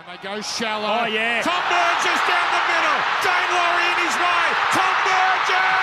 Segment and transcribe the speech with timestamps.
[0.00, 1.04] And they go shallow.
[1.04, 1.44] Oh, yeah.
[1.44, 3.00] Tom Burgess down the middle.
[3.20, 4.46] Daine Laurie in his way.
[4.72, 5.76] Tom Burgess!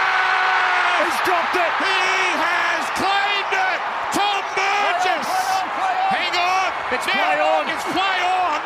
[1.05, 1.73] He's dropped it.
[1.85, 2.01] He
[2.41, 3.79] has claimed it.
[4.17, 5.29] Tom Burgess.
[6.09, 6.69] Hang on.
[6.97, 7.63] It's Now, play on.
[7.69, 8.57] It's play on.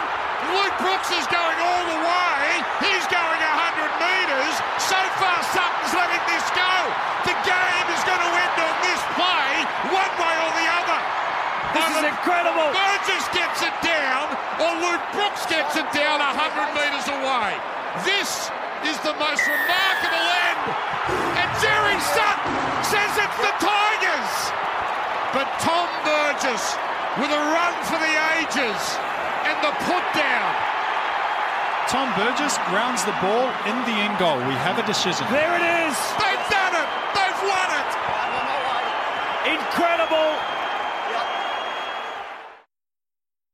[0.55, 2.30] Luke Brooks is going all the way.
[16.41, 17.53] 100 metres away.
[18.01, 18.49] This
[18.89, 20.61] is the most remarkable end.
[21.37, 24.33] And Jerry Sutton says it's the Tigers.
[25.37, 26.73] But Tom Burgess
[27.21, 28.81] with a run for the ages
[29.45, 30.49] and the put down.
[31.93, 34.41] Tom Burgess grounds the ball in the end goal.
[34.49, 35.27] We have a decision.
[35.29, 35.95] There it is.
[36.17, 36.89] They've done it.
[37.13, 37.91] They've won it.
[39.61, 40.29] Incredible.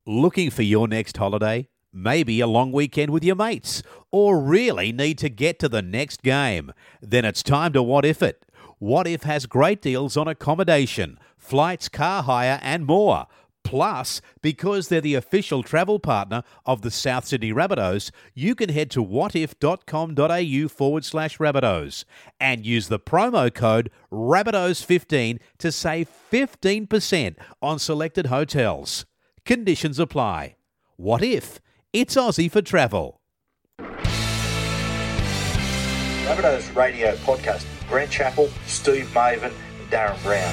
[0.06, 1.68] Looking for your next holiday?
[1.92, 3.82] Maybe a long weekend with your mates?
[4.10, 6.72] Or really need to get to the next game?
[7.00, 8.44] Then it's time to Wotif It.
[8.80, 13.26] Wotif has great deals on accommodation, flights, car hire, and more.
[13.64, 18.90] Plus, because they're the official travel partner of the South Sydney Rabbitohs, you can head
[18.92, 22.04] to wotif.com.au forward slash Rabbitohs
[22.38, 29.04] and use the promo code Rabbitohs15 to save 15% on selected hotels.
[29.44, 30.56] Conditions apply.
[30.96, 31.60] What if?
[31.94, 33.18] It's Aussie for travel.
[36.26, 37.64] Rabbitohs Radio Podcast.
[37.88, 40.52] Grant Chappell, Steve Mavin, and Darren Brown.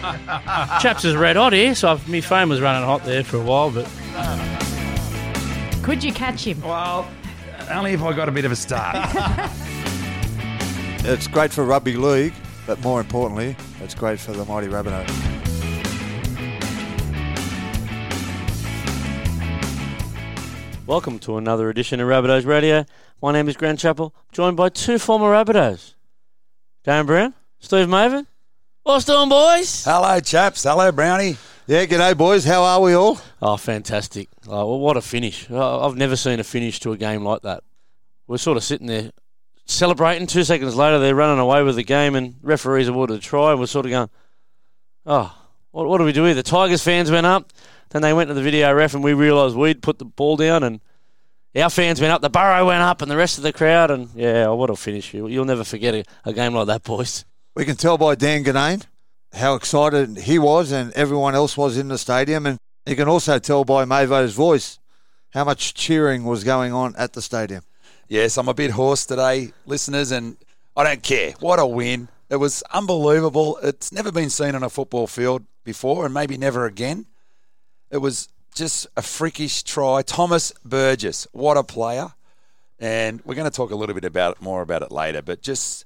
[0.80, 3.40] Chaps is red hot here, so I've, my phone was running hot there for a
[3.40, 3.84] while, but
[5.84, 6.60] Could you catch him?
[6.62, 7.08] Well,
[7.70, 8.96] only if I got a bit of a start.
[11.02, 12.34] It's great for rugby league,
[12.66, 15.39] but more importantly, it's great for the mighty Rabbitohs.
[20.90, 22.84] Welcome to another edition of Rabbitohs Radio.
[23.22, 25.94] My name is Grant Chappell, joined by two former Rabbitohs.
[26.84, 28.26] Darren Brown, Steve Mavin.
[28.82, 29.84] What's doing, boys?
[29.84, 30.64] Hello, chaps.
[30.64, 31.36] Hello, Brownie.
[31.68, 32.44] Yeah, g'day boys.
[32.44, 33.20] How are we all?
[33.40, 34.30] Oh, fantastic.
[34.48, 35.46] Oh, well, what a finish.
[35.48, 37.62] Oh, I've never seen a finish to a game like that.
[38.26, 39.12] We're sort of sitting there
[39.66, 40.26] celebrating.
[40.26, 43.60] Two seconds later, they're running away with the game, and referees awarded a try, and
[43.60, 44.10] we're sort of going,
[45.06, 45.38] oh,
[45.70, 46.34] what, what do we do here?
[46.34, 47.52] The Tigers fans went up,
[47.90, 50.62] then they went to the video ref, and we realised we'd put the ball down,
[50.62, 50.80] and
[51.56, 54.08] our fans went up, the Burrow went up, and the rest of the crowd, and
[54.14, 55.12] yeah, oh, what a finish.
[55.14, 57.24] You- You'll never forget a, a game like that, boys.
[57.54, 58.84] We can tell by Dan Ginnane
[59.34, 62.46] how excited he was and everyone else was in the stadium.
[62.46, 64.78] And you can also tell by Mavo's voice
[65.30, 67.62] how much cheering was going on at the stadium.
[68.08, 70.36] Yes, I'm a bit hoarse today, listeners, and
[70.76, 71.32] I don't care.
[71.40, 72.08] What a win.
[72.28, 73.58] It was unbelievable.
[73.62, 77.06] It's never been seen on a football field before, and maybe never again.
[77.90, 80.02] It was just a freakish try.
[80.02, 82.12] Thomas Burgess, what a player.
[82.78, 85.84] And we're going to talk a little bit about more about it later, but just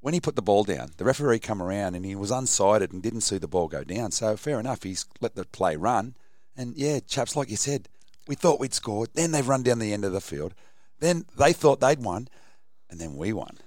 [0.00, 3.02] when he put the ball down, the referee come around and he was unsighted and
[3.02, 4.10] didn't see the ball go down.
[4.10, 6.14] So fair enough, he's let the play run.
[6.56, 7.88] And yeah, chaps, like you said,
[8.26, 9.10] we thought we'd scored.
[9.14, 10.54] Then they've run down the end of the field.
[11.00, 12.28] Then they thought they'd won,
[12.88, 13.58] and then we won.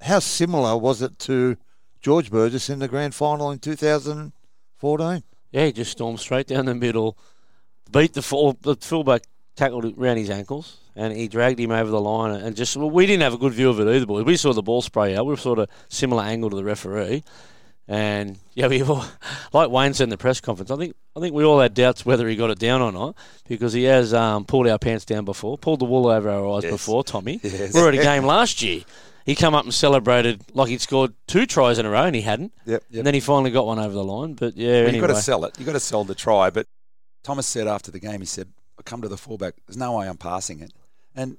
[0.00, 1.56] How similar was it to
[2.00, 5.22] George Burgess in the grand final in 2014?
[5.52, 7.16] Yeah, he just stormed straight down the middle,
[7.90, 9.22] beat the full, the fullback
[9.54, 12.40] tackled it around his ankles, and he dragged him over the line.
[12.40, 14.24] And just well, we didn't have a good view of it either, boys.
[14.24, 15.26] We saw the ball spray out.
[15.26, 17.22] We were sort of similar angle to the referee,
[17.86, 19.04] and yeah, we all,
[19.52, 20.70] like Wayne said in the press conference.
[20.70, 23.14] I think I think we all had doubts whether he got it down or not
[23.46, 26.62] because he has um, pulled our pants down before, pulled the wool over our eyes
[26.64, 26.72] Yes.
[26.72, 27.04] before.
[27.04, 27.74] Tommy, Yes.
[27.74, 28.82] we were at a game last year.
[29.24, 32.22] He come up and celebrated like he'd scored two tries in a row, and he
[32.22, 32.52] hadn't.
[32.66, 32.84] Yep.
[32.94, 34.34] And then he finally got one over the line.
[34.34, 34.92] But yeah, Well, anyway.
[34.94, 35.58] You've got to sell it.
[35.58, 36.50] You've got to sell the try.
[36.50, 36.66] But
[37.22, 39.54] Thomas said after the game, he said, I come to the fullback.
[39.66, 40.72] There's no way I'm passing it.
[41.14, 41.36] And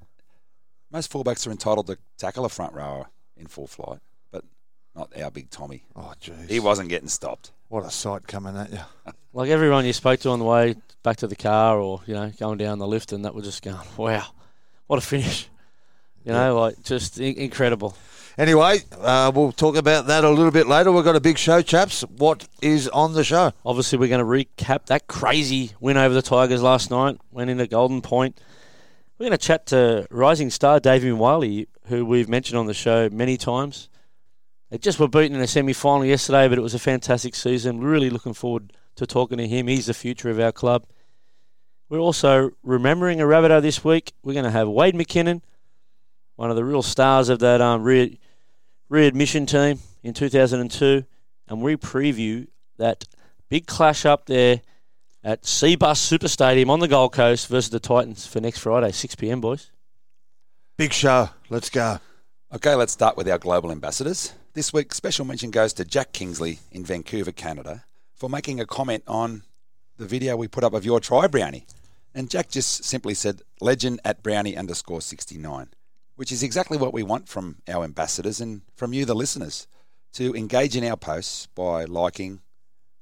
[0.91, 3.99] most fullbacks are entitled to tackle a front rower in full flight,
[4.31, 4.45] but
[4.95, 5.83] not our big Tommy.
[5.95, 6.49] Oh, jeez.
[6.49, 7.51] He wasn't getting stopped.
[7.69, 8.79] What a sight coming at you.
[9.35, 12.31] Like everyone you spoke to on the way back to the car or, you know,
[12.37, 14.27] going down the lift and that was just going, wow,
[14.85, 15.49] what a finish.
[16.25, 17.95] You know, like just in- incredible.
[18.37, 20.91] Anyway, uh, we'll talk about that a little bit later.
[20.91, 22.01] We've got a big show, chaps.
[22.01, 23.51] What is on the show?
[23.63, 27.67] Obviously, we're going to recap that crazy win over the Tigers last night, went into
[27.67, 28.41] Golden Point.
[29.17, 33.07] We're going to chat to rising star David Wiley, who we've mentioned on the show
[33.11, 33.89] many times.
[34.71, 37.77] They just were beaten in a semi final yesterday, but it was a fantastic season.
[37.79, 39.67] We're really looking forward to talking to him.
[39.67, 40.87] He's the future of our club.
[41.89, 44.13] We're also remembering a Rabbitoh this week.
[44.23, 45.41] We're going to have Wade McKinnon,
[46.35, 48.19] one of the real stars of that um, re-
[48.89, 51.03] readmission team in 2002,
[51.47, 52.47] and we preview
[52.77, 53.05] that
[53.49, 54.61] big clash up there
[55.23, 59.15] at Cbus Super Stadium on the Gold Coast versus the Titans for next Friday, 6
[59.15, 59.41] p.m.
[59.41, 59.71] Boys.
[60.77, 61.29] Big show.
[61.49, 61.99] Let's go.
[62.53, 64.33] Okay, let's start with our global ambassadors.
[64.53, 69.03] This week, special mention goes to Jack Kingsley in Vancouver, Canada, for making a comment
[69.07, 69.43] on
[69.97, 71.65] the video we put up of your try, Brownie.
[72.13, 75.69] And Jack just simply said, legend at Brownie underscore 69,
[76.15, 79.67] which is exactly what we want from our ambassadors and from you, the listeners,
[80.13, 82.41] to engage in our posts by liking,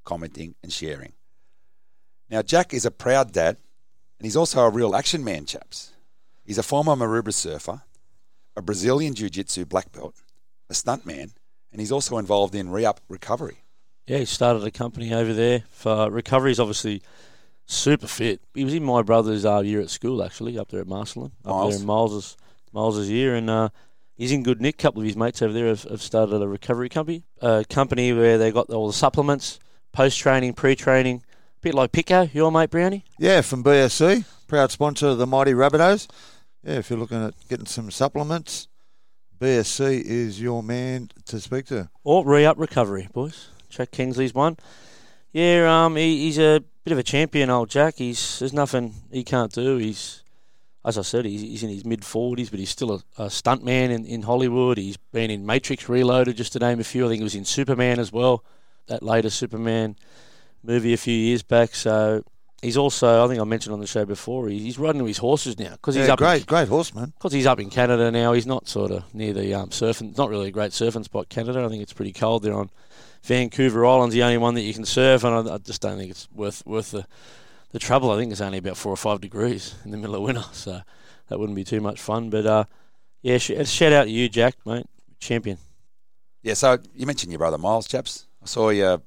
[0.06, 1.13] commenting, and sharing.
[2.30, 3.58] Now, Jack is a proud dad,
[4.18, 5.92] and he's also a real action man, chaps.
[6.46, 7.81] He's a former Maroubra surfer,
[8.56, 10.16] a Brazilian Jiu Jitsu black belt,
[10.69, 11.34] a stuntman,
[11.72, 13.63] and he's also involved in Re Up Recovery.
[14.08, 16.52] Yeah, he started a company over there for recovery.
[16.52, 17.02] He's obviously
[17.66, 18.42] super fit.
[18.54, 21.52] He was in my brother's uh, year at school, actually, up there at Marcellin, up
[21.52, 21.74] Miles.
[21.74, 22.38] there in Miles's,
[22.73, 23.35] Miles's year.
[23.35, 23.69] And uh,
[24.15, 24.75] he's in good nick.
[24.75, 28.13] A couple of his mates over there have, have started a recovery company, a company
[28.13, 29.59] where they got all the supplements,
[29.91, 33.06] post training, pre training, a bit like Pico, your mate Brownie.
[33.18, 36.07] Yeah, from BSC, proud sponsor of the Mighty Rabbitohs.
[36.63, 38.68] Yeah, if you're looking at getting some supplements,
[39.39, 41.89] BSC is your man to speak to.
[42.03, 43.47] Or re up recovery, boys.
[43.69, 44.57] Jack Kingsley's one.
[45.33, 47.95] Yeah, um, he, he's a bit of a champion, old Jack.
[47.97, 49.77] He's there's nothing he can't do.
[49.77, 50.21] He's,
[50.83, 53.63] as I said, he's, he's in his mid forties, but he's still a, a stunt
[53.63, 54.78] man in, in Hollywood.
[54.78, 57.06] He's been in Matrix Reloaded, just to name a few.
[57.06, 58.44] I think he was in Superman as well,
[58.88, 59.95] that later Superman
[60.63, 61.75] movie a few years back.
[61.75, 62.24] So
[62.62, 65.60] he's also, I think I mentioned on the show before, he, he's riding his horses
[65.60, 67.13] now because he's yeah, up great, in, great horseman.
[67.18, 70.10] because he's up in Canada now, he's not sort of near the um, surfing.
[70.10, 71.63] It's not really a great surfing spot, Canada.
[71.63, 72.69] I think it's pretty cold there on
[73.24, 76.10] Vancouver Island's the only one that you can surf, and I, I just don't think
[76.10, 77.06] it's worth worth the
[77.71, 78.12] the trouble.
[78.12, 80.81] I think is only about four or five degrees in the middle of winter, so
[81.27, 82.29] that wouldn't be too much fun.
[82.29, 82.63] But uh,
[83.21, 84.85] yeah, sh- shout out to you, Jack, mate,
[85.19, 85.57] champion.
[86.44, 88.27] Yeah, so you mentioned your brother Miles, chaps.
[88.41, 89.01] I saw your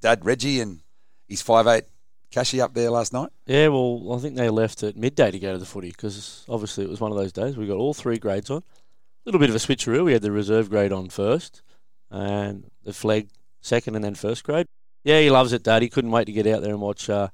[0.00, 0.80] dad Reggie and
[1.28, 1.84] his five eight
[2.30, 3.30] Cashy up there last night.
[3.46, 6.84] Yeah, well, I think they left at midday to go to the footy because obviously
[6.84, 8.58] it was one of those days we got all three grades on.
[8.58, 8.62] A
[9.26, 10.04] little bit of a switcheroo.
[10.04, 11.62] We had the reserve grade on first,
[12.10, 13.28] and the flag
[13.60, 14.66] second, and then first grade.
[15.04, 15.82] Yeah, he loves it, Dad.
[15.82, 17.28] He couldn't wait to get out there and watch uh,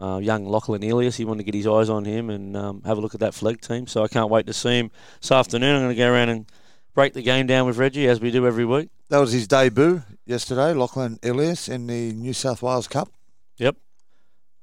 [0.00, 1.16] uh, young Lachlan Ilias.
[1.16, 3.34] He wanted to get his eyes on him and um, have a look at that
[3.34, 3.86] flag team.
[3.86, 5.76] So I can't wait to see him this afternoon.
[5.76, 6.46] I'm going to go around and
[6.94, 8.88] break the game down with Reggie as we do every week.
[9.08, 13.10] That was his debut yesterday, Lachlan Ilias in the New South Wales Cup.
[13.58, 13.76] Yep.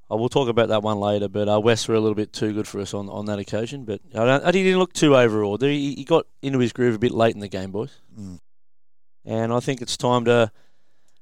[0.09, 2.53] I will talk about that one later, but uh, West were a little bit too
[2.53, 3.83] good for us on, on that occasion.
[3.83, 5.61] But I, don't, I didn't look too overawed.
[5.61, 7.99] He, he got into his groove a bit late in the game, boys.
[8.17, 8.39] Mm.
[9.25, 10.49] And I think it's time to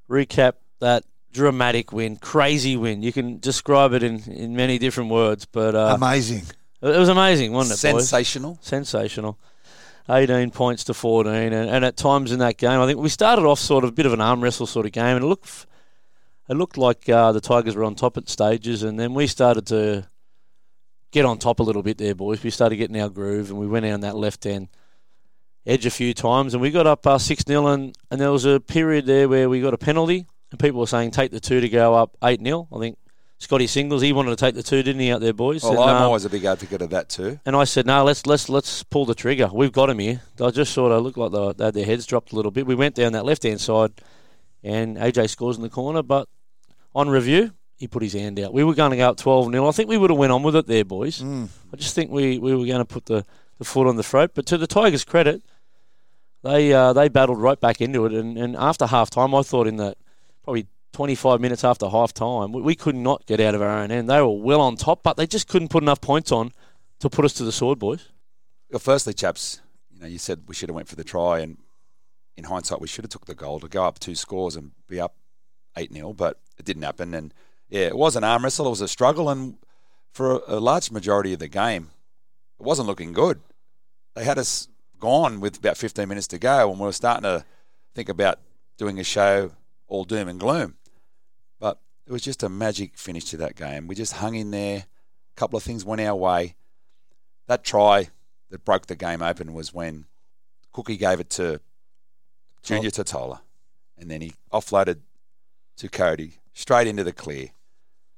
[0.08, 1.02] recap that
[1.36, 3.02] dramatic win, crazy win.
[3.02, 6.42] You can describe it in, in many different words, but uh, Amazing.
[6.82, 8.08] it was amazing, wasn't it, boys?
[8.08, 8.58] Sensational.
[8.60, 9.38] sensational.
[10.08, 13.44] 18 points to 14, and, and at times in that game, I think we started
[13.44, 15.66] off sort of a bit of an arm wrestle sort of game, and it looked
[16.48, 19.66] it looked like uh, the Tigers were on top at stages, and then we started
[19.66, 20.06] to
[21.10, 22.42] get on top a little bit there, boys.
[22.44, 24.68] We started getting our groove, and we went down that left end
[25.66, 28.44] edge a few times, and we got up uh, 6 0, and, and there was
[28.44, 30.26] a period there where we got a penalty,
[30.56, 32.68] and people were saying take the two to go up 8 0.
[32.74, 32.98] I think
[33.38, 35.62] Scotty Singles, he wanted to take the two, didn't he, out there, boys?
[35.62, 37.38] Well, And, I'm um, always a big advocate of that too.
[37.44, 39.50] and I said, no, let's let's let's pull the trigger.
[39.52, 40.22] We've got him here.
[40.36, 42.66] They just sort of looked like they, they had their heads dropped a little bit.
[42.66, 43.92] We went down that left hand side,
[44.62, 46.02] and AJ scores in the corner.
[46.02, 46.28] But
[46.94, 48.54] on review, he put his hand out.
[48.54, 50.42] We were going to go up twelve 0 I think we would have went on
[50.42, 51.20] with it there, boys.
[51.20, 51.48] Mm.
[51.72, 53.26] I just think we, we were going to put the,
[53.58, 54.30] the foot on the throat.
[54.34, 55.42] But to the Tigers' credit,
[56.42, 58.12] they uh, they battled right back into it.
[58.12, 59.94] And, and after half time, I thought in the
[60.46, 63.90] probably 25 minutes after half time, we, we could not get out of our own
[63.90, 64.08] end.
[64.08, 66.52] They were well on top, but they just couldn't put enough points on
[67.00, 68.08] to put us to the sword, boys.
[68.70, 69.60] Well, firstly, chaps,
[69.90, 71.58] you know, you said we should have went for the try, and
[72.36, 75.00] in hindsight, we should have took the goal to go up two scores and be
[75.00, 75.16] up
[75.76, 77.12] eight 0 but it didn't happen.
[77.12, 77.34] And
[77.68, 78.66] yeah, it was an arm wrestle.
[78.66, 79.58] It was a struggle, and
[80.12, 81.90] for a, a large majority of the game,
[82.58, 83.40] it wasn't looking good.
[84.14, 87.44] They had us gone with about 15 minutes to go, and we were starting to
[87.94, 88.38] think about
[88.78, 89.50] doing a show
[89.88, 90.76] all doom and gloom.
[91.58, 93.86] But it was just a magic finish to that game.
[93.86, 94.78] We just hung in there.
[94.78, 96.54] A couple of things went our way.
[97.46, 98.10] That try
[98.50, 100.06] that broke the game open was when
[100.72, 101.60] Cookie gave it to
[102.62, 103.40] Junior Tatola,
[103.96, 105.00] and then he offloaded
[105.76, 107.50] to Cody straight into the clear,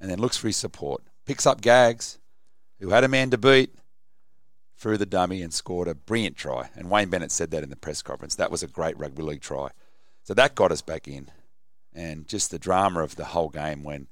[0.01, 1.03] and then looks for his support.
[1.27, 2.19] Picks up Gags,
[2.81, 3.75] who had a man to beat,
[4.79, 6.71] through the dummy and scored a brilliant try.
[6.77, 8.37] And Wayne Bennett said that in the press conference.
[8.37, 9.71] That was a great rugby league try.
[10.23, 11.31] So that got us back in,
[11.95, 14.07] and just the drama of the whole game when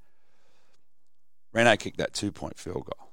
[1.53, 3.09] Reno kicked that two-point field goal,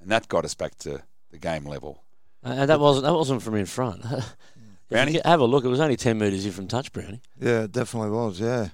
[0.00, 2.02] and that got us back to the game level.
[2.44, 4.04] Uh, And that wasn't that wasn't from in front.
[4.88, 5.20] Brownie?
[5.24, 5.64] have a look.
[5.64, 7.20] It was only ten metres in from touch, Brownie.
[7.40, 8.68] Yeah, it definitely was, yeah.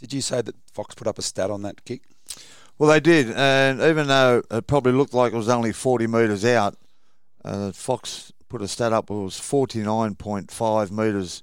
[0.00, 2.02] Did you say that Fox put up a stat on that kick?
[2.78, 6.44] Well, they did, and even though it probably looked like it was only 40 metres
[6.44, 6.76] out,
[7.44, 9.10] uh, Fox put a stat up.
[9.10, 11.42] It was 49.5 metres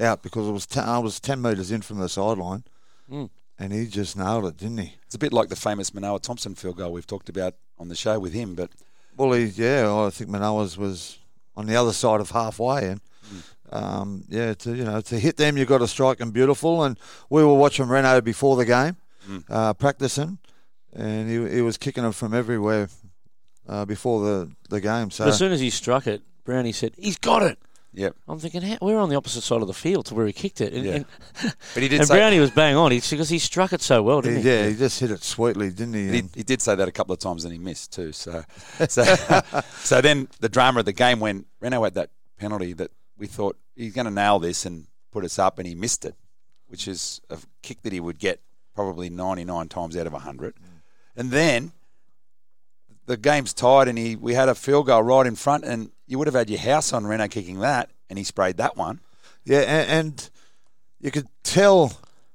[0.00, 2.64] out because it was ten, I was 10 metres in from the sideline,
[3.10, 3.30] Mm.
[3.58, 4.94] and he just nailed it, didn't he?
[5.06, 7.94] It's a bit like the famous Manoa Thompson field goal we've talked about on the
[7.94, 8.70] show with him, but
[9.16, 11.18] Well, he, yeah, I think Manoa's was
[11.56, 13.74] on the other side of halfway, and Hmm.
[13.76, 16.82] um, yeah, to you know to hit them, you've got to strike them beautiful.
[16.84, 16.98] And
[17.30, 18.96] we were watching Reno before the game,
[19.26, 19.38] Hmm.
[19.48, 20.38] uh, practicing,
[20.92, 22.88] and he, he was kicking them from everywhere
[23.68, 25.10] uh, before the, the game.
[25.10, 27.58] So But as soon as he struck it, Brownie said, "He's got it."
[27.96, 28.16] Yep.
[28.26, 30.60] I'm thinking, how, we're on the opposite side of the field to where he kicked
[30.60, 30.92] it, and, Yeah.
[30.92, 31.06] and,
[31.74, 32.90] but he did and say Brownie was bang on.
[32.90, 34.48] He because he struck it so well, didn't he?
[34.48, 36.08] yeah, he just hit it sweetly, didn't he?
[36.10, 38.12] He, he did say that a couple of times and he missed too.
[38.12, 38.44] So,
[38.88, 39.04] so,
[39.78, 43.56] so then the drama of the game when Reno had that penalty that we thought
[43.76, 46.16] he's going to nail this and put us up, and he missed it,
[46.66, 48.40] which is a kick that he would get
[48.74, 50.54] probably 99 times out of 100.
[50.56, 50.60] Mm.
[51.16, 51.72] And then
[53.06, 56.18] the game's tied, and he we had a field goal right in front, and you
[56.18, 59.00] would have had your house on Reno kicking that, and he sprayed that one.
[59.44, 60.30] Yeah, and, and
[61.00, 61.92] you could tell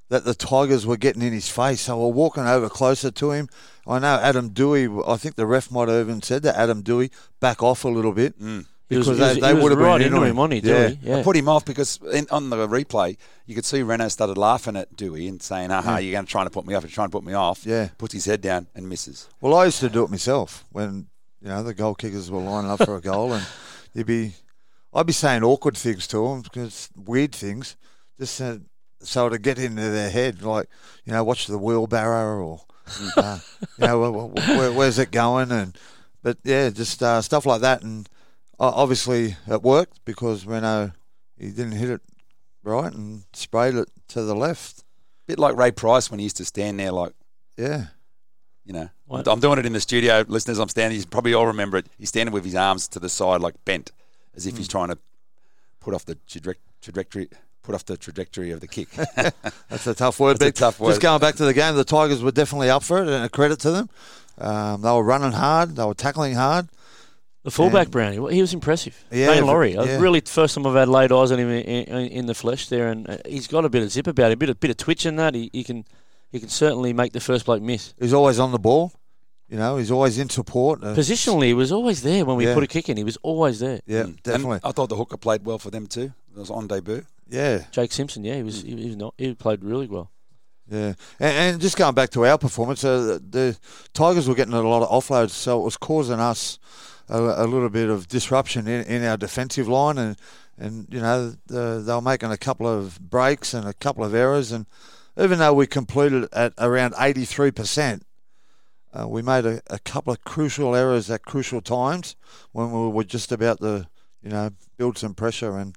[0.09, 1.85] that the Tigers were getting in his face.
[1.85, 3.47] They were walking over closer to him.
[3.87, 5.03] I know Adam Doueihi.
[5.07, 8.13] I think the ref might have even said that Adam Doueihi back off a little
[8.13, 8.65] bit mm.
[8.89, 10.69] He was, because was, they, they would have right been into into him, wasn't he?
[10.69, 10.89] Yeah.
[10.89, 10.97] Doueihi?
[11.03, 11.17] Yeah.
[11.17, 14.75] I put him off because in, on the replay, you could see Reno started laughing
[14.75, 16.81] at Doueihi and saying, aha, you're going to try to put me off.
[16.83, 17.67] You're trying to put me off.
[17.67, 17.89] Yeah.
[17.99, 19.29] Puts his head down and misses.
[19.41, 21.07] Well, I used to do it myself when
[21.41, 23.45] you know the goal kickers were lining up for a goal, and
[23.93, 24.33] you'd be,
[24.93, 27.75] I'd be saying awkward things to them because weird things,
[28.19, 28.57] just uh,
[29.01, 30.67] so to get into their head, like
[31.05, 32.61] you know, watch the wheelbarrow or
[33.17, 33.39] uh,
[33.77, 34.11] you know, where,
[34.57, 35.77] where, where's it going, and
[36.21, 38.09] but yeah, just uh, stuff like that, and
[38.59, 40.91] uh, obviously it worked because Reno
[41.37, 42.01] he didn't hit it
[42.63, 44.83] right and sprayed it to the left.
[45.27, 47.13] bit like Ray Price when he used to stand there like,
[47.57, 47.87] Yeah.
[48.65, 49.27] You know, What?
[49.27, 50.23] I'm doing it in the studio.
[50.27, 50.99] Listeners, I'm standing.
[50.99, 51.87] You probably all remember it.
[51.97, 53.91] He's standing with his arms to the side, like bent,
[54.35, 54.71] as if he's Hmm.
[54.71, 54.97] trying to
[55.79, 57.29] put off the traje- trajectory,
[57.63, 58.89] put off the trajectory of the kick.
[59.69, 60.37] That's a tough word.
[60.37, 60.89] That's a tough word.
[60.91, 63.29] Just going back to the game, the Tigers were definitely up for it, and a
[63.29, 63.89] credit to them.
[64.37, 65.75] Um, they were running hard.
[65.75, 66.67] They were tackling hard.
[67.43, 69.03] The fullback And- Brownie, well, he was impressive.
[69.11, 69.97] Yeah, Daine Laurie, yeah.
[69.99, 72.89] really first time I've had laid eyes on him in, in, in the flesh there,
[72.89, 74.77] and uh, he's got a bit of zip about him, a bit of bit of
[74.77, 75.33] twitch in that.
[75.33, 75.85] He, he can
[76.31, 77.93] he can certainly make the first bloke miss.
[77.99, 78.91] He's always on the ball.
[79.49, 80.81] You know, he's always in support.
[80.81, 82.53] Positionally, he was always there when we Yeah.
[82.53, 82.97] put a kick in.
[82.97, 83.79] He was always there.
[83.87, 84.59] yeah, And definitely.
[84.63, 86.13] I thought the hooker played well for them too.
[86.35, 87.03] It was on debut.
[87.27, 90.11] Yeah, Jake Simpson, yeah, he was he, he was not he played really well.
[90.69, 90.93] yeah.
[91.19, 93.57] And, and just going back to our performance, uh, the, the
[93.93, 96.57] Tigers were getting a lot of offloads, so it was causing us
[97.07, 100.15] a, a little bit of disruption in, in our defensive line, and
[100.59, 104.13] and you know the, they were making a couple of breaks and a couple of
[104.13, 104.65] errors, and
[105.19, 108.03] even though we completed at around eighty three percent.
[108.91, 112.15] Uh, we made a, a couple of crucial errors at crucial times
[112.53, 113.87] when we were just about to,
[114.23, 115.75] you know, build some pressure and.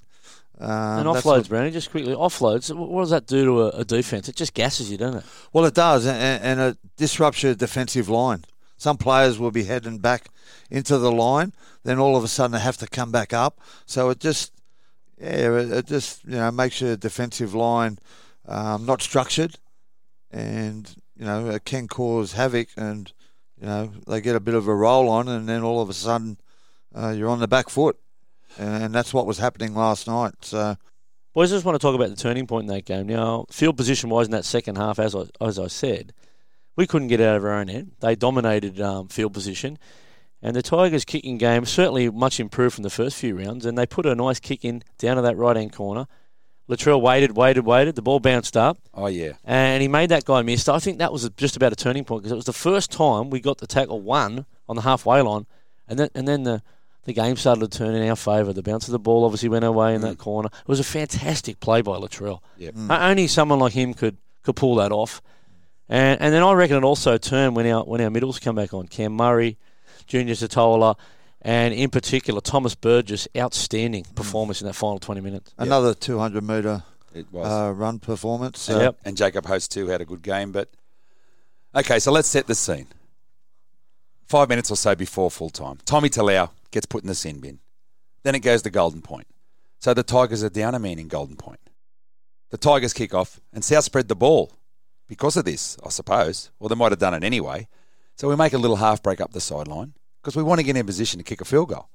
[0.59, 0.71] Um,
[1.01, 2.75] and offloads, what- Brownie, just quickly offloads.
[2.75, 4.29] What does that do to a, a defense?
[4.29, 5.25] It just gasses you, doesn't it?
[5.53, 8.45] Well, it does, and, and it disrupts your defensive line.
[8.79, 10.29] Some players will be heading back
[10.71, 11.53] into the line,
[11.85, 13.61] then all of a sudden they have to come back up.
[13.87, 14.53] So it just,
[15.21, 17.99] yeah, it, it just you know makes your defensive line
[18.47, 19.57] um, not structured,
[20.31, 23.13] and you know it can cause havoc, and
[23.61, 25.95] you know they get a bit of a roll on, and then all of a
[25.95, 26.39] sudden
[26.95, 27.99] uh, you're on the back foot,
[28.59, 30.35] and that's what was happening last night.
[30.43, 30.77] So
[31.35, 33.07] Boys, I just want to talk about the turning point in that game.
[33.07, 36.13] Now, field position wise in that second half, as I, as I said,
[36.77, 37.93] we couldn't get out of our own end.
[38.01, 39.79] They dominated um, field position.
[40.43, 43.65] And the Tigers' kicking game certainly much improved from the first few rounds.
[43.65, 46.07] And they put a nice kick in down to that right hand corner.
[46.69, 47.97] Latrell waited, waited, waited.
[47.97, 48.79] The ball bounced up.
[48.95, 50.69] Oh yeah, And he made that guy miss.
[50.69, 53.31] I think that was just about a turning point because it was the first time
[53.31, 55.47] we got the tackle one on the halfway line.
[55.89, 56.63] And then, and then the,
[57.05, 58.53] the game started to turn in our favour.
[58.53, 60.21] The bounce of the ball obviously went away in that mm.
[60.21, 60.49] corner.
[60.53, 62.41] It was a fantastic play by Latrell.
[62.59, 62.75] Yep.
[62.89, 65.21] O- Only someone like him could, could pull that off.
[65.89, 68.73] And and then I reckon it also turned when our when our middles come back
[68.73, 68.87] on.
[68.87, 69.59] Cam Murray,
[70.07, 70.97] Junior Tatola,
[71.43, 75.53] and in particular Thomas Burgess, outstanding performance in that final twenty minutes.
[75.59, 76.83] another 200 metre
[77.15, 77.47] it was.
[77.47, 78.61] uh, run performance.
[78.61, 78.97] So Yep.
[79.05, 80.51] and Jacob Host too had a good game.
[80.53, 80.71] But
[81.75, 82.87] okay, so let's set the scene.
[84.27, 87.59] Five minutes or so before full time, Tommy Talau gets put in the sin bin.
[88.23, 89.27] Then it goes to Golden Point.
[89.79, 91.59] So the Tigers are down a man in Golden Point.
[92.51, 94.53] The Tigers kick off, and South spread the ball
[95.09, 96.51] because of this, I suppose.
[96.59, 97.67] Well, they might have done it anyway.
[98.17, 100.77] So we make a little half break up the sideline because we want to get
[100.77, 101.89] in position to kick a field goal.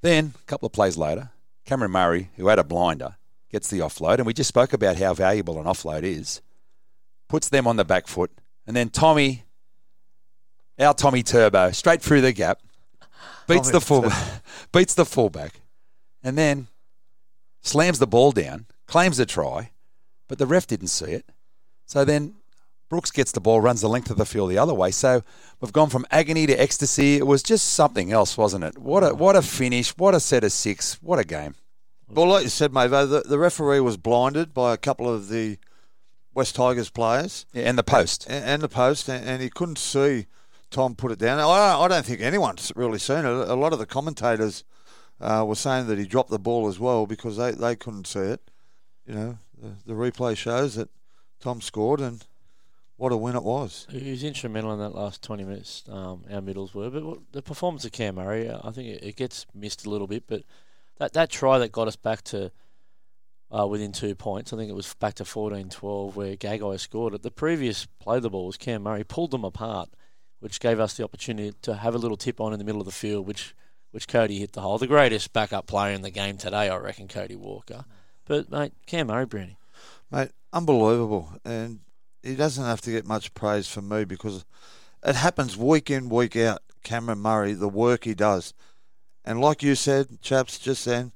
[0.00, 1.30] Then, a couple of plays later,
[1.64, 3.16] Cameron Murray, who had a blinder,
[3.50, 6.40] gets the offload, and we just spoke about how valuable an offload is,
[7.28, 8.30] puts them on the back foot,
[8.66, 9.42] and then Tommy
[10.78, 12.60] our Tommy Turbo, straight through the gap,
[13.48, 14.10] beats the full,
[14.72, 15.60] beats the fullback,
[16.22, 16.66] and then
[17.62, 19.70] slams the ball down, claims a try,
[20.28, 21.24] but the ref didn't see it.
[21.86, 22.34] So then
[22.88, 24.90] Brooks gets the ball, runs the length of the field the other way.
[24.92, 25.22] So
[25.60, 27.16] we've gone from agony to ecstasy.
[27.16, 28.78] It was just something else, wasn't it?
[28.78, 29.90] What a what a finish!
[29.98, 30.94] What a set of six!
[31.02, 31.54] What a game!
[32.08, 35.58] Well, like you said, Mavo, the, the referee was blinded by a couple of the
[36.34, 38.26] West Tigers players Yeah, and the post.
[38.28, 40.26] and, and the post, and, and he couldn't see
[40.70, 41.40] Tom put it down.
[41.40, 41.44] I,
[41.80, 43.24] I don't think anyone's really seen it.
[43.24, 44.62] A lot of the commentators
[45.20, 48.20] uh, were saying that he dropped the ball as well because they, they couldn't see
[48.20, 48.50] it.
[49.06, 50.90] You know, the, the replay shows that
[51.40, 52.24] Tom scored, and
[52.96, 53.86] what a win it was.
[53.90, 56.90] He was instrumental in that last 20 minutes, um, our middles were.
[56.90, 60.06] But the performance of Cam Murray, uh, I think it, it gets missed a little
[60.06, 60.24] bit.
[60.26, 60.42] But
[60.98, 62.50] that, that try that got us back to
[63.56, 67.14] uh, within two points, I think it was back to 14 12 where Gagai scored
[67.14, 67.22] it.
[67.22, 69.90] The previous play the ball was Cam Murray, pulled them apart,
[70.40, 72.86] which gave us the opportunity to have a little tip on in the middle of
[72.86, 73.54] the field, which,
[73.90, 74.78] which Cody hit the hole.
[74.78, 77.84] The greatest backup player in the game today, I reckon, Cody Walker.
[78.24, 79.58] But, mate, Cam Murray, Brownie.
[80.10, 81.32] Mate, unbelievable.
[81.44, 81.80] And
[82.26, 84.44] he doesn't have to get much praise from me because
[85.04, 86.62] it happens week in, week out.
[86.82, 88.54] Cameron Murray, the work he does.
[89.24, 91.12] And like you said, chaps, just then,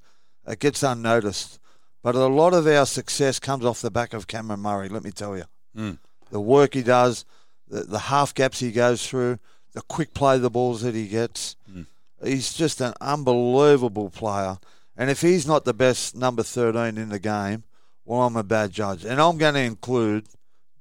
[0.47, 1.61] it gets unnoticed.
[2.02, 5.12] But a lot of our success comes off the back of Cameron Murray, let me
[5.12, 5.45] tell you.
[5.76, 5.99] Mm.
[6.31, 7.25] The work he does,
[7.69, 9.38] the, the half gaps he goes through,
[9.73, 11.57] the quick play of the balls that he gets.
[11.71, 11.87] Mm.
[12.25, 14.59] He's just an unbelievable player.
[14.97, 17.64] And if he's not the best number 13 in the game,
[18.05, 19.05] well, I'm a bad judge.
[19.05, 20.26] And I'm going to include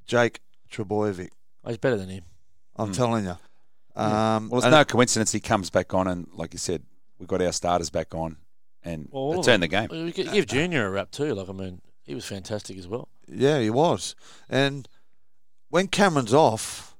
[0.09, 1.29] Jake Trbojevic.
[1.63, 2.23] Oh, he's better than him.
[2.75, 2.95] I'm Mm.
[2.95, 3.37] telling you.
[3.95, 6.83] Um, Well, it's no coincidence he comes back on, and like you said,
[7.19, 8.37] we got our starters back on,
[8.83, 9.87] and Well, all it turned the game.
[9.91, 11.33] Well, We could give Junior a rap too.
[11.35, 13.07] Like I mean, he was fantastic as well.
[13.27, 14.15] Yeah, he was.
[14.49, 14.87] And
[15.69, 16.95] when Cameron's off,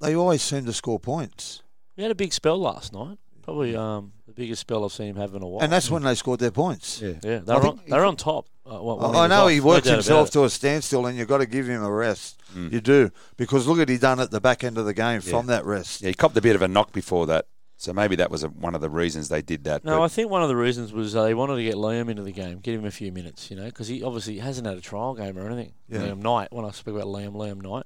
[0.00, 1.62] they always seem to score points.
[1.96, 3.18] He had a big spell last night.
[3.42, 5.62] Probably um, the biggest spell I've seen him have in a while.
[5.64, 7.00] And that's when they scored their points.
[7.02, 7.14] Yeah.
[7.22, 8.46] yeah, they're, on, they were on top.
[8.64, 9.50] Uh, when- when I, I know off.
[9.50, 11.90] he No worked doubt himself to a standstill, and you've got to give him a
[11.90, 12.40] rest.
[12.54, 12.72] Mm.
[12.72, 13.10] You do.
[13.36, 15.30] Because look at he done at the back end of the game Yeah.
[15.30, 16.02] from that rest.
[16.02, 18.48] Yeah, he copped a bit of a knock before that, so maybe that was a,
[18.48, 19.84] one of the reasons they did that.
[19.84, 22.08] No, but- I think one of the reasons was uh, they wanted to get Liam
[22.10, 24.76] into the game, give him a few minutes, you know, because he obviously hasn't had
[24.76, 25.72] a trial game or anything.
[25.88, 26.00] Yeah.
[26.00, 27.84] Liam Knight, when I speak about Liam, Liam Knight,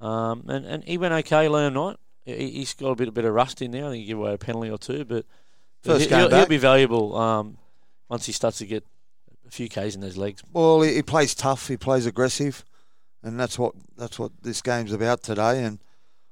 [0.00, 1.96] um, and and he went okay, Liam Knight.
[2.24, 3.86] He, has got a bit a bit of rust in there.
[3.86, 5.24] I think he gave away a penalty or two, but
[5.82, 6.48] First he, game back.
[6.48, 7.58] be valuable um,
[8.08, 8.84] once he starts to get
[9.46, 10.42] a few k's in those legs.
[10.52, 11.68] Well, he, he plays tough.
[11.68, 12.64] He plays aggressive,
[13.22, 15.64] and that's what that's what this game's about today.
[15.64, 15.78] And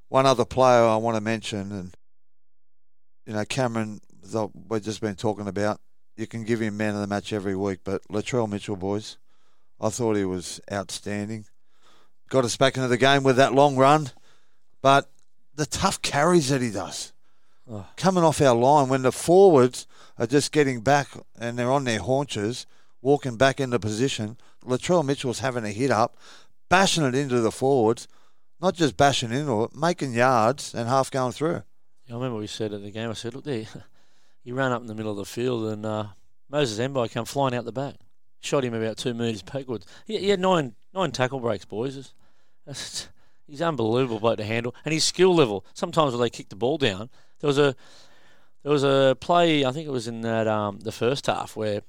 [0.09, 1.97] one other player I want to mention, and
[3.27, 4.01] you know, Cameron,
[4.33, 5.81] that we've just been talking about.
[6.17, 9.17] You can give him man of the match every week, but Latrell Mitchell, boys,
[9.81, 11.47] I thought he was outstanding.
[12.29, 14.11] Got us back into the game with that long run,
[14.81, 15.11] but
[15.57, 17.14] the tough carries that he does
[17.71, 17.87] Oh.
[17.97, 19.87] coming off our line when the forwards
[20.19, 22.67] are just getting back and they're on their haunches,
[23.01, 24.37] walking back into position.
[24.63, 26.17] Latrell Mitchell's having a hit up,
[26.69, 28.07] bashing it into the forwards,
[28.61, 31.63] not just bashing into it, making yards and half going through.
[32.11, 33.65] I remember we said at the game, I said, look there,
[34.45, 36.07] he ran up in the middle of the field and uh,
[36.51, 37.95] Moses Mbye come flying out the back.
[38.41, 39.87] Shot him about two metres backwards.
[40.07, 42.13] He, he had nine nine tackle breaks, boys.
[42.67, 43.09] That's-
[43.47, 44.75] he's unbelievable bloke to handle.
[44.85, 47.09] And his skill level, sometimes when they kick the ball down,
[47.45, 47.77] there was a
[48.63, 51.83] there was a play, I think it was in that um, the first half, where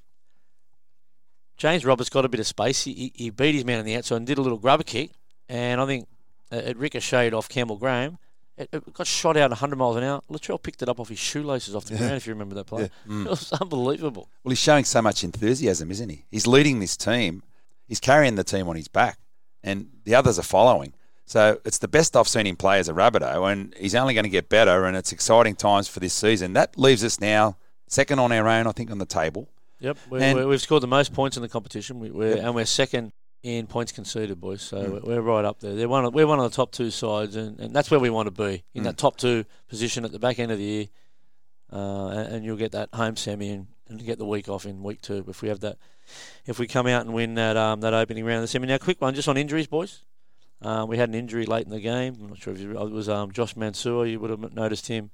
[1.56, 2.84] James Roberts got a bit of space.
[2.84, 5.12] He, he, he beat his man on the outside and did a little grubber kick.
[5.48, 6.06] And I think
[6.52, 8.18] uh, it ricocheted off Campbell Graham.
[8.58, 10.20] It, it got shot out 100 miles an hour.
[10.30, 12.00] Latrell picked it up off his shoelaces off the Yeah.
[12.00, 12.90] ground, if you remember that play.
[13.08, 13.24] Mm.
[13.24, 14.28] It was unbelievable.
[14.44, 16.26] Well, he's showing so much enthusiasm, isn't he?
[16.30, 17.42] He's leading this team.
[17.88, 19.16] He's carrying the team on his back,
[19.62, 20.92] and the others are following.
[21.28, 24.24] So it's the best I've seen him play as a Rabbitoh, and he's only going
[24.24, 24.84] to get better.
[24.84, 26.52] And it's exciting times for this season.
[26.52, 27.56] That leaves us now
[27.88, 29.48] second on our own, I think, on the table.
[29.80, 32.44] Yep, we, we've scored the most points in the competition, we, we're, Yep.
[32.44, 33.12] and we're second
[33.42, 34.62] in points conceded, boys.
[34.62, 34.90] So Mm.
[35.04, 35.74] we're, we're right up there.
[35.74, 38.08] They're one of, we're one of the top two sides, and, and that's where we
[38.08, 38.84] want to be in Mm.
[38.86, 40.86] that top two position at the back end of the year.
[41.72, 44.82] Uh, and, and you'll get that home semi and, and get the week off in
[44.82, 45.76] week two if we have that.
[46.46, 48.66] If we come out and win that um, that opening round of the semi.
[48.68, 50.02] Now, quick one just on injuries, boys.
[50.62, 52.16] Uh, we had an injury late in the game.
[52.20, 54.06] I'm not sure if you, it was um, Josh Mansour.
[54.06, 55.10] You would have noticed him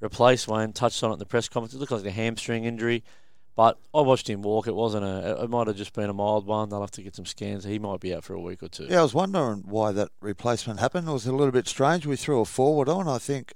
[0.00, 0.48] replaced.
[0.48, 1.74] Wayne touched on it in the press conference.
[1.74, 3.04] It looked like a hamstring injury.
[3.56, 4.68] But I watched him walk.
[4.68, 5.42] It wasn't a.
[5.42, 6.70] It might have just been a mild one.
[6.70, 7.64] They'll have to get some scans.
[7.64, 8.86] He might be out for a week or two.
[8.88, 11.06] Yeah, I was wondering why that replacement happened.
[11.08, 12.06] It was a little bit strange.
[12.06, 13.52] We threw a forward on, I think.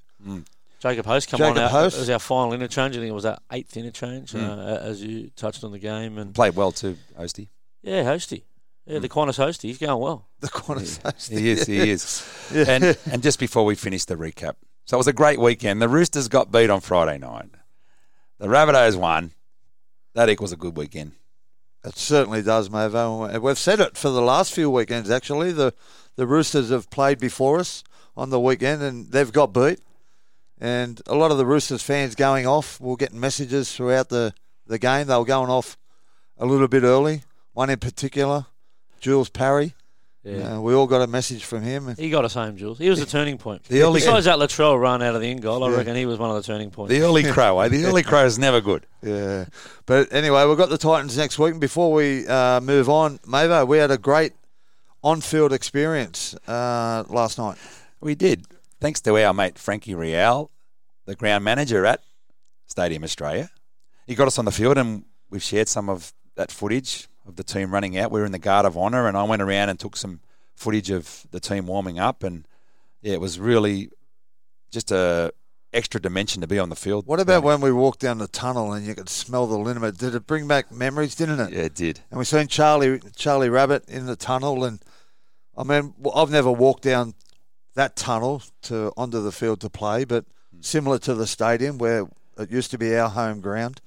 [0.81, 1.71] Jacob Host come Jacob on out.
[1.71, 1.97] Host.
[1.97, 2.97] It was our final interchange.
[2.97, 4.59] I think it was our eighth interchange, Mm.
[4.59, 6.19] uh, as you touched on the game.
[6.19, 7.49] And Played well too, Osty.
[7.83, 8.43] yeah, Hosty.
[8.87, 10.29] Yeah, the Qantas host, he's going well.
[10.41, 11.31] The Qantas.
[11.31, 12.23] He is, he is.
[12.55, 15.81] And and just before we finish the recap, so it was a great weekend.
[15.81, 17.49] The Roosters got beat on Friday night.
[18.39, 19.33] The Rabbitohs won.
[20.15, 21.13] That equals a good weekend.
[21.85, 23.41] It certainly does, Mavo.
[23.41, 25.53] We've said it for the last few weekends, actually.
[25.53, 25.73] The
[26.17, 27.83] the Roosters have played before us
[28.17, 29.81] on the weekend and they've got beat.
[30.61, 34.33] And a lot of the Roosters fans going off were getting messages throughout the,
[34.67, 35.09] the game.
[35.09, 35.77] They were going off
[36.39, 37.23] a little bit early.
[37.53, 38.47] One in particular,
[39.05, 39.75] Jules Parry.
[40.23, 40.57] Yeah.
[40.57, 41.95] Uh, we all got a message from him.
[41.99, 42.79] He got us home, Jules.
[42.79, 43.65] He was the turning point.
[43.65, 45.77] The early- Besides that Latrell run out of the end goal, I Yeah.
[45.77, 46.89] reckon he was one of the turning points.
[46.91, 47.69] The early crow, eh?
[47.69, 48.87] The early crow is never good.
[49.03, 49.45] Yeah.
[49.85, 51.51] But anyway, we've got the Titans next week.
[51.53, 54.33] And before we uh, move on, Mavo, we had a great
[55.03, 57.59] on field experience uh, last night.
[58.01, 58.47] We did.
[58.81, 60.51] Thanks to our mate Frankie Rial,
[61.05, 62.01] the ground manager at
[62.67, 63.51] Stadium Australia.
[64.07, 67.45] He got us on the field and we've shared some of that footage of the
[67.45, 68.11] team running out.
[68.11, 70.21] We were in the Guard of Honour and I went around and took some
[70.55, 72.47] footage of the team warming up and
[73.03, 73.91] yeah, it was really
[74.71, 75.33] just a
[75.75, 77.07] extra dimension to be on the field.
[77.07, 79.99] What about when we walked down the tunnel and you could smell the liniment?
[79.99, 81.53] Did it bring back memories, didn't it?
[81.53, 82.01] Yeah, it did.
[82.11, 84.81] And we seen Charlie Charlie Rabbit in the tunnel, and
[85.57, 87.15] I mean, I've never walked down
[87.75, 90.63] that tunnel to onto the field to play, but hmm.
[90.63, 92.07] similar to the stadium where
[92.39, 93.81] it used to be our home ground,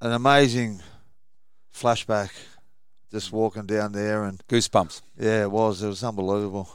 [0.00, 0.82] an amazing
[1.74, 2.30] flashback.
[3.10, 5.02] Just walking down there, and Goosebumps.
[5.18, 5.82] yeah, it was.
[5.82, 6.68] It was unbelievable.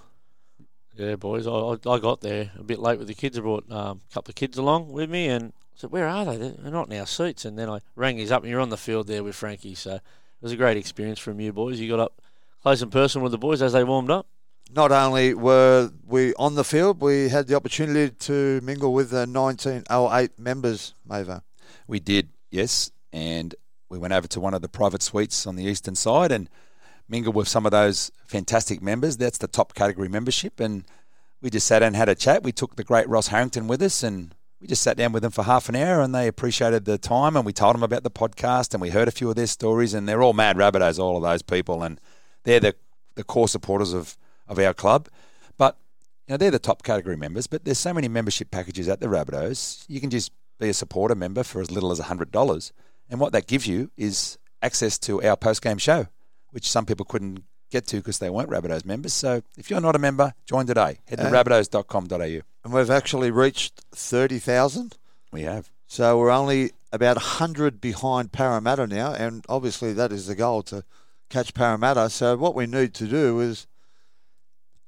[0.96, 1.48] Yeah, boys.
[1.48, 3.38] I, I I got there a bit late with the kids.
[3.38, 6.26] I brought um, a couple of kids along with me and I said, Where are
[6.26, 6.38] they?
[6.38, 7.46] They're not in our seats.
[7.46, 9.76] And then I rang his up and you're on the field there with Frankie.
[9.76, 10.02] So it
[10.42, 11.80] was a great experience from you boys.
[11.80, 12.22] You got up
[12.62, 14.28] close and personal with the boys as they warmed up.
[14.74, 19.26] Not only were we on the field, we had the opportunity to mingle with the
[19.26, 21.42] 1908 members, Mavo.
[21.88, 22.92] We did, yes.
[23.12, 23.56] And
[23.90, 26.50] we went over to one of the private suites on the eastern side and
[27.08, 29.18] mingled with some of those fantastic members.
[29.18, 30.60] That's the top category membership.
[30.60, 30.86] And
[31.42, 32.44] we just sat and had a chat.
[32.44, 35.32] We took the great Ross Harrington with us and we just sat down with them
[35.32, 38.12] for half an hour and they appreciated the time and we told them about the
[38.12, 41.18] podcast and we heard a few of their stories and they're all mad rabbitohs, all
[41.18, 41.82] of those people.
[41.82, 42.00] And
[42.44, 42.76] they're the,
[43.16, 45.10] the core supporters of, of our club.
[45.58, 45.78] But
[46.28, 49.08] you know, they're the top category members, but there's so many membership packages at the
[49.08, 49.86] Rabbitohs.
[49.88, 52.72] You can just be a supporter member for as little as $100.
[53.10, 56.08] And what that gives you is access to our post game show,
[56.52, 59.14] which some people couldn't get to because they weren't Rabbitohs members.
[59.14, 61.00] So if you're not a member, join today.
[61.08, 62.42] Head to Uh, rabbitohs.com.au.
[62.64, 64.98] And we've actually reached 30,000.
[65.32, 65.70] We have.
[65.88, 70.84] So we're only about 100 behind Parramatta now, and obviously that is the goal to
[71.30, 72.10] catch Parramatta.
[72.10, 73.68] So what we need to do is,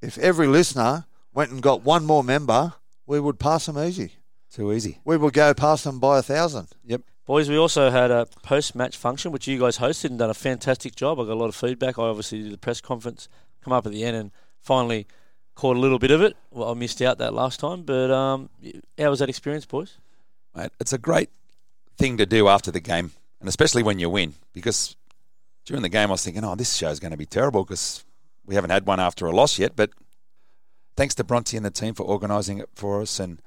[0.02, 2.74] if every listener went and got one more member,
[3.06, 4.14] we would pass them easy.
[4.52, 5.00] Too easy.
[5.06, 6.70] We would go past them by a thousand.
[6.84, 7.02] Yep.
[7.32, 10.34] Boys, we also had a post match function which you guys hosted and done a
[10.34, 11.18] fantastic job.
[11.18, 11.98] I got a lot of feedback.
[11.98, 13.30] I obviously did the press conference,
[13.64, 15.08] come up at the end and finally
[15.56, 16.36] caught a little bit of it.
[16.52, 18.50] Well, I missed out that last time, but um,
[19.00, 19.98] how was that experience, boys?
[20.54, 21.30] Mate, it's a great
[21.98, 24.98] thing to do after the game, and especially when you win, because
[25.64, 28.04] during the game I was thinking, oh, this show's going to be terrible because
[28.46, 29.78] we haven't had one after a loss yet.
[29.78, 29.92] But
[30.98, 33.42] thanks to Bronte and the team for organising it for us, and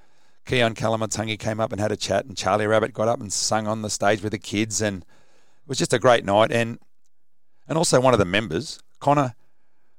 [0.46, 3.66] Keaon Koloamatangi came up and had a chat, and Charlie Rabbit got up and sung
[3.66, 6.52] on the stage with the kids, and it was just a great night.
[6.52, 6.78] And
[7.66, 9.34] and also one of the members, Connor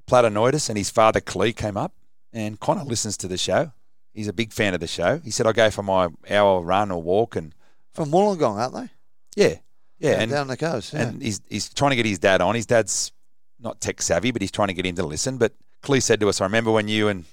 [0.06, 1.92] Platanoidis, and his father Clee came up,
[2.32, 3.72] and Connor listens to the show.
[4.14, 5.18] He's a big fan of the show.
[5.24, 7.52] He said, I go for my hour run or walk, and
[7.92, 9.42] From Wollongong, aren't they?
[9.42, 9.54] yeah,
[9.98, 10.92] yeah, Down- and, down the coast.
[10.92, 11.02] Yeah.
[11.08, 12.54] and he's he's trying to get his dad on.
[12.54, 13.12] His dad's
[13.58, 15.38] not tech savvy, but he's trying to get him to listen.
[15.38, 17.24] But Clee said to us, "I remember when you and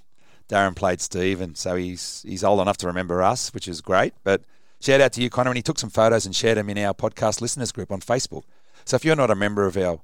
[0.50, 4.14] Darren played Steve, and so he's he's old enough to remember us, which is great."
[4.24, 4.44] But
[4.82, 6.94] shout out to you, Connor, and he took some photos and shared them in our
[6.94, 8.44] podcast listeners group on Facebook.
[8.86, 10.02] So if you're not a member of our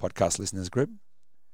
[0.00, 0.90] podcast listeners group,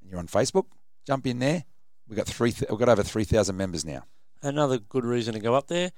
[0.01, 0.67] and you're on Facebook,
[1.07, 1.65] jump in there.
[2.09, 2.55] We got three.
[2.69, 4.05] We've got over three thousand members now.
[4.43, 5.93] Another good reason to go up there.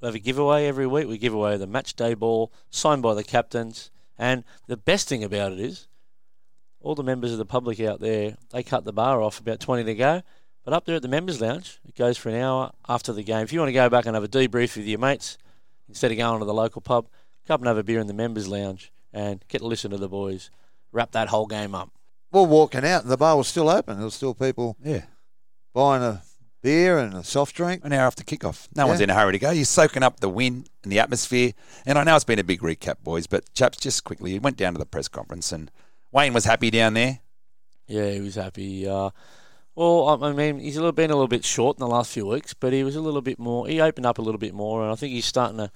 [0.00, 1.08] We have a giveaway every week.
[1.08, 3.90] We give away the match day ball signed by the captains.
[4.18, 5.88] And the best thing about it is,
[6.80, 9.84] all the members of the public out there, they cut the bar off about 20
[9.84, 10.22] to go.
[10.64, 13.42] But up there at the members' lounge, it goes for an hour after the game.
[13.42, 15.36] If you want to go back and have a debrief with your mates,
[15.88, 17.08] instead of going to the local pub,
[17.46, 20.08] come and have a beer in the members' lounge and get to listen to the
[20.08, 20.50] boys
[20.92, 21.90] wrap that whole game up.
[22.30, 23.96] We're walking out, and the bar was still open.
[23.96, 25.02] There was still people Yeah,
[25.74, 26.22] buying a
[26.62, 27.84] beer and a soft drink.
[27.84, 28.68] an hour after kickoff.
[28.76, 29.50] No one's in a hurry to go.
[29.50, 31.52] You're soaking up the win and the atmosphere.
[31.84, 34.56] And I know it's been a big recap, boys, but chaps, just quickly, you went
[34.58, 35.70] down to the press conference and
[36.12, 37.18] Wayne was happy down there.
[37.88, 38.86] Yeah, he was happy.
[38.88, 39.10] Uh,
[39.74, 42.26] well, I mean, he's a little, been a little bit short in the last few
[42.26, 43.66] weeks, but he was a little bit more.
[43.66, 45.70] He opened up a little bit more, and I think he's starting to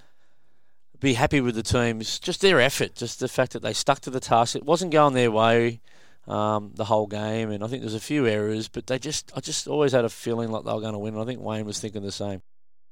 [1.00, 2.18] be happy with the teams.
[2.18, 4.56] Just their effort, just the fact that they stuck to the task.
[4.56, 5.80] It wasn't going their way.
[6.26, 9.40] um, the whole game, and I think there's a few errors, but they just I
[9.40, 11.66] just always had a feeling like they were going to win, and I think Wayne
[11.66, 12.42] was thinking the same.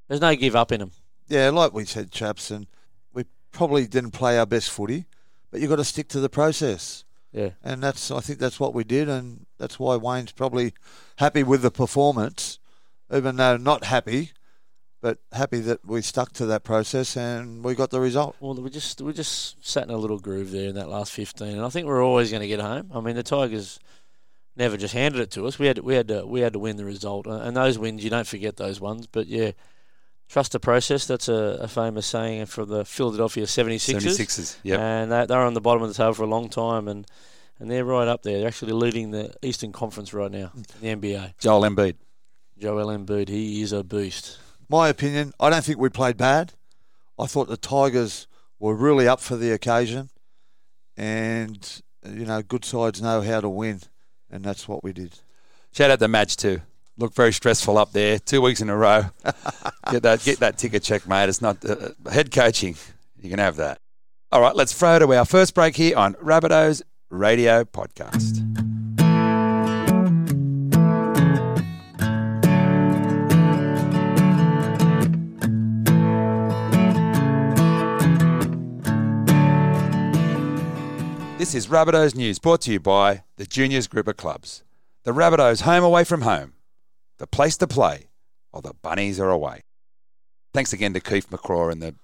[0.08, 0.92] There's no give up in them.
[1.28, 2.66] Yeah, like we said, chaps, and
[3.12, 5.06] we probably didn't play our best footy,
[5.50, 7.04] but you've got to stick to the process.
[7.34, 7.50] Yeah.
[7.64, 10.72] And that's I think that's what we did, and that's why Wayne's probably
[11.16, 12.60] happy with the performance,
[13.12, 14.30] even though not happy,
[15.02, 18.36] but happy that we stuck to that process and we got the result.
[18.38, 21.48] Well, we just we just sat in a little groove there in that last 15,
[21.48, 22.90] and I think we're always going to get home.
[22.94, 23.80] I mean, the Tigers
[24.56, 25.58] never just handed it to us.
[25.58, 28.10] We had we had to, we had to win the result, and those wins you
[28.10, 29.08] don't forget those ones.
[29.08, 29.50] But yeah,
[30.28, 31.06] trust the process.
[31.06, 34.00] That's a, a famous saying from the Philadelphia 76ers.
[34.00, 34.80] 76ers, yep.
[34.80, 37.06] And they, they're on the bottom of the table for a long time, and
[37.58, 38.38] and they're right up there.
[38.38, 41.34] They're actually leading the Eastern Conference right now, in the NBA.
[41.38, 41.96] Joel Embiid.
[42.58, 44.38] Joel Embiid, he is a beast.
[44.68, 46.52] My opinion, I don't think we played bad.
[47.18, 48.26] I thought the Tigers
[48.58, 50.10] were really up for the occasion,
[50.96, 53.80] and you know, good sides know how to win,
[54.30, 55.20] and that's what we did.
[55.72, 56.60] Shout out to Madge too.
[56.96, 58.18] Look very stressful up there.
[58.18, 59.06] Two weeks in a row.
[59.90, 61.28] get that get that ticket check, mate.
[61.28, 62.76] It's not uh, head coaching.
[63.20, 63.78] You can have that.
[64.30, 68.42] All right, let's throw to our first break here on Rabbitohs Radio Podcast.
[81.38, 84.64] This is Rabbitohs News brought to you by the Juniors Group of Clubs.
[85.02, 86.54] The Rabbitohs home away from home,
[87.18, 88.08] the place to play
[88.50, 89.62] while the Bunnies are away.
[90.52, 91.94] Thanks again to Keith McCraw and the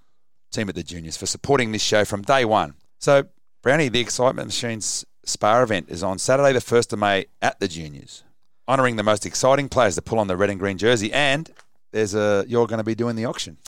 [0.51, 2.75] team at the Juniors for supporting this show from day one.
[2.99, 3.25] So,
[3.62, 7.68] Brownie, the Excitement Machines Spar event is on Saturday, the 1st of May at the
[7.68, 8.25] Juniors,
[8.68, 11.12] honouring the most exciting players to pull on the red and green jersey.
[11.12, 11.51] And
[11.92, 13.59] there's a you're going to be doing the auction.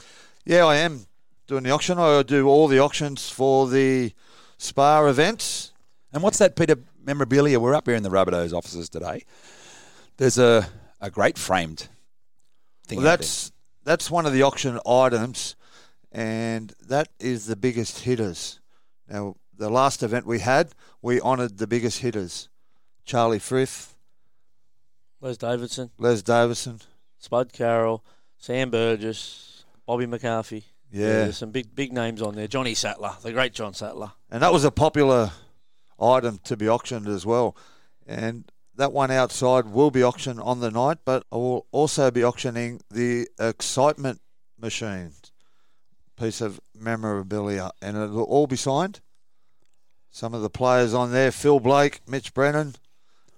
[0.45, 1.07] Yeah, I am
[1.47, 1.99] doing the auction.
[1.99, 4.13] I do all the auctions for the
[4.59, 5.73] Spar events.
[6.13, 6.77] And what's that, Peter?
[7.05, 7.59] Memorabilia.
[7.59, 9.25] We're up here in the Rabbitohs offices today.
[10.19, 10.69] There's a,
[11.03, 11.89] a great framed
[12.87, 12.99] thing.
[12.99, 13.53] Well, out that's
[13.85, 15.57] that's one of the auction items,
[16.11, 18.61] and that is the biggest hitters.
[19.09, 20.71] Now, the last event we had,
[21.03, 22.49] we honoured the biggest hitters:
[23.05, 23.95] Charlie Frith,
[25.21, 26.81] Les Davidson, Les Davison.
[27.19, 28.05] Spud Carroll,
[28.39, 30.65] Sam Burgess, Bobby McCarthy.
[30.91, 31.07] Yeah.
[31.07, 32.49] there's some big big names on there.
[32.49, 34.13] Johnny Sattler, the great John Sattler.
[34.31, 35.33] And that was a popular
[36.01, 37.57] item to be auctioned as well.
[38.07, 38.51] And
[38.83, 42.81] that one outside will be auctioned on the night, but I will also be auctioning
[42.91, 44.21] the excitement
[44.59, 45.13] machine
[46.19, 48.99] piece of memorabilia, and it'll all be signed.
[50.11, 52.75] Some of the players on there: Phil Blake, Mitch Brennan,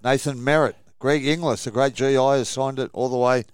[0.02, 3.44] Nathan Merritt, Greg Inglis, the great GI, has signed it all the way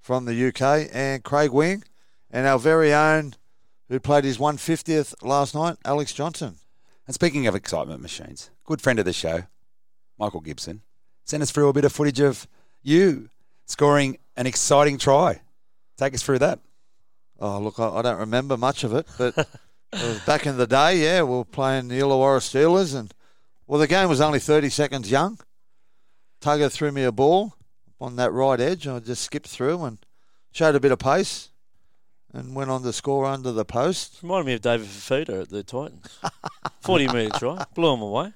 [0.00, 1.84] from the UK, and Craig Wing,
[2.28, 3.34] and our very own,
[3.88, 6.56] who played his 150th last night, Alex Johnson.
[7.06, 9.44] And speaking of excitement machines, good friend of the show,
[10.18, 10.82] Michael Gibson,
[11.26, 12.48] sent us through a bit of footage of
[12.82, 13.28] you
[13.66, 15.42] scoring an exciting try.
[15.98, 16.60] Take us through that.
[17.38, 19.46] Oh, look, I, I don't remember much of it, but it
[19.92, 23.12] was uh, back in the day, yeah, we were playing the Illawarra Steelers, and,
[23.66, 25.38] well, the game was only 30 seconds young.
[26.40, 27.54] Tugger threw me a ball
[28.00, 29.98] on that right edge, and I just skipped through and
[30.52, 31.50] showed a bit of pace
[32.32, 34.18] and went on to score under the post.
[34.22, 36.18] Reminded me of David Fifita at the Titans.
[36.80, 38.32] 40 metre try, blew him away.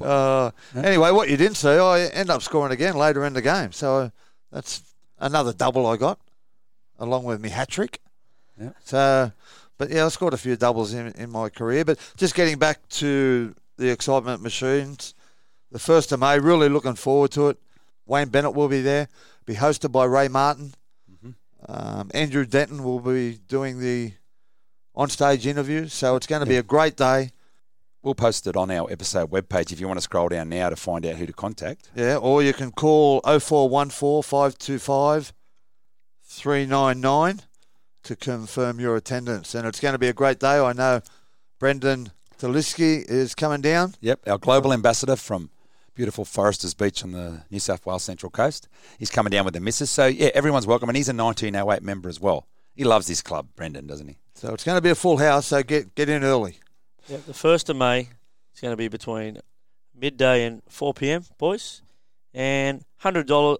[0.00, 3.72] Uh, Anyway, what you didn't see, I end up scoring again later in the game.
[3.72, 4.12] So
[4.52, 4.82] that's
[5.18, 6.18] another double I got,
[6.98, 8.00] along with my hat trick.
[8.60, 8.70] Yeah.
[8.84, 9.32] So,
[9.76, 11.84] but yeah, I scored a few doubles in, in my career.
[11.84, 15.14] But just getting back to the excitement machines,
[15.70, 17.58] the first of May, really looking forward to it.
[18.06, 19.08] Wayne Bennett will be there,
[19.44, 20.74] be hosted by Ray Martin.
[21.66, 24.12] Um, Andrew Denton will be doing the
[24.94, 25.88] on-stage interview.
[25.88, 27.32] So it's going to be a great day.
[28.02, 30.76] We'll post it on our episode webpage if you want to scroll down now to
[30.76, 31.90] find out who to contact.
[31.96, 35.32] Yeah, or you can call 0414 525
[36.22, 37.40] 399
[38.04, 39.54] to confirm your attendance.
[39.54, 40.58] And it's going to be a great day.
[40.60, 41.00] I know
[41.58, 43.94] Brendan Taliski is coming down.
[44.00, 45.50] Yep, our global ambassador from
[45.94, 48.68] beautiful Forresters Beach on the New South Wales Central Coast.
[49.00, 49.90] He's coming down with the missus.
[49.90, 50.88] So, yeah, everyone's welcome.
[50.88, 52.46] And he's a 1908 member as well.
[52.76, 54.18] He loves this club, Brendan, doesn't he?
[54.34, 56.60] So it's going to be a full house, so get, get in early.
[57.08, 58.00] Yep, the 1st of May
[58.54, 59.38] is going to be between
[59.94, 61.80] midday and 4 p.m., boys.
[62.34, 63.58] And $100,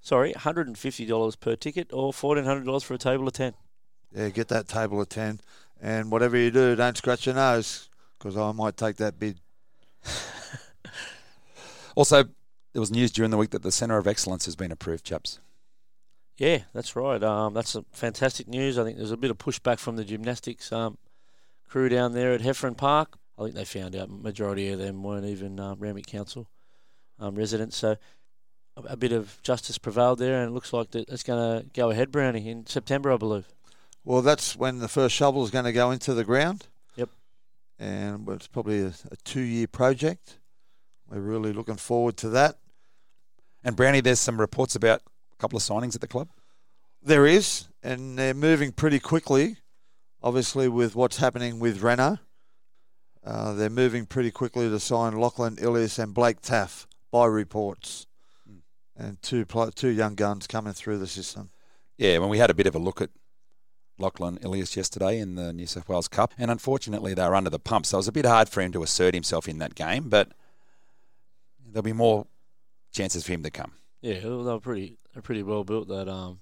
[0.00, 3.54] sorry, $150 per ticket or $1,400 for a table of 10.
[4.14, 5.40] Yeah, get that table of 10.
[5.80, 9.38] And whatever you do, don't scratch your nose because I might take that bid.
[11.98, 12.22] Also,
[12.72, 15.40] there was news during the week that the Centre of Excellence has been approved, chaps.
[16.36, 17.20] Yeah, that's right.
[17.24, 18.78] Um, that's a fantastic news.
[18.78, 20.96] I think there's a bit of pushback from the gymnastics um,
[21.68, 23.18] crew down there at Heffron Park.
[23.38, 26.48] I think they found out majority of them weren't even uh, Randwick Council
[27.18, 27.76] um, residents.
[27.76, 27.96] So
[28.76, 31.66] a, a bit of justice prevailed there, and it looks like that it's going to
[31.72, 33.46] go ahead, Brownie, in September, I believe.
[34.04, 36.66] Well, that's when the first shovel is going to go into the ground.
[36.96, 37.10] Yep.
[37.78, 40.38] And it's probably a, a two-year project.
[41.08, 42.58] We're really looking forward to that.
[43.62, 45.02] And Brownie, there's some reports about
[45.32, 46.28] a couple of signings at the club.
[47.02, 49.58] There is, and they're moving pretty quickly.
[50.22, 52.18] Obviously, with what's happening with Reno,
[53.24, 58.06] uh, they're moving pretty quickly to sign Lachlan Ilias and Blake Taaffe by reports,
[58.48, 58.60] Mm.
[58.96, 61.50] and two pl- two young guns coming through the system.
[61.96, 63.10] Yeah, when we had a bit of a look at
[63.98, 67.58] Lachlan Ilias yesterday in the New South Wales Cup, and unfortunately they were under the
[67.58, 70.08] pump, so it was a bit hard for him to assert himself in that game.
[70.08, 70.32] But
[71.64, 72.26] there'll be more
[72.92, 73.72] chances for him to come.
[74.00, 76.40] Yeah, they were pretty they're pretty well built that um,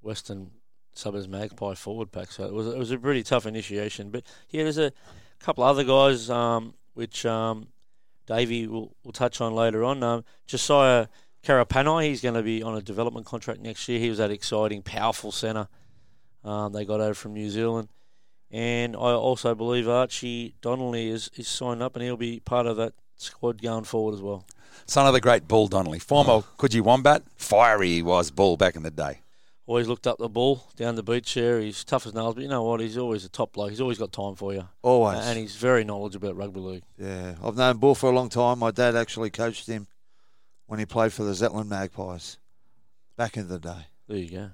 [0.00, 0.52] Western
[0.96, 2.30] Suburbs Magpie forward pack.
[2.32, 4.10] So it was it was a pretty tough initiation.
[4.10, 4.92] But yeah, there's a
[5.38, 7.68] couple other guys um, which um,
[8.26, 10.02] Davey will, will touch on later on.
[10.02, 11.08] Um, Josiah
[11.44, 13.98] Karapani, he's going to be on a development contract next year.
[13.98, 15.68] He was that exciting, powerful centre
[16.46, 17.88] um, they got over from New Zealand.
[18.50, 22.76] And I also believe Archie Donnelly is, is signed up and he'll be part of
[22.76, 24.46] that squad going forward as well.
[24.86, 28.84] Son of the great Bull Donnelly, former Coogee Wombat, fiery he was Bull back in
[28.84, 29.20] the day.
[29.66, 31.60] Always looked up the ball down the beach there.
[31.60, 32.80] He's tough as nails, but you know what?
[32.80, 33.70] He's always a top bloke.
[33.70, 34.68] He's always got time for you.
[34.80, 35.18] Always.
[35.26, 36.82] And he's very knowledgeable about rugby league.
[36.96, 38.60] Yeah, I've known Bull for a long time.
[38.60, 39.88] My dad actually coached him
[40.66, 42.38] when he played for the Zetland Magpies
[43.16, 43.88] back in the day.
[44.06, 44.50] There you go.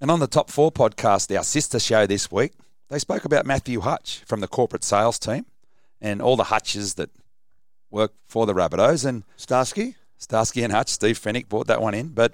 [0.00, 2.52] And on the Top Four podcast, our sister show this week,
[2.88, 5.46] they spoke about Matthew Hutch from the corporate sales team
[6.00, 7.10] and all the Hutches that
[7.90, 9.04] work for the Rabbitohs.
[9.06, 9.94] And Starsky?
[10.18, 12.08] Starsky and Hutch, Steve Fennick brought that one in.
[12.08, 12.32] But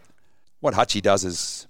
[0.61, 1.67] what Hutchie does is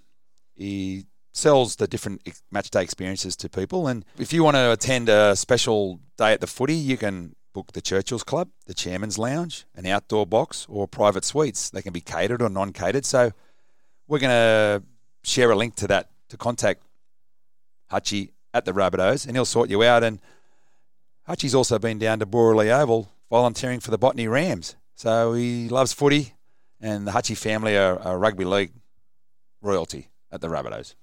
[0.59, 3.87] he sells the different match day experiences to people.
[3.87, 7.73] And if you want to attend a special day at the footy, you can book
[7.73, 11.71] the Churchill's Club, the Chairman's Lounge, an outdoor box, or private suites.
[11.71, 13.07] They can be catered or non catered.
[13.07, 13.31] So
[14.09, 14.83] we're going to
[15.23, 16.83] share a link to that to contact
[17.91, 20.03] Hutchie at the Rabbitohs, and he'll sort you out.
[20.03, 20.21] And
[21.29, 24.75] Hutchie's also been down to Borley Oval volunteering for the Botany Rams.
[24.95, 26.35] So he loves footy,
[26.81, 28.73] and the Hutchie family are, are rugby league
[29.61, 30.95] royalty at the Rabbitohs.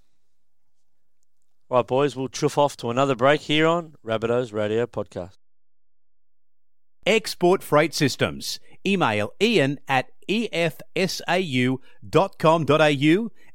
[1.70, 5.38] Right, boys, we'll chuff off to another break here on Rabbitohs Radio Podcast.
[7.06, 8.60] Export Freight Systems.
[8.86, 11.80] Email ian at efsau.com.au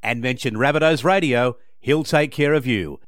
[0.03, 1.57] and mention Rabbitohs Radio.
[1.81, 3.01] He'll take care of you.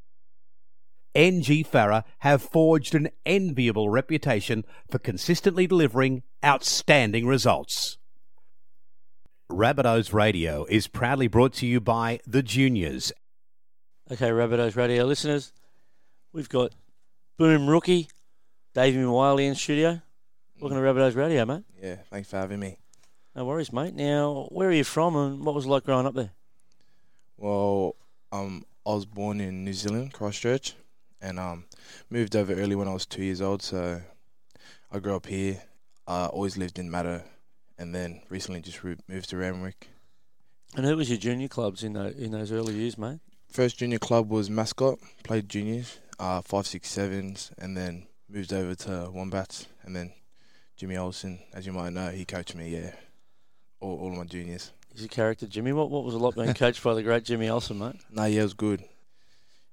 [1.15, 7.99] NG Farah have forged an enviable reputation for consistently delivering outstanding results.
[9.63, 13.13] Rabbitohs Radio is proudly brought to you by the Juniors
[14.11, 15.53] Okay, Rabbitohs Radio listeners,
[16.33, 16.73] we've got
[17.39, 18.09] Boom Rookie,
[18.75, 20.03] Davvy Moale in studio.
[20.61, 21.63] Welcome to Rabbitohs Radio, mate.
[21.81, 22.79] Yeah, thanks for having me.
[23.37, 23.95] No worries, mate.
[23.95, 26.33] Now, where are you from and what was it like growing up there?
[27.37, 27.95] Well,
[28.33, 30.75] um, I was born in New Zealand, Christchurch,
[31.21, 31.67] and um,
[32.11, 33.63] moved over early when I was two years old.
[33.63, 34.03] So
[34.91, 35.63] I grew up here.
[36.09, 37.23] I always lived in Matter,
[37.83, 39.89] and then recently just re- moved to Randwick.
[40.77, 43.19] And who was your junior clubs in, the, in those early years, mate?
[43.51, 44.99] First junior club was Mascot.
[45.25, 50.13] Played juniors, uh, five, six, sevens, and then moved over to Wombats, and then
[50.77, 52.71] Jimmy Olsen, as you might know, he coached me.
[52.71, 52.93] Yeah,
[53.81, 54.71] all, all of my juniors.
[54.95, 55.73] He's a character, Jimmy.
[55.73, 57.97] What what was it like being coached by the great Jimmy Olsen, mate?
[58.11, 58.83] No, yeah, it was good.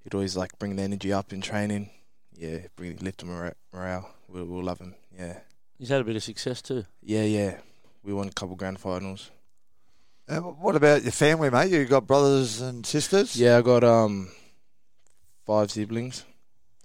[0.04, 1.90] He'd always like bring the energy up in training.
[2.34, 4.10] Yeah, bring lift the mora- morale.
[4.28, 4.96] We'll, we'll love him.
[5.18, 5.40] Yeah,
[5.78, 6.84] He's had a bit of success too.
[7.02, 7.58] yeah, yeah.
[8.04, 9.32] We won a couple grand finals.
[10.28, 11.72] Uh, what about your family, mate?
[11.72, 13.36] You got brothers and sisters?
[13.36, 14.30] Yeah, I got um
[15.46, 16.24] five siblings,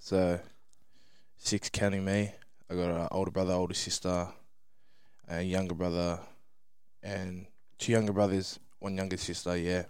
[0.00, 0.40] so
[1.38, 2.32] six counting me.
[2.70, 4.28] I got an older brother, older sister,
[5.28, 6.18] a younger brother,
[7.02, 7.46] and
[7.78, 9.56] two younger brothers, one younger sister.
[9.56, 9.84] Yeah,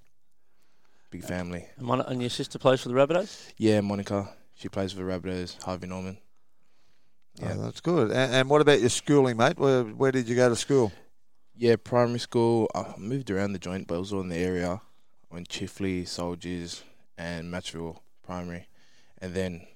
[1.10, 1.66] big family.
[1.76, 3.52] And, Mon- and your sister plays for the Rabbitohs?
[3.56, 5.62] Yeah, Monica, she plays for the Rabbitohs.
[5.62, 6.18] Harvey Norman.
[7.40, 8.10] Yeah, that's good.
[8.10, 9.58] And, and what about your schooling, mate?
[9.58, 10.92] Where where did you go to school?
[11.56, 12.68] Yeah, primary school.
[12.74, 14.80] I moved around the joint, but it was all in the area.
[15.30, 16.82] I went Chifley, Soldiers,
[17.16, 18.68] and Matraville Primary,
[19.18, 19.66] and then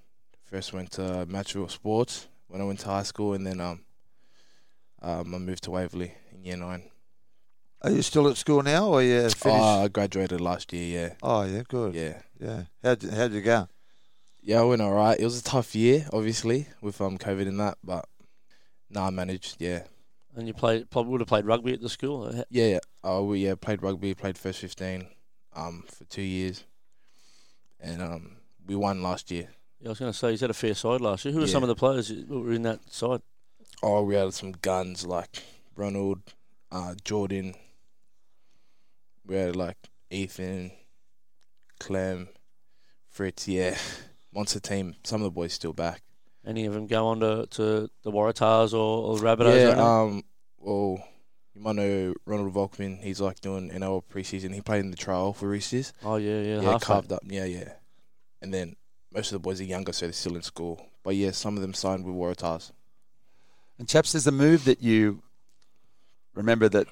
[0.43, 3.81] first went to Matraville Sports when I went to high school, and then um,
[5.03, 6.91] um I moved to Waverley in year nine.
[7.83, 9.45] Are you still at school now, or you finished?
[9.45, 11.01] Oh, I graduated last year.
[11.01, 11.15] Yeah.
[11.23, 11.95] Oh, yeah, good.
[11.95, 12.63] Yeah, yeah.
[12.83, 13.69] How'd you, how'd you go?
[14.43, 14.61] yeah.
[14.61, 15.19] I went all right.
[15.19, 18.05] It was a tough year, obviously, with um COVID and that, but
[18.91, 19.57] no, I managed.
[19.61, 19.85] Yeah,
[20.39, 22.23] And you played probably would have played rugby at the school.
[22.23, 22.79] Uh, yeah, yeah.
[23.03, 25.09] Oh, we yeah played rugby, played first fifteen,
[25.57, 26.65] um, for two years,
[27.81, 29.49] and um, we won last year.
[29.81, 31.35] Yeah, I was going to say he's had a fair side last year.
[31.35, 33.21] Who were some of the players who were in that side?
[33.83, 35.43] Oh, we had some guns like
[35.75, 36.21] Ronald,
[36.71, 37.55] uh, Jordan.
[39.27, 39.77] We had like
[40.09, 40.71] Ethan,
[41.81, 42.29] Clem,
[43.11, 43.49] Fritz.
[43.49, 43.77] Yeah,
[44.33, 44.95] monster team.
[45.03, 46.03] Some of the boys still back.
[46.47, 49.61] Any of them go on to, to the Waratahs or, or the Rabbitohs?
[49.61, 49.69] yeah.
[49.69, 49.79] right?
[49.79, 50.23] Um.
[50.59, 51.03] Well,
[51.55, 53.03] you might know Ronald Volkman.
[53.03, 54.55] He's like doing NRL preseason.
[54.55, 55.93] He played in the trial for Roosters.
[56.05, 57.23] oh yeah, yeah, yeah, carved up.
[57.25, 57.73] Yeah, yeah.
[58.41, 58.77] And then
[59.13, 60.87] most of the boys are younger, so they're still in school.
[61.03, 62.71] But yeah, some of them signed with Waratahs.
[63.79, 65.23] And chaps, there's a move that you
[66.35, 66.87] remember that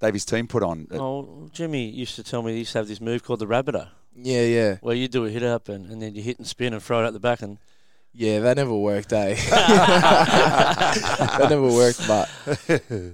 [0.00, 0.88] Davy's team put on.
[0.92, 3.88] Oh, Jimmy used to tell me he used to have this move called the Rabbiter,
[4.14, 6.72] Yeah, yeah, where you do a hit up and, and then you hit and spin
[6.72, 7.58] and throw it out the back and
[8.16, 8.40] yeah.
[8.40, 9.34] That never worked, eh?
[11.34, 12.06] that never worked.
[12.08, 12.28] But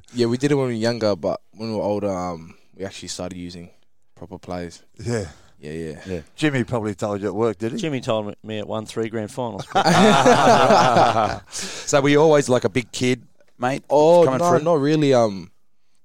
[0.15, 1.17] yeah, we did it when we were younger.
[1.17, 3.71] But when we were older, um, we actually started using
[4.15, 4.83] proper plays.
[4.99, 5.27] Yeah.
[5.59, 6.01] Yeah, yeah.
[6.07, 6.21] yeah.
[6.35, 7.79] Jimmy probably told you it worked, did he?
[7.79, 9.65] Jimmy told me- me it won three grand finals.
[11.51, 13.23] so were you always like a big kid,
[13.59, 13.85] mate?
[13.89, 14.65] Oh coming no, through?
[14.65, 15.15] not really.
[15.15, 15.53] Um,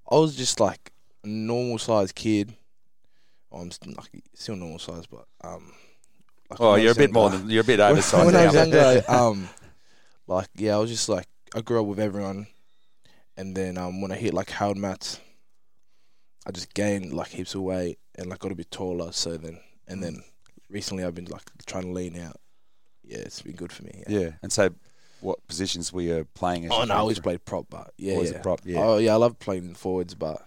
[0.09, 0.91] I was just like
[1.23, 2.53] a normal sized kid.
[3.51, 5.73] Oh, I'm like, still normal size, but um.
[6.49, 8.25] Like Oh, you're a was bit more than you're a bit oversized.
[8.25, 8.61] when I was now.
[8.63, 9.49] younger, um,
[10.27, 12.47] like yeah, I was just like I grew up with everyone,
[13.35, 15.19] and then um, when I hit like Harold Matts,
[16.45, 19.11] I just gained like heaps of weight and like got a bit taller.
[19.11, 20.23] So then, and then
[20.69, 22.37] recently I've been like trying to lean out.
[23.03, 24.03] Yeah, it's been good for me.
[24.07, 24.19] Yeah.
[24.19, 24.69] Yeah, and so
[25.21, 26.65] what positions were you playing?
[26.65, 28.41] As Oh no, I always played prop, but yeah, Always a yeah.
[28.41, 28.79] prop, yeah.
[28.83, 30.41] Oh yeah, I love playing forwards, but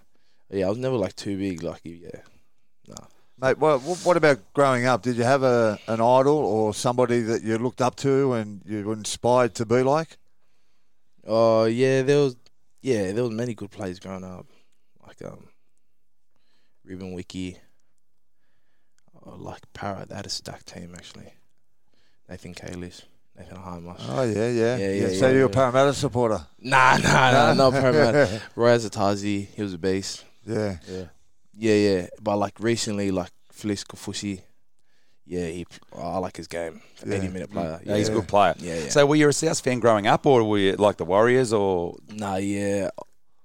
[0.51, 1.63] yeah, I was never like too big.
[1.63, 2.21] Like yeah,
[2.89, 2.95] no.
[3.41, 5.03] Mate, what, what about growing up?
[5.03, 8.85] Did you have a an idol or somebody that you looked up to and you
[8.85, 10.19] were inspired to be like?
[11.27, 12.37] Oh yeah, there was
[12.83, 14.47] yeah, there was many good players growing up,
[15.07, 15.49] like um,
[16.85, 17.57] Ruben Wiki,
[19.15, 20.09] or like Parrot.
[20.11, 21.33] They had a stacked team actually.
[22.29, 23.03] Nathan Cayless,
[23.39, 24.01] Nathan Hindmarsh.
[24.09, 25.55] Oh yeah, yeah, Yeah, yeah, So yeah, you're a yeah.
[25.55, 26.47] Parramatta supporter?
[26.61, 28.43] Nah, nah, nah, not Parramatta.
[28.55, 30.25] Roy Asotasi, he was a beast.
[30.47, 30.77] Yeah.
[30.89, 31.05] yeah.
[31.61, 32.07] Yeah, yeah.
[32.23, 34.41] But like recently, like Felise Kaufusi,
[35.27, 35.67] yeah, he.
[35.97, 36.81] I like his game.
[37.07, 37.15] Yeah.
[37.17, 37.81] Eighty minute player.
[37.85, 38.55] Yeah, he's a good player.
[38.59, 38.89] Yeah, yeah.
[38.89, 41.97] So were you a South fan growing up, or were you like the Warriors, or
[42.09, 42.89] Nah, yeah.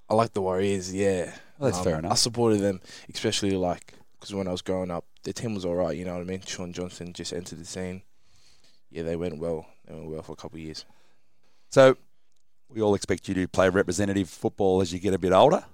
[0.09, 0.93] I like the Warriors.
[0.93, 1.25] Yeah,
[1.59, 2.11] Well, that's Um, fair enough.
[2.13, 2.79] I supported them,
[3.13, 5.97] especially like because when I was growing up, the team was all right.
[5.97, 6.41] You know what I mean?
[6.45, 8.01] Shaun Johnson just entered the scene.
[8.91, 9.65] Yeah, they went well.
[9.85, 10.85] They went well for a couple of years.
[11.69, 11.97] So
[12.69, 15.65] we all expect you to play representative football as you get a bit older,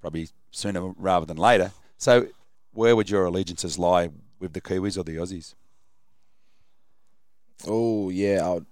[0.00, 1.72] probably sooner rather than later.
[1.98, 2.28] So
[2.72, 5.54] where would your allegiances lie with the Kiwis or the Aussies?
[7.66, 8.66] Oh yeah, I would.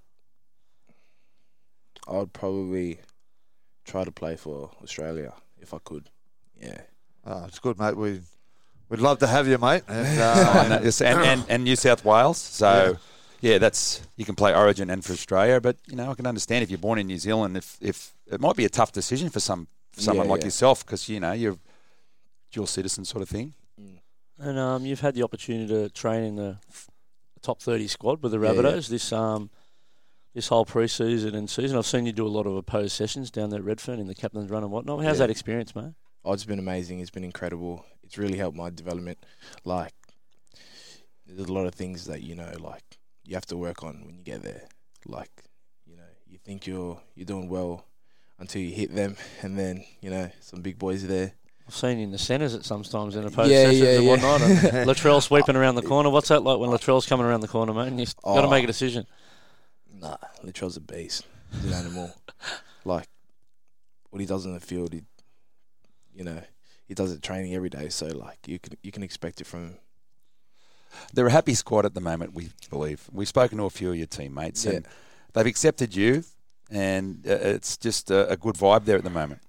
[2.07, 2.99] I would probably
[3.85, 6.11] try to play for Australia if I could.
[6.61, 6.81] Yeah.
[7.25, 7.97] Oh, it's good, mate.
[7.97, 8.21] We
[8.89, 9.83] we'd love to have you, mate.
[9.89, 12.39] And, uh, and, and, and, and New South Wales.
[12.39, 12.99] So,
[13.41, 13.59] yeah.
[13.59, 15.61] that's you can play Origin and for Australia.
[15.61, 18.41] But you know, I can understand if you're born in New Zealand, if if it
[18.41, 20.47] might be a tough decision for some for someone Yeah, like yeah.
[20.47, 21.59] yourself because you know you're
[22.53, 23.55] dual citizen sort of thing.
[24.39, 26.57] And um, you've had the opportunity to train in the
[27.41, 28.61] top 30 squad with the Yeah, yeah.
[28.63, 29.51] Rabbitohs this um
[30.35, 31.79] this whole pre-season and season.
[31.79, 34.15] I've seen you do a lot of opposed sessions down there at Redfern in the
[34.17, 35.05] captain's run and whatnot.
[35.05, 35.27] How's Yeah.
[35.27, 35.93] that experience, mate?
[36.25, 36.99] Oh, it's been amazing.
[36.99, 37.85] It's been incredible.
[38.03, 39.19] It's really helped my development.
[39.65, 39.93] Like,
[41.27, 42.83] there's a lot of things that you know, like
[43.25, 44.63] you have to work on when you get there.
[45.07, 45.31] Like,
[45.87, 47.85] you know, you think you're you're doing well
[48.39, 51.33] until you hit them, and then you know some big boys are there.
[51.67, 54.11] I've seen you in the centres at sometimes in opposed Yeah, sessions yeah, and yeah.
[54.11, 54.41] whatnot.
[54.43, 54.51] And
[54.91, 55.89] Latrell sweeping around the oh.
[55.89, 56.11] corner.
[56.11, 57.89] What's that like when Latrell's coming around the corner, mate?
[57.89, 58.51] And you've got to Oh.
[58.51, 59.07] make a decision.
[59.99, 61.25] Nah, Latrell's a beast.
[61.53, 62.15] He's an animal.
[62.85, 63.09] like
[64.11, 65.03] what he does in the field, he,
[66.15, 66.43] you know,
[66.87, 67.89] he does it training every day.
[67.89, 69.77] So like you can you can expect it from him.
[71.15, 73.09] They're a happy squad at the moment, we believe.
[73.11, 74.87] We've spoken to a few of your teammates, and
[75.33, 76.25] they've accepted you,
[76.77, 79.41] and uh, it's just a, a good vibe there at the moment.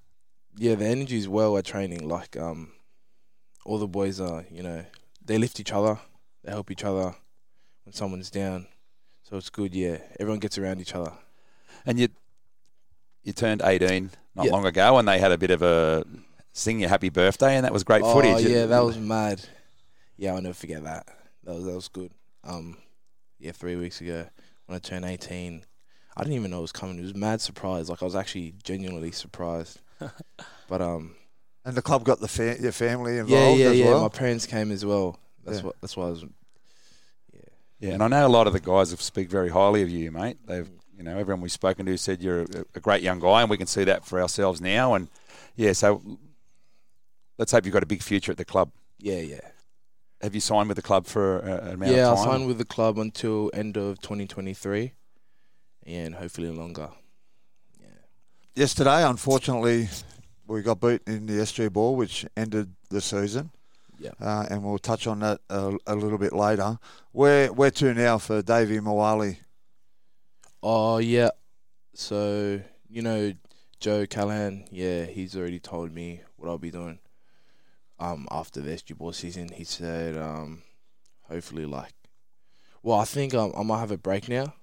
[0.57, 2.07] Yeah, the energy is well at training.
[2.07, 2.71] Like um,
[3.65, 4.85] all the boys are, you know,
[5.23, 5.99] they lift each other,
[6.43, 7.15] they help each other
[7.83, 8.67] when someone's down.
[9.23, 9.73] So it's good.
[9.73, 11.11] Yeah, everyone gets around each other.
[11.85, 12.09] And you
[13.23, 14.51] you turned 18 not Yeah.
[14.51, 16.05] long ago, and they had a bit of a
[16.53, 18.31] sing your happy birthday, and that was great footage.
[18.31, 18.51] oh, footage.
[18.51, 19.41] yeah, that was mad.
[20.15, 21.07] Yeah, I'll never forget that.
[21.43, 22.11] That was that was good.
[22.43, 22.77] Um,
[23.39, 24.27] yeah, three weeks ago
[24.67, 25.63] when I turned eighteen,
[26.17, 26.97] I didn't even know it was coming.
[26.97, 27.89] It was mad surprise.
[27.89, 29.79] Like I was actually genuinely surprised.
[30.69, 31.15] but um,
[31.65, 33.85] and the club got the fa- your family involved yeah, yeah, as yeah.
[33.85, 34.01] well.
[34.01, 35.19] My parents came as well.
[35.43, 35.63] That's Yeah.
[35.65, 35.75] what.
[35.81, 36.23] That's why I was.
[37.33, 37.39] Yeah,
[37.79, 40.11] Yeah, and I know a lot of the guys have speak very highly of you,
[40.11, 40.37] mate.
[40.45, 43.49] They've, you know, everyone we've spoken to said you're a, a great young guy, and
[43.49, 44.93] we can see that for ourselves now.
[44.93, 45.09] And
[45.55, 46.01] yeah, so
[47.37, 48.71] let's hope you've got a big future at the club.
[48.99, 49.41] Yeah, yeah.
[50.21, 52.57] Have you signed with the club for a, an amount Yeah, of I signed with
[52.57, 54.93] the club until end of 2023,
[55.85, 56.89] and hopefully longer.
[57.79, 57.87] Yeah.
[58.55, 59.89] Yesterday, unfortunately,
[60.47, 63.51] we got beat in the SG Ball, which ended the season.
[63.99, 64.11] Yeah.
[64.19, 66.77] Uh, and we'll touch on that a, a little bit later.
[67.11, 69.37] Where where to now for Davvy Moale?
[70.61, 71.29] Oh yeah.
[71.93, 72.59] So
[72.89, 73.33] you know
[73.79, 74.65] Joe O'Callaghan.
[74.71, 76.99] Yeah, he's already told me what I'll be doing.
[77.99, 80.63] Um, after the SG ball season, he said, um,
[81.29, 81.93] hopefully like,
[82.83, 84.53] well, I think um, I might have a break now,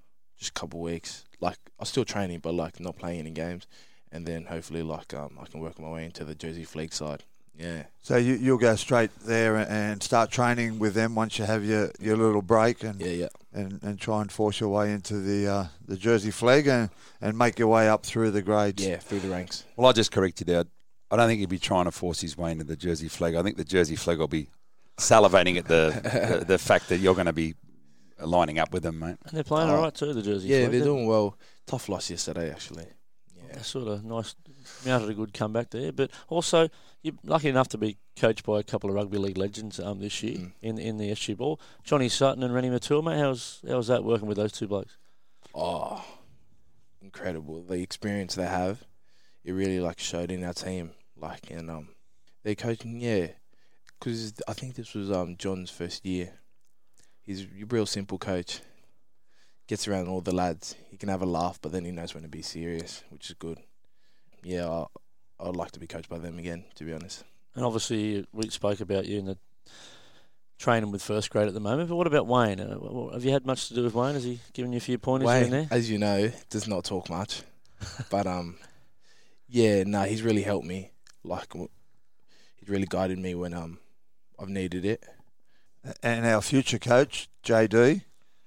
[0.42, 1.24] just a couple weeks.
[1.40, 3.66] Like I'm still training, but like not playing any games,
[4.10, 7.24] and then hopefully like um, I can work my way into the Jersey Flegg side.
[7.56, 7.84] Yeah.
[8.00, 11.90] So you, you'll go straight there and start training with them once you have your,
[12.00, 13.28] your little break and, Yeah, yeah.
[13.52, 16.88] and, and try and force your way into the uh, the Jersey Flegg and,
[17.20, 18.84] and make your way up through the grades.
[18.84, 19.64] Yeah, through the ranks.
[19.76, 20.64] Well, I just correct you there.
[21.10, 23.36] I don't think he'd be trying to force his way into the Jersey Flegg.
[23.36, 24.48] I think the Jersey Flegg will be
[24.96, 27.54] salivating at the the, the fact that you're going to be
[28.26, 29.16] lining up with them, mate.
[29.24, 29.76] And they're playing Oh.
[29.76, 30.72] all right too, the Jersey Yeah, Flag.
[30.72, 31.38] they're doing well.
[31.66, 32.86] Tough loss yesterday, actually.
[33.36, 33.54] Yeah.
[33.54, 34.34] They're sort of nice,
[34.86, 35.92] mounted a good comeback there.
[35.92, 36.68] But also,
[37.02, 40.22] you're lucky enough to be coached by a couple of rugby league legends um, this
[40.22, 40.52] year Mm.
[40.62, 41.60] in in the SG Ball.
[41.84, 43.18] Johnny Sutton and Rennie Matua, mate.
[43.18, 44.96] How's how's that working with those two blokes?
[45.54, 46.04] Oh,
[47.00, 47.62] incredible!
[47.62, 48.84] The experience they have,
[49.44, 50.92] it really like showed in our team.
[51.16, 51.88] Like, and um,
[52.42, 53.28] they're coaching, yeah,
[53.98, 56.34] because I think this was um John's first year.
[57.24, 58.60] He's a real simple coach.
[59.66, 60.74] Gets around all the lads.
[60.90, 63.36] He can have a laugh, but then he knows when to be serious, which is
[63.38, 63.58] good.
[64.42, 64.86] Yeah, I,
[65.40, 66.64] I'd like to be coached by them again.
[66.76, 67.24] To be honest.
[67.54, 69.38] And obviously, we spoke about you in the
[70.58, 71.88] training with first grade at the moment.
[71.88, 72.60] But what about Wayne?
[72.60, 74.14] Uh, have you had much to do with Wayne?
[74.14, 75.68] Has he given you a few pointers Wayne, there?
[75.70, 77.42] as you know, does not talk much,
[78.10, 78.56] but um,
[79.48, 80.90] yeah, no, he's really helped me.
[81.24, 83.78] Like, he's really guided me when um,
[84.38, 85.04] I've needed it.
[86.02, 88.02] And our future coach, JD,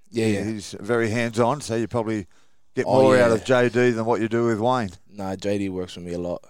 [0.09, 0.43] Yeah, yeah.
[0.45, 2.27] he's very hands on, so you probably
[2.75, 4.91] get Oh, more out of JD than what you do with Wayne.
[5.09, 6.41] Nah, JD works with me a lot,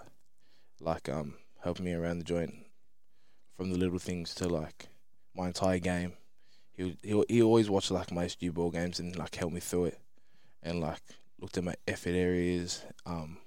[0.80, 2.54] like um, helping me around the joint,
[3.58, 4.88] from the little things to like
[5.36, 6.14] my entire game.
[6.74, 9.86] He he he always watched like my SG ball games and like helped me through
[9.86, 10.00] it,
[10.62, 11.02] and like
[11.40, 13.38] looked at my effort areas, um,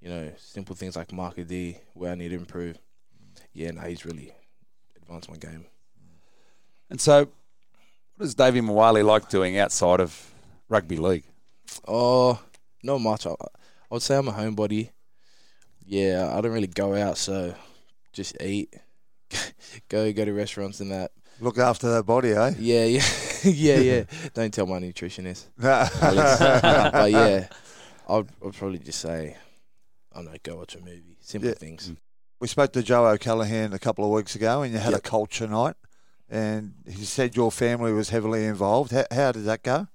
[0.00, 2.78] you know, simple things like marker D where I need to improve.
[3.52, 4.32] Yeah, no, he's really
[4.96, 5.66] advanced my game.
[6.92, 7.20] And so,
[8.16, 10.30] what does Davvy Moale like doing outside of
[10.68, 11.24] rugby league?
[11.88, 12.38] Oh,
[12.82, 13.26] not much.
[13.26, 13.34] I, I
[13.88, 14.90] would say I'm a homebody.
[15.86, 17.54] Yeah, I don't really go out, so
[18.12, 18.74] just eat,
[19.88, 21.12] go go to restaurants and that.
[21.40, 22.52] Look after that body, eh?
[22.58, 23.02] Yeah, yeah,
[23.44, 24.04] yeah, yeah.
[24.34, 25.46] Don't tell my nutritionist.
[25.58, 27.48] but yeah,
[28.06, 29.34] I'd, I'd probably just say,
[30.12, 31.16] I don't know, go watch a movie.
[31.20, 31.54] Simple Yeah.
[31.54, 31.90] things.
[32.38, 35.46] We spoke to Joe O'Callaghan a couple of weeks ago, and you had a culture
[35.46, 35.74] night,
[36.32, 38.90] and he said your family was heavily involved.
[38.90, 39.88] How, how did that go?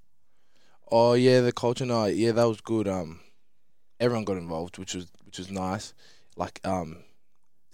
[0.89, 2.15] Oh yeah, the culture night.
[2.15, 2.87] Yeah, that was good.
[2.87, 3.19] Um,
[3.99, 5.95] everyone got involved, which was which was nice.
[6.37, 6.99] Like um,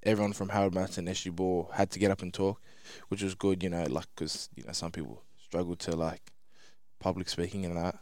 [0.01, 2.61] everyone from Harold Matts and SG Ball had to get up and talk,
[3.09, 3.61] which was good.
[3.61, 6.21] You know, like because you know some people struggle to like
[6.99, 7.99] public speaking and that.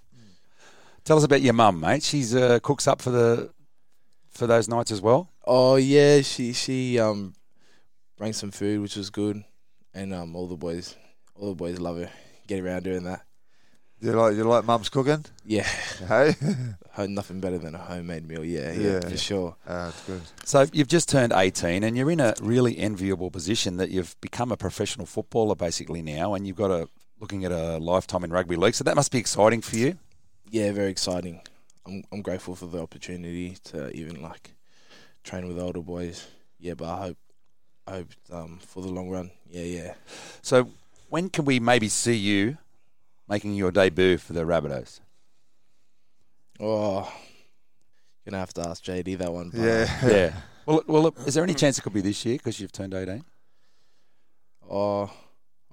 [1.03, 2.03] Tell us about your mum, mate.
[2.03, 3.49] She's uh, cooks up for the
[4.29, 5.31] for those nights as well.
[5.43, 7.33] Oh yeah, she she um,
[8.15, 9.43] bring some food, which was good,
[9.93, 10.95] and um, all the boys,
[11.35, 12.09] all the boys love her.
[12.47, 13.21] Get around doing that.
[13.99, 15.25] You like you like mum's cooking?
[15.45, 15.67] Yeah,
[16.07, 16.35] Hey,
[17.07, 18.43] nothing better than a homemade meal.
[18.43, 18.99] Yeah, yeah, Yeah.
[19.01, 19.55] for sure.
[19.67, 20.21] uh, it's good.
[20.43, 24.51] So you've just turned 18 and you're in a really enviable position that you've become
[24.51, 26.87] a professional footballer basically now and you've got a
[27.19, 28.73] looking at a lifetime in rugby league.
[28.73, 29.99] So that must be exciting for you.
[30.49, 31.41] yeah, very exciting.
[31.85, 34.55] I'm I'm grateful for the opportunity to even like
[35.23, 36.27] train with older boys.
[36.59, 37.20] Yeah, but I hope I
[37.91, 39.31] hope um for the long run.
[39.49, 39.93] Yeah, yeah.
[40.41, 40.69] So
[41.09, 42.57] when can we maybe see you
[43.27, 44.99] making your debut for the Rabbitohs?
[46.59, 47.11] Oh,
[48.25, 49.49] gonna have to ask JD that one.
[49.49, 50.33] but, Yeah, Yeah.
[50.65, 53.23] well, well, is there any chance it could be this year because you've turned 18?
[54.69, 55.09] Oh, I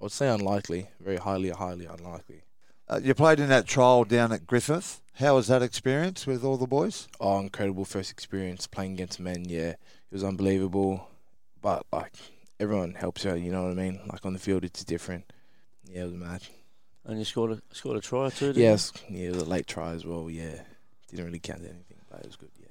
[0.00, 0.88] would say unlikely.
[1.00, 2.42] Very highly, highly unlikely.
[2.88, 5.02] Uh, you played in that trial down at Griffith.
[5.14, 7.06] How was that experience with all the boys?
[7.20, 9.44] Oh, incredible first experience playing against men.
[9.48, 9.78] Yeah, it
[10.10, 11.08] was unbelievable.
[11.60, 12.12] But like
[12.60, 13.40] everyone helps out.
[13.40, 14.00] You know what I mean?
[14.10, 15.30] Like on the field, it's different.
[15.84, 16.42] Yeah, it was mad.
[17.04, 18.48] And you scored a scored a try too.
[18.48, 18.68] didn't you?
[18.68, 20.28] Yes, yeah, it was a late try as well.
[20.30, 20.60] Yeah,
[21.10, 22.50] didn't really count anything, but it was good.
[22.60, 22.68] Yeah.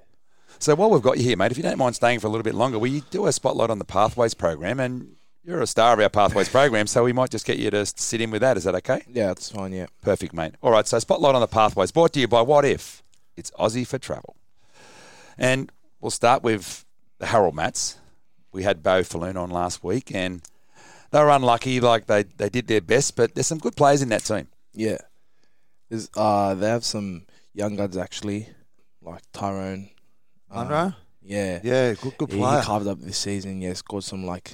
[0.59, 2.43] So while we've got you here, mate, if you don't mind staying for a little
[2.43, 5.15] bit longer, we do a spotlight on the Pathways program and
[5.47, 8.19] you're a star of our Pathways program, so we might just get you to sit
[8.19, 8.57] in with that.
[8.57, 9.01] Is that okay?
[9.07, 9.71] Yeah, it's fine.
[9.71, 9.85] Yeah.
[10.01, 10.55] Perfect, mate.
[10.61, 13.01] All right, so Spotlight on the Pathways brought to you by Wotif?
[13.37, 14.35] It's Aussie for travel.
[15.37, 15.71] And
[16.01, 16.85] we'll start with
[17.19, 17.97] the Harold Matts.
[18.57, 20.41] We had Bo Falloon on last week, and
[21.11, 21.79] they were unlucky.
[21.79, 24.47] Like they, they did their best, but there's some good players in that team.
[24.73, 24.97] Yeah.
[25.89, 28.49] There's uh they have some young guns actually,
[29.01, 29.89] like Tyrone.
[30.49, 30.93] um, Munro?
[31.21, 32.59] Yeah, Yeah, good, good He- player.
[32.61, 33.61] He carved up this season.
[33.61, 34.53] Yeah, scored some like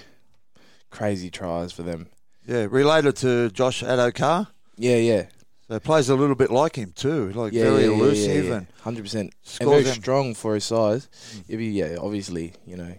[0.92, 2.08] crazy tries for them.
[2.46, 4.48] Yeah, related to Josh Addo-Carr.
[4.76, 5.26] Yeah, yeah,
[5.70, 8.50] So plays a little bit like him too, like yeah, very yeah, yeah, elusive yeah,
[8.52, 8.58] yeah.
[8.58, 9.94] and hundred percent, and very them.
[9.96, 11.08] strong for his size.
[11.48, 12.94] If he, yeah, obviously, you know,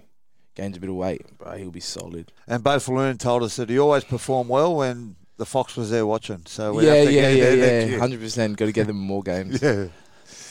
[0.55, 2.33] gains a bit of weight, but he'll be solid.
[2.47, 6.07] And Bo Falloon told us that he always performed well when the Fox was there
[6.07, 6.43] watching.
[6.47, 8.57] So we yeah, have to yeah, get yeah, yeah, hundred percent.
[8.57, 9.61] Got to get them more games.
[9.63, 9.87] Yeah.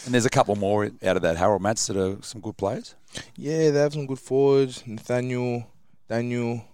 [0.05, 2.95] And there's a couple more out of that Harold Matts that are some good players.
[3.37, 4.83] Yeah, they have some good forwards.
[4.85, 5.65] Nathaniel,
[6.09, 6.65] Daniel,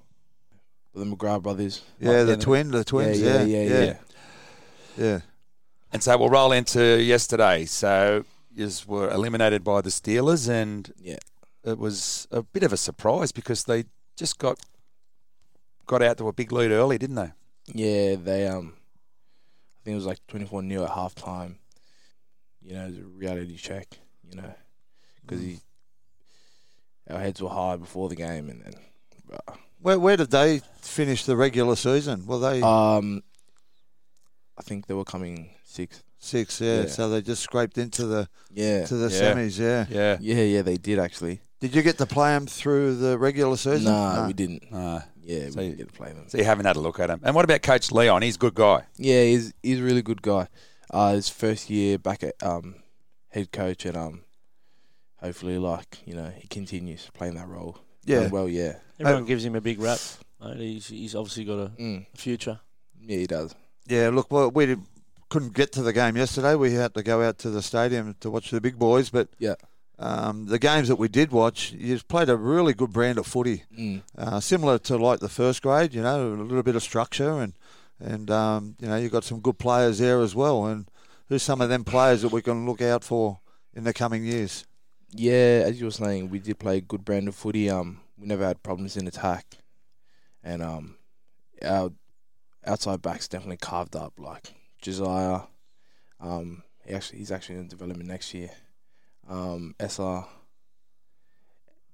[0.95, 1.83] the McGrath brothers.
[1.99, 3.21] Yeah, the yeah, twin, the twins.
[3.21, 3.93] yeah, Yeah, yeah, yeah, yeah.
[4.97, 5.19] yeah.
[5.93, 7.65] And so we'll roll into yesterday.
[7.65, 8.25] So
[8.55, 11.17] you were eliminated by the Steelers, and Yeah.
[11.69, 14.59] It was a bit of a surprise because they just got
[15.85, 17.31] got out to a big lead early, didn't they?
[17.73, 21.59] Yeah, they um, I think it was like twenty four 0 at half time.
[22.61, 23.87] You know, it was a reality check.
[24.29, 24.53] You know,
[25.21, 25.59] because he,
[27.09, 28.73] our heads were high before the game, and then,
[29.47, 32.25] uh, Where, where did they finish the regular season?
[32.27, 33.23] Well, they um,
[34.57, 36.03] I think they were coming sixth.
[36.19, 36.61] six.
[36.61, 36.87] Yeah, yeah.
[36.87, 39.33] so they just scraped into the Yeah, to the Yeah.
[39.33, 39.57] semis.
[39.57, 39.85] Yeah.
[39.89, 40.17] Yeah.
[40.19, 41.41] yeah, yeah, they did actually.
[41.59, 43.85] Did you get to play them through the regular season?
[43.91, 44.27] Nah, No.
[44.27, 44.63] we didn't.
[44.71, 46.25] Uh, Yeah, So we you- didn't get to play them.
[46.27, 47.19] so you haven't had a look at him.
[47.23, 48.21] And what about Coach Leon?
[48.23, 48.85] He's a good guy.
[48.97, 50.47] Yeah, he's he's a really good guy.
[50.89, 52.75] Uh, his first year back at um,
[53.27, 54.21] head coach, and um,
[55.21, 57.77] hopefully, like you know, he continues playing that role.
[58.05, 58.21] Yeah.
[58.21, 59.99] Done well, yeah, Everyone gives him a big rap.
[60.41, 60.57] mate.
[60.57, 62.05] He's, he's obviously got a mm.
[62.15, 62.59] future.
[62.99, 63.53] yeah, he does.
[63.87, 64.81] Yeah, look, well, we did,
[65.29, 66.55] couldn't get to the game yesterday.
[66.55, 69.09] We had to go out to the stadium to watch the big boys.
[69.11, 69.55] But Yeah.
[69.99, 73.63] Um, the games that we did watch, you played a really good brand of footy,
[73.77, 74.01] Mm.
[74.17, 75.93] uh, similar to like the first grade.
[75.93, 77.53] You know, a little bit of structure and
[77.99, 80.65] and um, you know you got some good players there as well.
[80.65, 80.89] And
[81.27, 83.39] who's some of them players that we can look out for
[83.73, 84.65] in the coming years?
[85.11, 87.69] Yeah, as you were saying, we did play a good brand of footy.
[87.69, 89.57] Um, we never had problems in attack,
[90.43, 90.95] and um,
[91.61, 91.91] our
[92.65, 94.13] outside backs definitely carved up.
[94.17, 95.41] Like Josiah,
[96.21, 98.51] um, he actually he's actually in development next year.
[99.29, 100.25] Um, SR,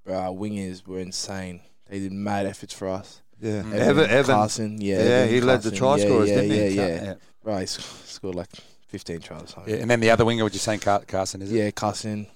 [0.07, 1.61] our wingers were insane.
[1.89, 3.21] They did mad efforts for us.
[3.39, 3.73] Yeah, Mm.
[3.73, 6.75] Evan, Evan Carson, yeah, yeah, Evan he led the try yeah, scorers, yeah, didn't he?
[6.75, 7.13] Yeah, yeah, Yeah.
[7.43, 8.47] Right, he scored like
[8.87, 9.53] fifteen tries.
[9.57, 9.63] or.
[9.67, 11.55] Yeah, And then the other winger, would you say Car- Carson, is it?
[11.57, 12.27] Yeah, Carson.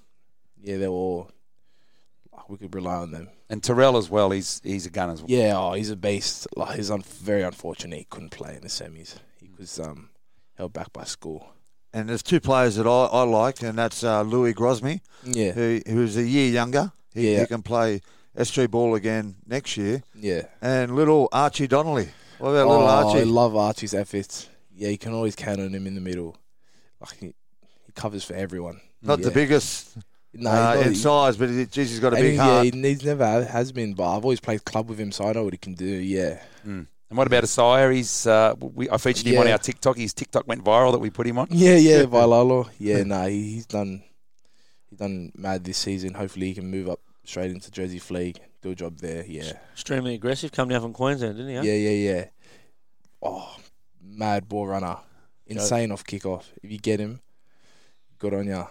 [0.62, 1.32] Yeah, they were all.
[2.50, 3.30] We could rely on them.
[3.50, 4.32] And Terrell as well.
[4.32, 5.30] He's he's a gun as well.
[5.30, 6.48] Yeah, oh, he's a beast.
[6.58, 9.16] Like, he's un- very unfortunate he couldn't play in the semis.
[9.40, 10.10] He was um,
[10.58, 11.48] held back by school.
[11.94, 15.82] And there's two players that I, I like, and that's uh, Louis Grosmy, Yeah, who,
[15.88, 16.92] who's a year younger.
[17.14, 17.42] He, Yeah.
[17.42, 18.02] he can play
[18.38, 20.04] SG Ball again next year.
[20.16, 20.44] yeah.
[20.62, 22.10] And little Archie Donnelly.
[22.38, 23.20] What about oh, little Archie?
[23.22, 24.48] I love Archie's efforts.
[24.76, 26.38] Yeah, you can always count on him in the middle.
[27.02, 27.26] Like he,
[27.86, 28.80] he covers for everyone.
[29.02, 29.98] Not the biggest
[30.34, 32.66] No, uh, in not- size, but he, geez, he's got a big he- heart.
[32.68, 35.34] Yeah, he, he's never has been, but I've always played club with him, so I
[35.34, 35.86] know what he can do.
[35.86, 36.86] Yeah, Mm.
[37.10, 37.92] And what about Asire?
[37.92, 39.98] He's uh, we, I featured him on our TikTok.
[39.98, 41.48] His TikTok went viral that we put him on.
[41.50, 42.04] yeah, yeah.
[42.04, 42.70] Vailalo.
[42.78, 44.04] Yeah, no, he, he's done.
[44.90, 46.14] He's done mad this season.
[46.14, 49.24] Hopefully, he can move up straight into Jersey Flegg, do a job there.
[49.28, 49.54] Yeah.
[49.74, 50.52] Extremely aggressive.
[50.52, 51.58] Come down from Queensland, didn't he?
[51.58, 51.62] eh?
[51.74, 52.26] Yeah, yeah, yeah.
[53.22, 53.56] Oh,
[54.02, 54.98] mad ball runner.
[55.48, 56.46] Insane off kickoff.
[56.62, 57.22] If you get him,
[58.20, 58.68] good on ya.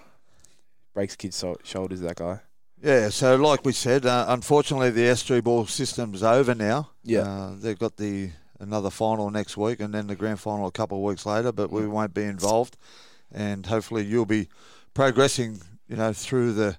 [0.94, 2.40] Breaks kids' shoulders, that guy.
[2.82, 6.90] Yeah, so like we said, uh, unfortunately the SG Ball system's over now.
[7.02, 7.20] Yeah.
[7.22, 10.98] Uh, they've got the another final next week and then the grand final a couple
[10.98, 12.76] of weeks later, but we won't be involved.
[13.32, 14.48] And hopefully you'll be
[14.94, 16.78] progressing, you know, through the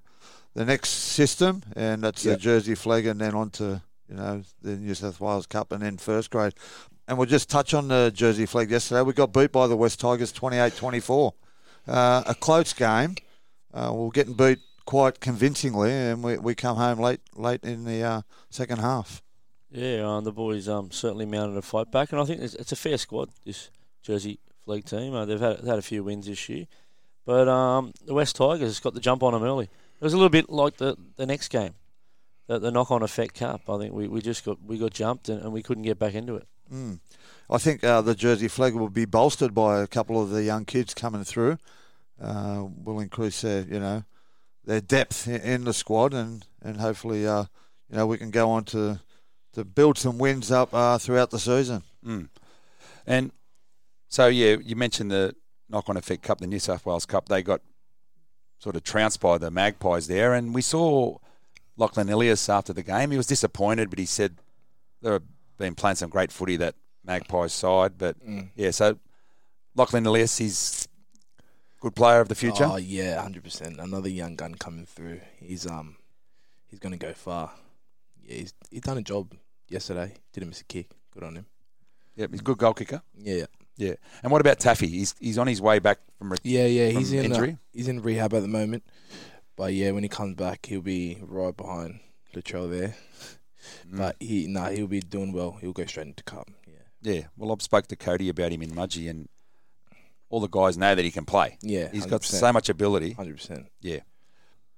[0.55, 2.35] the next system, and that's Yep.
[2.37, 5.83] the Jersey Flegg, and then on to, you know, the New South Wales Cup and
[5.83, 6.53] then first grade.
[7.07, 9.01] And we'll just touch on the Jersey Flegg yesterday.
[9.03, 11.33] We got beat by the West Tigers 28 24.
[11.87, 13.15] Uh, a close game.
[13.73, 14.59] Uh, we we're getting beat
[14.89, 19.21] quite convincingly, and we, we come home late late in the uh, second half.
[19.69, 22.71] Yeah, um, the boys um, certainly mounted a fight back, and I think it's, it's
[22.71, 23.29] a fair squad.
[23.45, 23.69] This
[24.01, 26.65] Jersey Flegg team, uh, they've had, had a few wins this year,
[27.23, 29.65] but um, the West Tigers got the jump on them early.
[29.65, 31.75] It was a little bit like the, the next game,
[32.47, 33.69] the, the knock-on effect cup.
[33.69, 36.15] I think we, we just got we got jumped and, and we couldn't get back
[36.15, 36.47] into it.
[36.73, 36.99] Mm.
[37.47, 40.65] I think uh, the Jersey Flegg will be bolstered by a couple of the young
[40.65, 41.59] kids coming through.
[42.19, 44.03] Uh, will increase their you know
[44.69, 47.45] their depth in, in the squad, and and hopefully uh,
[47.89, 48.99] you know we can go on to
[49.53, 51.81] to build some wins up uh, throughout the season.
[52.05, 52.29] Mm.
[53.07, 53.31] And
[54.07, 55.33] so, yeah, you mentioned the
[55.69, 57.27] knock-on effect cup, the New South Wales Cup.
[57.27, 57.61] They got
[58.59, 61.17] sort of trounced by the Magpies there, and we saw
[61.77, 63.09] Lachlan Ilias after the game.
[63.11, 64.35] He was disappointed, but he said
[65.01, 65.21] they've
[65.57, 67.97] been playing some great footy that Magpies side.
[67.97, 68.49] But Mm.
[68.55, 68.99] yeah, so
[69.75, 70.87] Lachlan Ilias, he's
[71.79, 72.65] good player of the future.
[72.65, 73.79] Oh yeah, hundred percent.
[73.79, 75.21] Another young gun coming through.
[75.39, 75.97] He's um,
[76.67, 77.51] he's going to go far.
[78.23, 79.33] Yeah, he's he's done a job
[79.67, 80.13] yesterday.
[80.33, 80.91] Didn't miss a kick.
[81.13, 81.45] Good on him.
[82.15, 83.01] Yep, he's a good goal kicker.
[83.17, 83.45] Yeah,
[83.77, 83.93] Yeah.
[84.23, 84.87] And what about Taffy?
[84.87, 86.31] He's he's on his way back from.
[86.31, 86.89] Re- yeah, yeah.
[86.89, 87.57] He's in uh, injury?
[87.73, 88.83] he's in rehab at the moment,
[89.55, 91.99] but yeah, when he comes back, he'll be right behind
[92.35, 92.95] Latrell there.
[93.91, 93.97] Mm.
[93.97, 95.57] But he, nah, he'll be doing well.
[95.61, 96.49] He'll go straight into cup.
[96.67, 97.21] Yeah, yeah.
[97.37, 99.29] Well, I've spoke to Cody about him in Mudgee, and
[100.29, 101.57] all the guys know that he can play.
[101.61, 101.89] yeah.
[101.91, 103.13] He's got so much ability.
[103.13, 103.67] Hundred percent.
[103.81, 103.99] Yeah.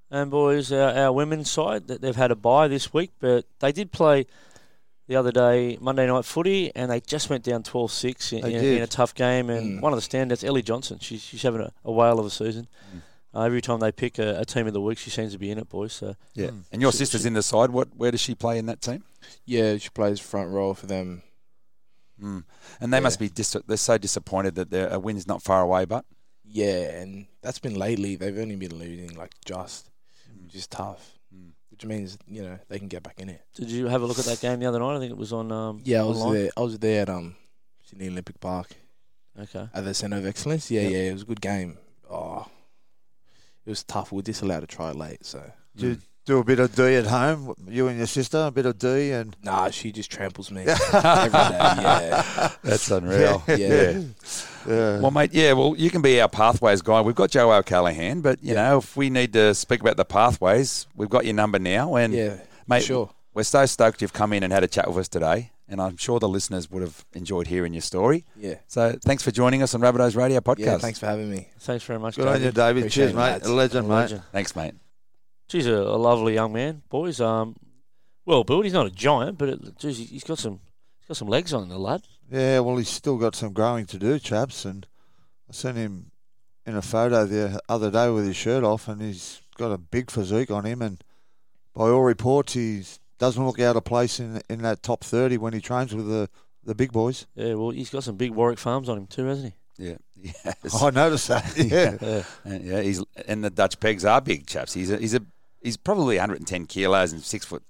[0.09, 3.71] And boys, our, our women's side that they've had a bye this week, but they
[3.71, 4.25] did play
[5.07, 8.81] the other day Monday night footy, and they just went down 12-6 in, in, in
[8.81, 9.49] a tough game.
[9.49, 9.81] And Mm.
[9.81, 12.67] one of the standouts, Ellie Johnson, she's she's having a, a whale of a season.
[13.33, 15.49] Uh, every time they pick a, a team of the week, she seems to be
[15.49, 15.93] in it, boys.
[15.93, 16.47] So Yeah.
[16.47, 16.63] Mm.
[16.73, 17.69] And your She- sister's she- in the side.
[17.71, 17.89] What?
[17.95, 19.03] Where does she play in that team?
[19.45, 21.23] Yeah, she plays front row for them.
[22.21, 22.43] Mm.
[22.79, 23.01] And they Yeah.
[23.01, 25.85] must be dis- they're so disappointed that their a win's not far away.
[25.85, 26.05] But
[26.45, 28.15] Yeah, and that's been lately.
[28.15, 29.89] They've only been losing like just,
[30.43, 31.17] which is tough.
[31.35, 31.51] Mm.
[31.71, 33.41] Which means you know they can get back in it.
[33.55, 34.95] did you have a look at that game the other night?
[34.97, 35.51] I think it was on.
[35.51, 36.33] Um, Yeah, I was online.
[36.35, 36.51] there.
[36.57, 37.35] I was there at um
[37.83, 38.67] Sydney Olympic Park
[39.39, 39.67] Okay.
[39.73, 40.69] at the Centre of Excellence.
[40.69, 40.91] Yeah, Yep.
[40.91, 41.77] yeah, it was a good game.
[42.09, 42.45] Oh,
[43.65, 44.11] it was tough.
[44.11, 47.07] We were disallowed to try late, so Do you do a bit of D at
[47.07, 47.53] home?
[47.67, 50.75] You and your sister, a bit of D, and nah, she just tramples me every
[50.81, 51.29] day.
[51.31, 53.43] Yeah, that's unreal.
[53.47, 53.55] yeah.
[53.57, 54.99] yeah.
[54.99, 57.01] Well, mate, yeah, well, you can be our pathways guy.
[57.01, 58.69] We've got Joe O'Callaghan, but, you Yeah.
[58.69, 61.95] know, if we need to speak about the pathways, we've got your number now.
[61.95, 62.35] And, yeah,
[62.67, 63.09] mate, sure.
[63.33, 65.51] we're so stoked you've come in and had a chat with us today.
[65.67, 68.25] And I'm sure the listeners would have enjoyed hearing your story.
[68.35, 70.59] Yeah, So thanks for joining us on Rabbitohs Radio Podcast.
[70.59, 70.77] yeah.
[70.77, 71.47] Thanks for having me.
[71.59, 72.17] Thanks very much.
[72.17, 72.45] Good on David.
[72.45, 72.81] you, David.
[72.83, 73.21] Appreciate Cheers, it, mate.
[73.21, 73.47] lads.
[73.47, 73.95] A legend, mate.
[73.95, 74.23] Legend.
[74.33, 74.73] Thanks, mate.
[75.51, 77.19] She's a, a lovely young man, boys.
[77.19, 77.57] Um,
[78.25, 78.63] well built.
[78.63, 80.61] He's not a giant, but it, geez, he's got some
[80.99, 82.03] he's got some legs on the lad.
[82.31, 84.63] Yeah, well, he's still got some growing to do, chaps.
[84.63, 84.87] And
[85.49, 86.11] I sent him
[86.65, 90.09] in a photo the other day with his shirt off, and he's got a big
[90.09, 90.81] physique on him.
[90.81, 91.03] And
[91.73, 92.83] by all reports, he
[93.19, 96.29] doesn't look out of place in in that top thirty when he trains with the
[96.63, 97.27] the big boys.
[97.35, 99.85] Yeah, well, he's got some big Warwick farms on him too, hasn't he?
[99.89, 99.97] Yeah.
[100.63, 100.81] Yes.
[100.81, 101.57] I noticed that.
[101.57, 101.97] Yeah.
[101.97, 102.05] he?
[102.05, 102.23] Yeah.
[102.45, 104.71] And, yeah, he's and the Dutch pegs are big chaps.
[104.71, 105.21] He's a, he's a
[105.61, 107.63] he's probably 110 kilos and six foot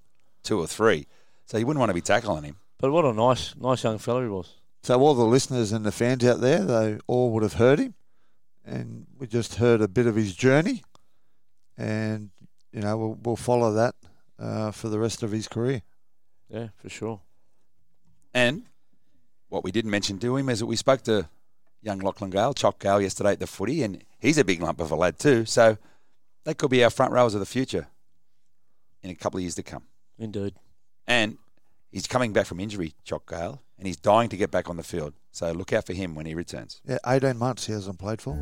[0.43, 1.07] two or three,
[1.45, 2.57] so you wouldn't want to be tackling him.
[2.79, 4.55] But what a nice, nice young fellow he was.
[4.83, 7.93] So all the listeners and the fans out there, they all would have heard him,
[8.65, 10.83] and we just heard a bit of his journey,
[11.77, 12.31] and
[12.71, 13.95] you know we'll, we'll follow that
[14.39, 15.83] uh, for the rest of his career.
[16.49, 17.21] Yeah, for sure.
[18.33, 18.63] And
[19.49, 21.29] what we didn't mention to him is that we spoke to
[21.81, 24.91] young Lachlan Gale, Chock Gale, yesterday at the footy, and he's a big lump of
[24.91, 25.45] a lad too.
[25.45, 25.77] So
[26.43, 27.87] that could be our front rowers of the future
[29.01, 29.83] in a couple of years to come.
[30.17, 30.55] Indeed.
[31.07, 31.37] And
[31.91, 34.83] he's coming back from injury, Chock Gale, and he's dying to get back on the
[34.83, 35.13] field.
[35.31, 36.81] So look out for him when he returns.
[36.85, 38.33] Yeah, eighteen months he hasn't played for.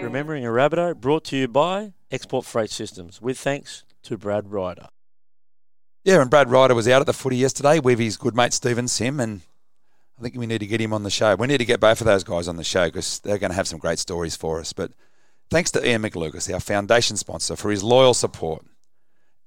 [0.00, 4.88] Remembering a Rabbitoh brought to you by Export Freight Systems with thanks to Brad Ryder.
[6.08, 8.88] Yeah, and Brad Ryder was out at the footy yesterday with his good mate Stephen
[8.88, 9.42] Sim, and
[10.18, 11.36] I think we need to get him on the show.
[11.36, 13.56] We need to get both of those guys on the show because they're going to
[13.56, 14.72] have some great stories for us.
[14.72, 14.92] But
[15.50, 18.64] thanks to Ian McLucas, our foundation sponsor, for his loyal support.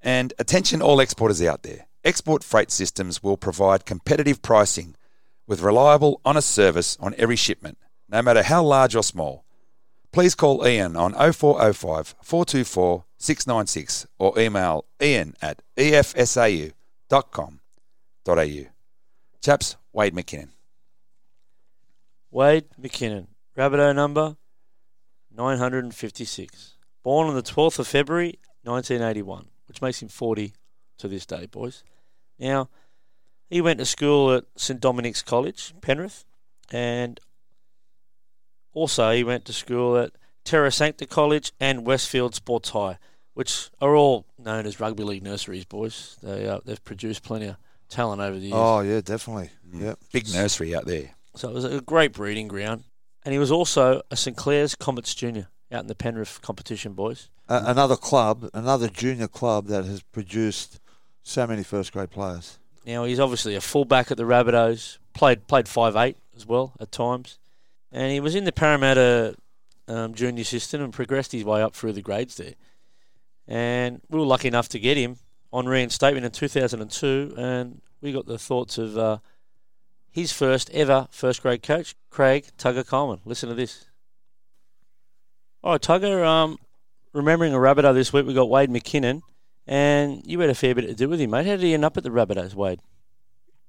[0.03, 1.88] And attention, all exporters out there.
[2.03, 4.93] Export Freight Systems will provide competitive pricing
[5.47, 9.45] with reliable, honest service on every shipment, no matter how large or small.
[10.12, 16.74] Please call Ian on 0405 424 696 or email ian at efsau.com.au.
[19.41, 20.49] Chaps, Wade McKinnon.
[22.30, 24.36] Wade McKinnon, Rabbitoh number
[25.36, 26.74] 956.
[27.03, 30.53] Born on the 12th of February 1981, which makes him 40
[30.97, 31.84] to this day, boys.
[32.38, 32.70] Now,
[33.49, 36.26] he went to school at St Dominic's College, Penrith,
[36.72, 37.20] and
[38.74, 40.12] also he went to school at
[40.44, 42.98] Terra Sancta College and Westfield Sports High,
[43.34, 46.18] which are all known as rugby league nurseries, boys.
[46.22, 47.58] They, uh, they've produced plenty of
[47.90, 48.54] talent over the years.
[48.56, 49.50] Oh yeah, definitely.
[49.74, 49.82] Mm.
[49.82, 50.00] Yep.
[50.12, 51.12] Big nursery out there.
[51.36, 52.84] So it was a great breeding ground.
[53.24, 57.30] And he was also a St Clair's Comets Junior out in the Penrith competition, boys.
[57.48, 60.80] A another club, another junior club that has produced
[61.24, 62.58] so many first grade players.
[62.86, 64.98] Now he's obviously a fullback at the Rabbitohs.
[65.14, 67.38] Played played five eight as well at times,
[67.92, 69.36] and he was in the Parramatta
[69.88, 72.54] um, junior system and progressed his way up through the grades there.
[73.48, 75.18] And we were lucky enough to get him
[75.52, 79.18] on reinstatement in 2002, and we got the thoughts of uh,
[80.10, 83.20] his first ever first grade coach, Craig Tugger Coleman.
[83.26, 83.86] Listen to this.
[85.64, 86.26] All right, Tugger.
[86.26, 86.58] Um,
[87.14, 89.22] remembering a Rabbitoh this week, we got Wade McKinnon,
[89.68, 91.46] and you had a fair bit to do with him, mate.
[91.46, 92.80] How did he end up at the Rabbitohs, Wade?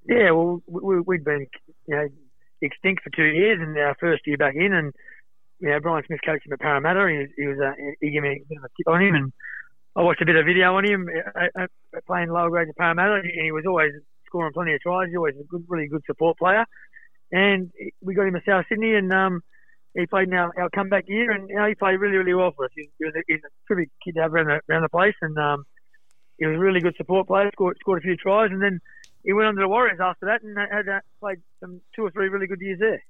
[0.08, 1.46] Yeah, well, we, we'd been
[1.86, 2.08] you know
[2.62, 4.92] extinct for two years, and our first year back in, and
[5.60, 7.08] you know Brian Smith coached him at Parramatta.
[7.10, 9.14] He, was, he was uh, he gave me a bit of a tip on him,
[9.14, 9.32] and
[9.96, 11.66] I watched a bit of video on him uh, uh,
[12.06, 13.92] playing lower grades at Parramatta, and he was always
[14.26, 15.08] scoring plenty of tries.
[15.08, 16.64] He's always a good, really good support player,
[17.30, 19.42] and we got him at South Sydney, and um,
[19.94, 22.52] he played in our, our comeback year, and you know, he played really, really well
[22.56, 22.70] for us.
[22.74, 25.36] He, he was a, he's a kid to have around the, around the place, and
[25.36, 25.64] um,
[26.38, 27.50] he was a really good support player.
[27.52, 28.80] Scored scored a few tries, and then
[29.24, 32.10] he went on to the Warriors after that, and had uh, played some two or
[32.10, 33.02] three really good years there.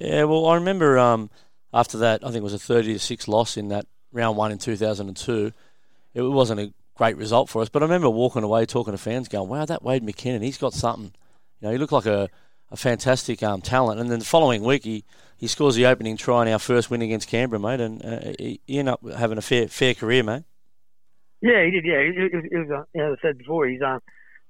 [0.00, 1.30] Yeah, well, I remember um,
[1.72, 4.52] after that, I think it was a thirty to six loss in that round one
[4.52, 5.52] in two thousand and two.
[6.14, 9.28] It wasn't a great result for us, but I remember walking away talking to fans,
[9.28, 11.12] going, "Wow, that Wade McKinnon, he's got something."
[11.60, 12.28] You know, he looked like a,
[12.70, 14.00] a fantastic um, talent.
[14.00, 15.04] And then the following week, he,
[15.36, 18.60] he scores the opening try in our first win against Canberra, mate, and uh, he,
[18.66, 20.44] he ended up having a fair fair career, mate.
[21.42, 21.84] Yeah, he did.
[21.84, 22.70] Yeah, he, he, was.
[22.70, 23.98] Uh, you know, as I said before, he's uh,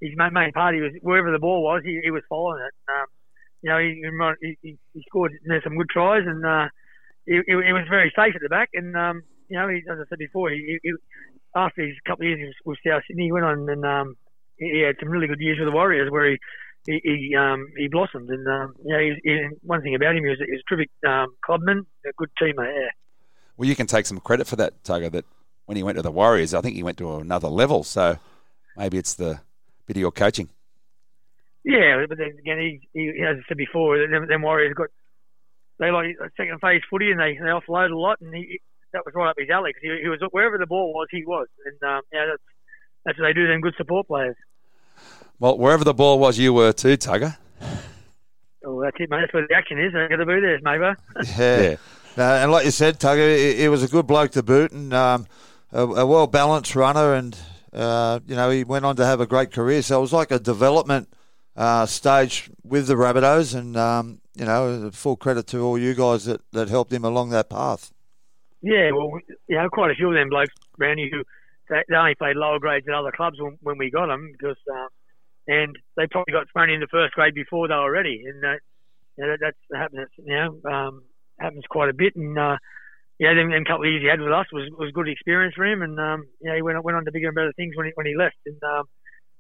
[0.01, 0.75] his main, main part.
[0.75, 2.75] He was wherever the ball was, he, he was following it.
[2.91, 3.07] Um,
[3.63, 6.69] you know, he, he, he scored you know, some good tries, and uh,
[7.27, 8.71] he, he, was very safe at the back.
[8.73, 10.93] And um, you know, he, as I said before, he, he,
[11.55, 14.17] after his couple of years with South Sydney, he went on and um,
[14.57, 16.39] he had some really good years with the Warriors, where he
[16.87, 18.31] he he, um, he blossomed.
[18.31, 20.75] And um, you know, he, he, one thing about him, is was, he was a
[20.75, 22.73] terrific um, clubman, a good teammate.
[22.75, 22.89] Yeah.
[23.57, 25.11] Well, you can take some credit for that, Tugger.
[25.11, 25.25] That
[25.67, 27.85] when he went to the Warriors, I think he went to another level.
[27.85, 28.19] So
[28.77, 29.41] maybe it's the
[29.91, 30.49] bit of your coaching.
[31.65, 34.89] Yeah, but then again, he, he as I said before, them, them Warriors got
[35.81, 38.61] they like second phase footy and they they offload a lot, and he
[38.93, 41.25] that was right up his alley because he, he was wherever the ball was, he
[41.27, 42.43] was, and um, yeah, that's
[43.05, 43.49] that's what they do.
[43.49, 44.37] Them good support players.
[45.41, 47.37] Well, wherever the ball was, you were too, Tugger.
[48.65, 49.21] Oh, that's it, mate.
[49.23, 49.93] That's where the action is.
[49.95, 50.95] I got to be there, maybe.
[51.39, 51.61] Yeah.
[51.63, 51.77] yeah.
[52.19, 54.93] Uh, and like you said, Tugger, he, he, was a good bloke to boot and
[54.93, 55.27] um,
[55.73, 57.39] a, a well balanced runner, and
[57.73, 59.83] uh, you know he went on to have a great career.
[59.83, 61.09] So it was like a development
[61.57, 66.25] uh, stage with the Rabbitohs, and um, you know full credit to all you guys
[66.25, 67.93] that, that helped him along that path.
[68.63, 69.19] Yeah, well,
[69.49, 71.25] you know, quite a few of them blokes around you who
[71.71, 74.59] they, they only played lower grades at other clubs when, when we got them because,
[74.71, 74.89] uh,
[75.49, 78.43] and they probably got thrown into first grade before they were ready, and
[79.17, 80.09] you know, that, that's happens.
[80.19, 81.03] You know, um,
[81.39, 82.59] happens quite a bit, and uh,
[83.21, 85.67] yeah, them, them couple of years he had with us was was good experience for
[85.69, 87.87] him, and um, you know, he went went on to bigger and better things when
[87.87, 88.89] he when he left, and um,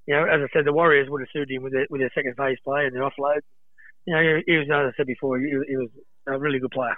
[0.07, 2.11] you know, as I said, the Warriors would have suited him with their, with their
[2.15, 3.41] second phase play and their offload.
[4.07, 5.89] You know, he, he was, as I said before, he, he was
[6.27, 6.97] a really good player.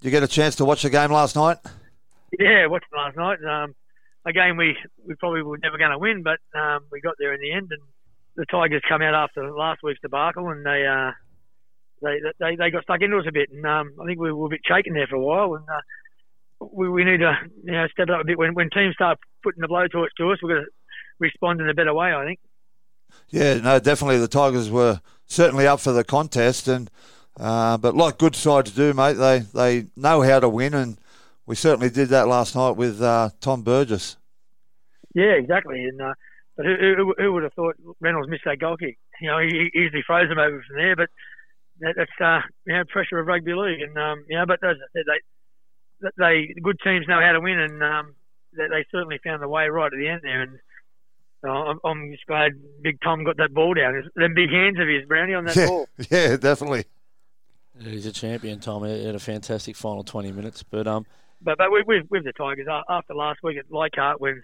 [0.00, 1.58] Did you get a chance to watch the game last night?
[2.38, 3.38] Yeah, watched it last night.
[3.44, 3.74] Um,
[4.26, 4.76] a game we,
[5.06, 7.68] we probably were never going to win, but um, we got there in the end.
[7.70, 7.82] And
[8.36, 11.12] the Tigers come out after last week's debacle, and they uh,
[12.02, 13.50] they, they they got stuck into us a bit.
[13.50, 15.54] And um, I think we were a bit shaken there for a while.
[15.54, 15.80] And uh,
[16.72, 17.34] we, we need to
[17.64, 20.38] you know step up a bit when when teams start putting the blowtorch to us.
[20.42, 20.70] we're going to
[21.18, 22.12] respond in a better way.
[22.12, 22.40] I think.
[23.30, 26.90] Yeah, no, definitely the Tigers were certainly up for the contest, and
[27.38, 30.98] uh, but like good sides do, mate, they they know how to win, and
[31.46, 34.16] we certainly did that last night with uh, Tom Burgess.
[35.14, 35.84] Yeah, exactly.
[35.84, 36.14] And uh,
[36.56, 38.98] but who, who, who, would have thought Reynolds missed that goal kick?
[39.20, 40.96] You know, he easily froze him over from there.
[40.96, 41.08] But
[41.80, 44.76] that, that's uh, you know pressure of rugby league, and um, you know, but as
[44.76, 45.20] I said, they
[46.16, 48.14] they good teams know how to win, and um,
[48.56, 50.42] they, they certainly found the way right at the end there.
[50.42, 50.58] And
[51.44, 54.10] uh, I'm, I'm just glad Big Tom got that ball down.
[54.16, 55.88] Them big hands of his, Brownie, on that yeah, ball.
[56.10, 56.84] Yeah, definitely.
[57.80, 58.84] He's a champion, Tom.
[58.84, 60.62] He had a fantastic final 20 minutes.
[60.62, 61.06] But um,
[61.42, 64.42] but but with, with, with the Tigers after last week at Leichhardt when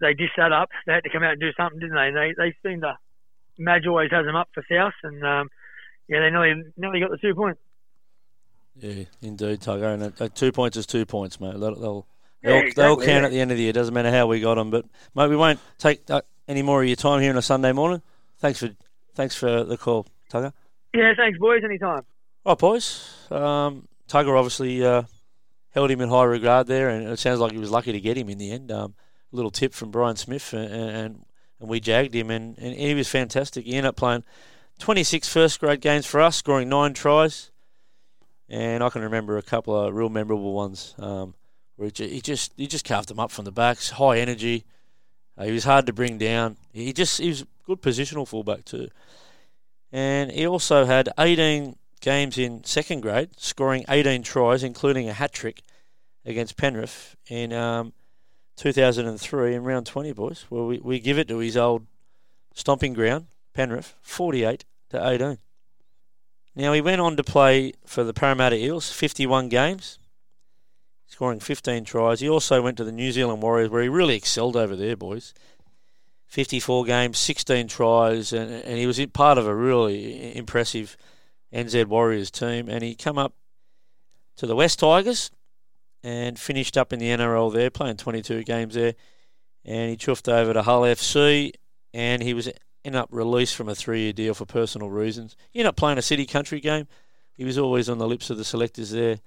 [0.00, 2.08] they just sat up, they had to come out and do something, didn't they?
[2.08, 2.98] And they they seemed to.
[3.60, 5.48] Madge always has them up for South, and um,
[6.06, 7.60] yeah, they nearly nearly got the two points.
[8.80, 9.94] Yeah, indeed, Tugger.
[9.94, 11.58] And uh, two points is two points, mate.
[11.58, 12.06] They'll they'll,
[12.42, 13.24] yeah, they'll, exactly, they'll count yeah.
[13.24, 13.72] at the end of the year.
[13.72, 16.88] Doesn't matter how we got them, but mate, we won't take uh, any more of
[16.88, 18.02] your time here on a Sunday morning.
[18.38, 18.70] Thanks for
[19.14, 20.52] thanks for the call, Tugger.
[20.94, 21.62] Yeah, thanks, boys.
[21.64, 22.02] Anytime.
[22.44, 23.14] All right, boys.
[23.30, 25.02] Um, Tugger obviously uh,
[25.70, 28.16] held him in high regard there, and it sounds like he was lucky to get
[28.16, 28.72] him in the end.
[28.72, 28.94] Um,
[29.32, 31.24] a little tip from Brian Smith, and, and,
[31.60, 33.66] and we jagged him, and, and he was fantastic.
[33.66, 34.24] He ended up playing
[34.78, 37.50] 26 first grade games for us, scoring nine tries,
[38.48, 41.34] and I can remember a couple of real memorable ones um,
[41.76, 44.64] where he just he just carved them up from the backs, high energy.
[45.36, 46.56] Uh, he was hard to bring down.
[46.72, 48.88] He just he was good positional fullback too,
[49.92, 55.32] and he also had 18 games in second grade, scoring 18 tries, including a hat
[55.32, 55.62] trick
[56.24, 57.92] against Penrith in um,
[58.56, 60.46] 2003 in round 20, boys.
[60.50, 61.86] Well, we, we give it to his old
[62.54, 65.38] stomping ground, Penrith, 48 to 18.
[66.58, 70.00] Now, he went on to play for the Parramatta Eels, 51 games,
[71.06, 72.18] scoring 15 tries.
[72.18, 75.34] He also went to the New Zealand Warriors, where he really excelled over there, boys.
[76.26, 80.96] 54 games, 16 tries, and, and he was part of a really impressive
[81.54, 82.68] NZ Warriors team.
[82.68, 83.34] And he come up
[84.34, 85.30] to the West Tigers
[86.02, 88.94] and finished up in the NRL there, playing 22 games there.
[89.64, 91.52] And he chuffed over to Hull FC,
[91.94, 92.50] and he was
[92.84, 95.36] ended up released from a three-year deal for personal reasons.
[95.50, 96.86] He ended up playing a city country game.
[97.34, 99.18] He was always on the lips of the selectors there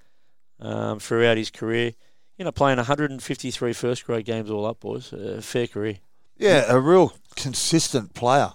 [0.59, 1.93] um, throughout his career.
[2.37, 5.13] Ended up playing 153 first grade games all up, boys.
[5.13, 5.99] A fair career.
[6.37, 8.51] Yeah, a real consistent player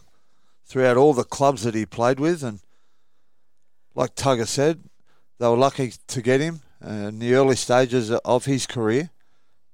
[0.65, 2.61] throughout all the clubs that he played with, and
[3.95, 4.83] like Tugger said,
[5.39, 9.11] they were lucky to get him uh, in the early stages of his career.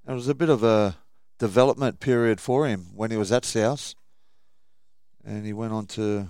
[0.06, 0.98] It was a bit of a
[1.38, 3.94] development period for him when he was at South,
[5.24, 6.28] and he went on to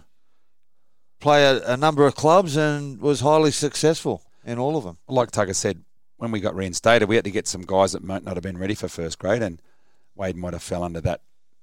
[1.21, 4.99] play at a number of clubs and was highly successful in all of them.
[5.09, 5.85] Like Tugger said,
[6.17, 8.59] when we got reinstated, we had to get some guys that might not have been
[8.59, 9.61] ready for first grade, and
[10.15, 11.23] Wade might have fell under that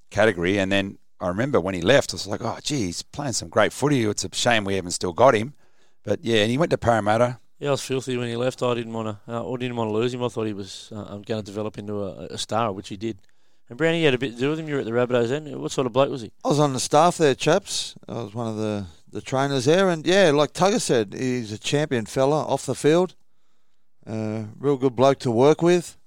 [0.09, 0.57] category.
[0.57, 3.49] And then I remember when he left, I was like, oh, gee, he's playing some
[3.49, 4.03] great footy.
[4.03, 5.53] It's a shame we haven't still got him.
[6.03, 7.39] But yeah, and he went to Parramatta.
[7.59, 8.63] Yeah, I was filthy when he left.
[8.63, 9.33] I didn't want to.
[9.33, 10.23] Uh, I didn't want to lose him.
[10.23, 13.19] I thought he was uh, going to develop into a, a star, which he did.
[13.69, 14.67] And Brownie had a bit to do with him.
[14.67, 15.61] You were at the Rabbitohs then.
[15.61, 16.31] What sort of bloke was he?
[16.43, 17.95] I was on the staff there, chaps.
[18.07, 21.59] I was one of the, the trainers there, and yeah, like Tugger said, he's a
[21.59, 23.15] champion fella off the field.
[24.07, 25.97] Uh, real good bloke to work with,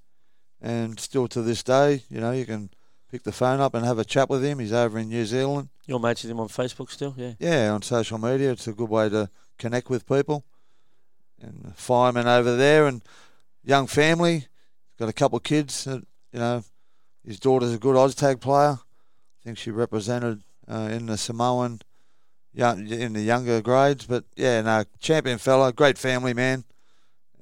[0.60, 2.70] and still to this day, you know, you can
[3.12, 4.58] pick the phone up and have a chat with him.
[4.58, 5.68] He's over in New Zealand.
[5.86, 7.14] Your mates with him on Facebook still?
[7.16, 7.34] Yeah.
[7.38, 10.44] Yeah, on social media, it's a good way to connect with people.
[11.40, 13.02] And fireman over there, and
[13.62, 14.46] young family,
[14.98, 15.84] got a couple of kids.
[15.84, 16.64] That, you know,
[17.24, 18.78] his daughter's a good Oztag player.
[18.78, 21.80] I think she represented uh, in the Samoan,
[22.52, 24.06] young, in the younger grades.
[24.06, 26.64] But yeah, no, champion fella, great family man,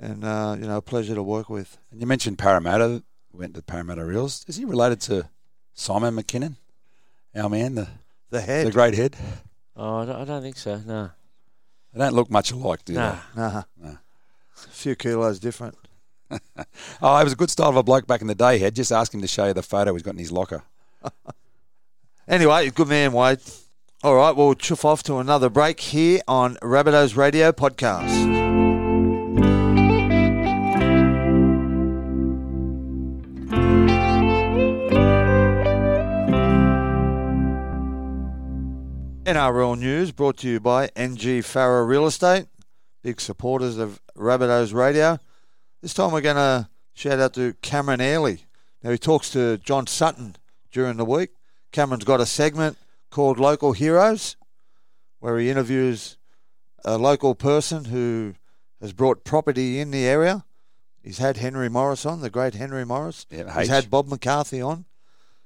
[0.01, 1.79] and uh, you know, a pleasure to work with.
[1.91, 3.03] And you mentioned Parramatta.
[3.33, 4.45] Went to Parramatta Eels.
[4.49, 5.29] Is he related to
[5.73, 6.57] Simon McKinnon,
[7.37, 7.87] our man, the
[8.31, 9.17] The head, the great head?
[9.77, 10.79] Oh, I don't, I don't think so.
[10.85, 11.11] No.
[11.93, 13.19] They don't look much alike, do Nah.
[13.37, 13.63] Nah.
[13.81, 13.91] No.
[13.91, 15.77] a few kilos different.
[17.03, 18.59] Oh, it was a good style of a bloke back in the day.
[18.59, 18.75] Head.
[18.75, 20.63] Just ask him to show you the photo he's got in his locker.
[22.29, 23.41] Anyway, good man, Wade.
[24.05, 28.29] All right, we'll chuff off to another break here on Rabbitohs Radio Podcast.
[39.25, 42.47] NRL news brought to you by NG Farah Real Estate,
[43.03, 45.19] big supporters of Rabbitohs Radio.
[45.83, 48.45] This time we're going to shout out to Cameron Airley.
[48.83, 50.37] Now he talks to John Sutton
[50.71, 51.31] during the week.
[51.73, 52.77] Cameron's got a segment
[53.09, 54.37] called Local Heroes,
[55.21, 56.19] where he interviews
[56.85, 58.35] a local person who
[58.83, 60.45] has brought property in the area.
[61.03, 63.25] He's had Henry Morris on, the great Henry Morris.
[63.31, 64.85] Yeah, He's had Bob McCarthy on.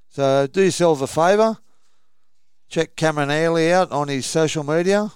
[0.09, 1.59] So do yourself a favour.
[2.69, 5.13] Check Cameron Ailey out on his social media.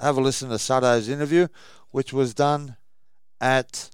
[0.00, 1.46] Have a listen to Sutto's interview,
[1.92, 2.76] which was done
[3.40, 3.90] at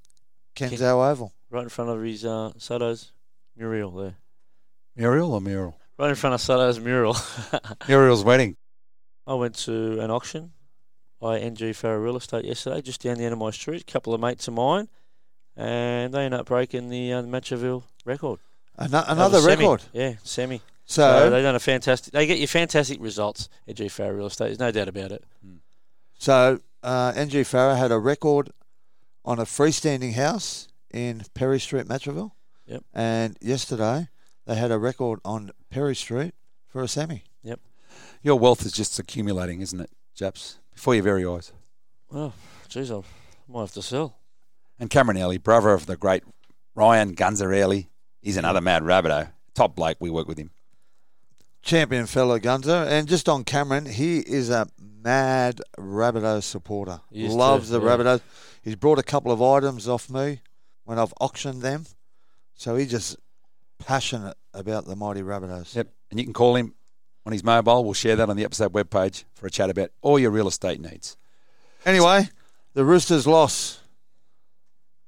[0.55, 1.33] Kenso Oval.
[1.49, 3.11] Right in front of his uh, Sutto's
[3.55, 4.15] mural there.
[4.95, 5.77] Muriel or Muriel?
[5.97, 7.15] Right in front of Sutto's mural.
[7.87, 8.55] Muriel's wedding.
[9.27, 10.51] I went to an auction
[11.19, 13.81] by NG Farah Real Estate yesterday, just down the end of my street.
[13.81, 14.89] A couple of mates of mine,
[15.55, 18.39] and they ended up breaking the, uh, the Matraville record.
[18.77, 19.55] Ano- That another semi.
[19.63, 19.83] record.
[19.93, 20.61] Yeah, semi.
[20.85, 22.11] So, So they done a fantastic.
[22.11, 24.45] They get you fantastic results at G Farah Real Estate.
[24.47, 25.23] There's no doubt about it.
[26.17, 28.49] so uh, NG Farah had a record
[29.25, 32.31] on a freestanding house in Perry Street, Matraville.
[32.65, 32.83] Yep.
[32.93, 34.07] And yesterday
[34.45, 36.33] they had a record on Perry Street
[36.67, 37.23] for a semi.
[37.43, 37.59] Yep.
[38.21, 40.59] Your wealth is just accumulating, isn't it, Japs?
[40.73, 41.51] Before your very eyes.
[42.09, 42.33] Well,
[42.67, 43.01] geez, I
[43.47, 44.17] might have to sell.
[44.79, 46.23] And Cameron Early, brother of the great
[46.75, 47.89] Ryan Gunzer Early,
[48.21, 49.23] he's another mad rabbito.
[49.23, 49.27] Eh?
[49.53, 49.97] Top bloke.
[49.99, 50.49] We work with him.
[51.63, 52.85] Champion fellow Gunzer.
[52.87, 57.01] And just on Cameron, he is a mad Rabbitohs supporter.
[57.11, 57.97] He Loves too, the yeah.
[57.97, 58.21] Rabbitohs.
[58.61, 60.41] He's brought a couple of items off me
[60.83, 61.85] when I've auctioned them.
[62.53, 63.15] So he's just
[63.79, 65.75] passionate about the mighty Rabbitohs.
[65.75, 65.87] Yep.
[66.11, 66.75] And you can call him
[67.25, 67.83] on his mobile.
[67.83, 70.79] We'll share that on the episode webpage for a chat about all your real estate
[70.79, 71.17] needs.
[71.85, 72.29] Anyway,
[72.73, 73.79] the Roosters' loss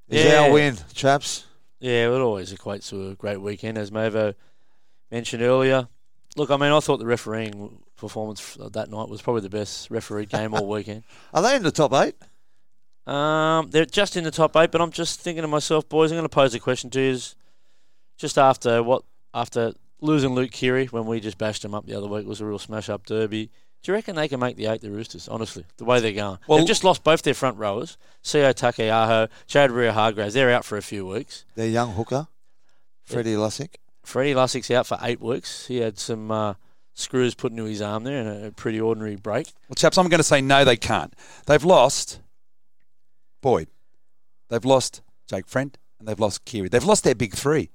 [0.10, 0.43] is Yeah.
[0.43, 1.45] our win, chaps.
[1.80, 4.34] Yeah, it always equates to a great weekend, as Mavo
[5.12, 5.88] mentioned earlier.
[6.36, 10.29] Look, I mean, I thought the refereeing performance that night was probably the best refereed
[10.29, 11.03] game all weekend.
[11.33, 12.15] Are they in the top eight?
[13.07, 16.17] Um, they're just in the top eight, but I'm just thinking to myself, boys, I'm
[16.17, 17.17] going to pose a question to you.
[18.17, 22.07] Just after what, after losing Luke Keary when we just bashed him up the other
[22.07, 23.49] week was a real smash up derby.
[23.83, 25.27] Do you reckon they can make the eight, the Roosters?
[25.27, 29.29] Honestly, the way they're going, Well- they've just lost both their front rowers, Sio Taukeiaho,
[29.47, 30.33] Chad Ria Hargraves.
[30.33, 31.45] They're out for a few weeks.
[31.55, 32.27] Their young hooker,
[33.03, 33.75] Freddie Lussick.
[34.06, 35.68] Freddie Lussick's out for eight weeks.
[35.68, 36.53] He had some uh,
[36.93, 39.47] screws put into his arm there and a pretty ordinary break.
[39.68, 41.14] Well, chaps, I'm going to say no, they can't.
[41.45, 42.20] They've lost
[43.41, 43.68] Boyd,
[44.49, 46.70] they've lost Jake Friend, and they've lost Keary.
[46.70, 47.70] They've lost their big three,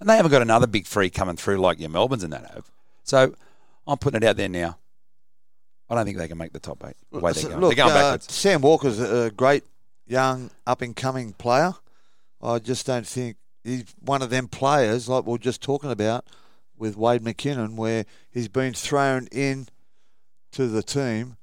[0.00, 2.70] and they haven't got another big three coming through like your Melbournes and that have.
[3.02, 3.34] So
[3.86, 4.78] I'm putting it out there now.
[5.88, 6.96] I don't think they can make the top eight.
[7.12, 8.32] The way they're going, Look, they're going uh, backwards.
[8.32, 9.62] Sam Walker's a great
[10.06, 11.74] young up and coming player.
[12.42, 16.26] I just don't think he's one of them players like we are just talking about
[16.76, 19.68] with Wade McKinnon, where he's been thrown in
[20.52, 21.36] to the team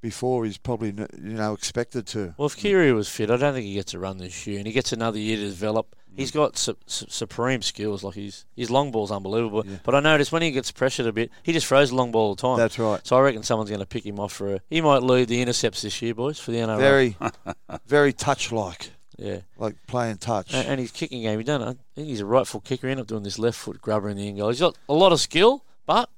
[0.00, 2.34] before he's probably you know expected to.
[2.36, 4.66] Well, if Keary was fit, I don't think he gets a run this year, and
[4.66, 5.94] he gets another year to develop.
[6.12, 6.18] Mm.
[6.18, 8.04] He's got su- su- supreme skills.
[8.04, 9.64] Like his his long ball's unbelievable.
[9.84, 12.28] But I noticed when he gets pressured a bit, he just throws the long ball
[12.28, 12.58] all the time.
[12.58, 13.00] That's right.
[13.06, 14.60] So I reckon someone's going to pick him off for a.
[14.68, 16.78] He might lead the intercepts this year, boys, for the NRL.
[16.78, 17.16] Very,
[17.86, 18.90] very touch like,
[19.22, 19.40] Yeah.
[19.56, 20.52] like playing touch.
[20.54, 21.62] And, and his kicking game, he don't.
[21.62, 22.86] I think he's a right foot kicker.
[22.86, 24.48] He ended up doing this left foot grubber in the end goal.
[24.48, 26.08] He's got a lot of skill, but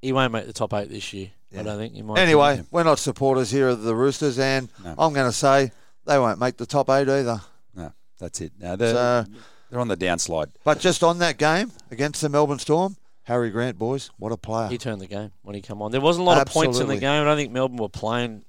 [0.00, 1.30] he won't make the top eight this year.
[1.56, 1.94] I don't think.
[1.94, 2.18] He might.
[2.18, 5.70] Anyway, we're not supporters here of the Roosters, and I'm going to say
[6.06, 7.40] they won't make the top eight either.
[7.74, 8.52] No, that's it.
[8.58, 9.24] No, they're, So-
[9.70, 10.50] they're on the downslide.
[10.64, 14.68] But just on that game against the Melbourne Storm, Harry Grant, boys, what a player!
[14.68, 15.92] He turned the game when he come on.
[15.92, 17.22] There wasn't a lot of points in the game.
[17.22, 18.44] I don't think Melbourne were playing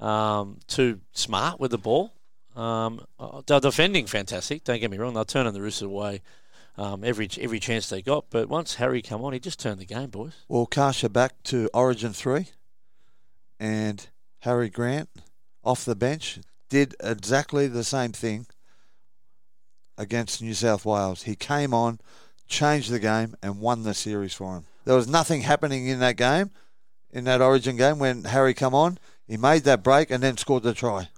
[0.00, 2.12] um, too smart with the ball.
[2.58, 4.64] Um, uh, they're defending fantastic.
[4.64, 5.14] Don't get me wrong.
[5.14, 6.22] They're turning the Roosters away
[6.76, 8.26] um, every every chance they got.
[8.30, 10.32] But once Harry come on, he just turned the game, boys.
[10.48, 12.48] Well, Kasha back to Origin three,
[13.60, 14.08] and
[14.40, 15.08] Harry Grant
[15.62, 18.46] off the bench did exactly the same thing
[19.96, 21.22] against New South Wales.
[21.22, 22.00] He came on,
[22.48, 24.64] changed the game, and won the series for him.
[24.84, 26.50] There was nothing happening in that game,
[27.10, 28.98] in that Origin game when Harry come on.
[29.26, 31.08] He made that break and then scored the try.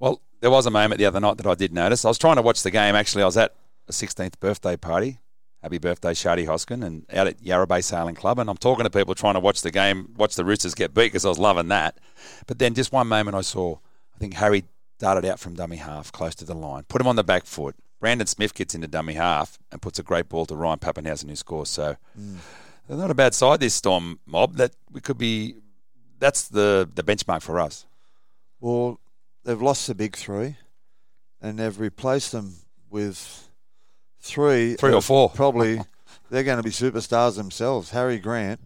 [0.00, 2.04] Well, there was a moment the other night that I did notice.
[2.04, 2.94] I was trying to watch the game.
[2.94, 3.54] Actually, I was at
[3.86, 5.18] a 16th birthday party.
[5.62, 8.38] Happy birthday, Shardy Hoskin, and out at Yarra Bay Sailing Club.
[8.38, 11.08] And I'm talking to people trying to watch the game, watch the Roosters get beat
[11.08, 11.98] because I was loving that.
[12.46, 13.76] But then just one moment I saw,
[14.14, 14.64] I think Harry
[14.98, 17.76] darted out from dummy half close to the line, put him on the back foot.
[18.00, 21.36] Brandon Smith gets into dummy half and puts a great ball to Ryan Papenhuyzen who
[21.36, 21.68] scores.
[21.68, 21.96] So
[22.88, 24.56] they're not a bad side, this Storm mob.
[24.56, 25.56] That we could be,
[26.18, 27.84] that's the, the benchmark for us.
[28.60, 28.98] Well,
[29.44, 30.56] they've lost the big three,
[31.40, 32.54] and they've replaced them
[32.90, 33.48] with
[34.20, 35.30] three, Three or four.
[35.30, 35.80] Probably
[36.30, 37.90] they're going to be superstars themselves.
[37.90, 38.60] Harry Grant,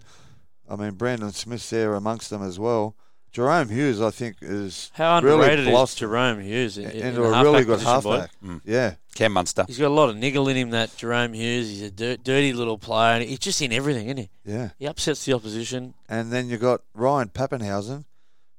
[0.69, 2.97] I mean Brandon Smith's there amongst them as well.
[3.35, 7.33] Jahrome Hughes, I think, is How really is blossomed Jahrome Hughes in, in into the
[7.33, 8.31] a really good halfback.
[8.41, 8.61] Mm.
[8.65, 9.65] Yeah, Cam Munster.
[9.67, 10.71] He's got a lot of niggle in him.
[10.71, 11.69] That Jahrome Hughes.
[11.69, 14.31] He's a dirt, dirty little player, and he's just in everything, isn't he?
[14.45, 14.71] yeah.
[14.79, 15.95] He upsets the opposition.
[16.09, 18.05] And then you have got Ryan Papenhuyzen,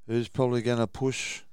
[0.08, 1.44] who's probably going to push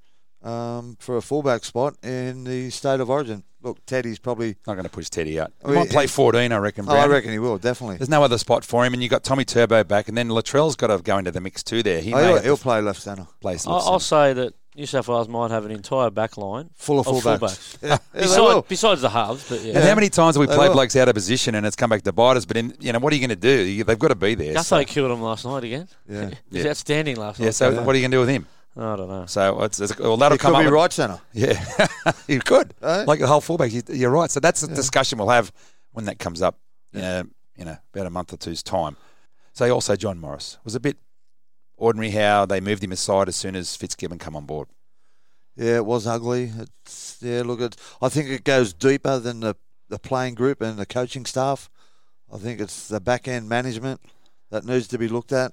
[0.43, 3.45] um, for a fullback spot in the state of origin.
[3.63, 4.57] Look, Teddy's probably.
[4.67, 5.53] Not going to push Teddy out.
[5.65, 6.85] He Well, might play 14, I reckon.
[6.89, 7.97] Oh, I reckon he will definitely.
[7.97, 10.29] There's no other spot for him, and you have got Tommy Turbo back, and then
[10.31, 11.81] Latrell's got to go into the mix too.
[11.83, 13.29] There, he Oh, may he'll, he'll play left centre.
[13.41, 13.65] place.
[13.67, 17.07] I'll, I'll say that New South Wales might have an entire back line Full of
[17.07, 17.77] fullbacks.
[17.83, 18.63] Yeah, yeah, Besides, will.
[18.63, 19.75] besides the halves, but yeah.
[19.79, 22.03] And how many times have we played blokes out of position and it's come back
[22.03, 22.45] to bite us?
[22.47, 23.63] But in, you know, what are you going to do?
[23.63, 24.55] You- They've got to be there.
[24.55, 25.87] Gutho So, killed him last night again.
[26.09, 26.31] Yeah.
[26.51, 26.71] He was Yeah.
[26.71, 27.45] outstanding last night.
[27.45, 27.49] yeah.
[27.51, 27.55] night.
[27.55, 28.47] So what are you going to do with him?
[28.77, 29.27] I don't know.
[29.27, 30.65] So it's, it's well, that'll He come could up.
[30.67, 31.21] be right centre.
[31.33, 31.63] Yeah,
[32.27, 32.73] you could.
[32.83, 33.05] Eh?
[33.07, 33.73] Like the whole fullback.
[33.73, 34.31] You, you're right.
[34.31, 35.53] So that's a discussion we'll have
[35.93, 36.59] when that comes up.
[36.93, 37.23] Yeah.
[37.57, 38.97] you know, about a month or two's time.
[39.53, 40.97] So also John Morris was a bit
[41.77, 44.69] ordinary how they moved him aside as soon as Fitzgibbon come on board.
[45.57, 46.51] Yeah, it was ugly.
[46.59, 49.55] It's, yeah, look, it, I think it goes deeper than the,
[49.91, 51.69] the playing group and the coaching staff.
[52.33, 54.01] I think it's the back end management
[54.51, 55.53] that needs to be looked at.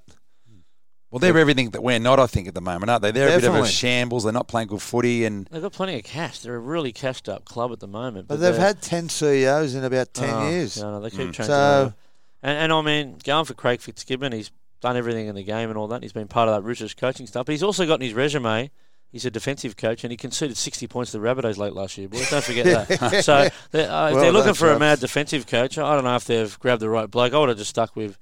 [1.10, 3.10] Well, they're everything that we're not, I think, at the moment, aren't they?
[3.10, 4.22] They're a bit of a shambles.
[4.24, 6.38] They're not playing good footy, and They've got plenty of cash.
[6.38, 8.28] They're a really cashed up club at the moment.
[8.28, 10.80] But they've had 10 CEOs in about 10 Oh, years.
[10.80, 11.24] No, no, they keep Mm.
[11.34, 11.44] changing.
[11.46, 11.94] So-
[12.42, 14.50] and, and I mean, going for Craig Fitzgibbon, he's
[14.80, 16.02] done everything in the game and all that.
[16.02, 17.44] He's been part of that Roosters coaching stuff.
[17.46, 18.70] But he's also got in his resume.
[19.12, 22.08] He's a defensive coach, and he conceded 60 points to the Rabbitohs late last year.
[22.08, 23.24] Boys, don't forget that.
[23.24, 24.78] so they're, uh, if Well they're looking done, for a chaps.
[24.80, 25.76] mad defensive coach.
[25.76, 27.34] I don't know if they've grabbed the right bloke.
[27.34, 28.16] I would have just stuck with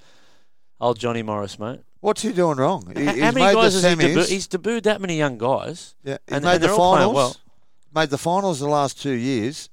[0.80, 1.80] old Johnny Morris, mate.
[2.00, 2.92] What's he doing wrong?
[2.96, 4.28] He, How- he's How many made guys the has he semis.
[4.28, 5.94] He's debuted that many young guys.
[6.04, 7.14] yeah, he's and- made and the they're all playing finals.
[7.14, 7.36] well.
[8.02, 9.68] Made the finals the last two years.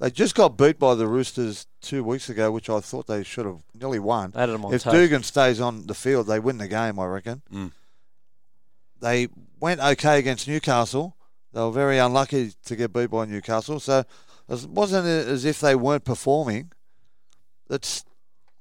[0.00, 3.44] They just got beat by the Roosters two weeks ago, which I thought they should
[3.44, 4.30] have nearly won.
[4.30, 4.94] They had them on If toast.
[4.96, 7.42] Dugan stays on the field, they win the game, I reckon.
[7.52, 7.72] Mm.
[9.00, 9.28] They
[9.60, 11.16] went okay against Newcastle.
[11.52, 13.78] They were very unlucky to get beat by Newcastle.
[13.80, 14.04] So
[14.48, 16.72] it wasn't as if they weren't performing.
[17.68, 18.04] It's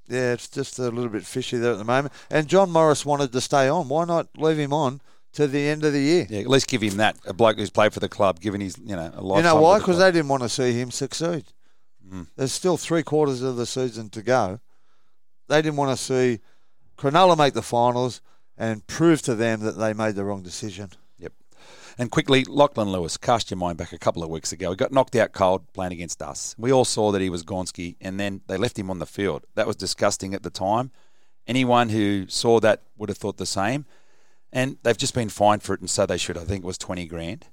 [0.10, 2.14] yeah, it's just a little bit fishy there at the moment.
[2.30, 3.88] And John Morris wanted to stay on.
[3.90, 5.02] Why not leave him on
[5.34, 6.28] to the end of the year?
[6.30, 8.78] yeah, at least give him that a bloke who's played for the club, given his
[8.80, 9.38] you know a lifetime.
[9.38, 9.74] you know why?
[9.74, 11.46] with the Because they didn't want to see him succeed.
[12.10, 12.24] Hmm.
[12.36, 14.60] There's still three quarters of the season to go.
[15.48, 16.40] They didn't want to see
[16.98, 18.22] Cronulla make the finals
[18.58, 20.92] and prove to them that they made the wrong decision.
[22.00, 24.70] And quickly, Lachlan Lewis, cast your mind back a couple of weeks ago.
[24.70, 26.56] He got knocked out cold playing against us.
[26.58, 29.46] We all saw that he was Gonski, and then they left him on the field.
[29.56, 30.92] That was disgusting at the time.
[31.46, 33.86] Anyone who saw that would have thought the same.
[34.54, 36.38] And they've just been fined for it, and so they should.
[36.38, 37.48] I think it was 20 grand.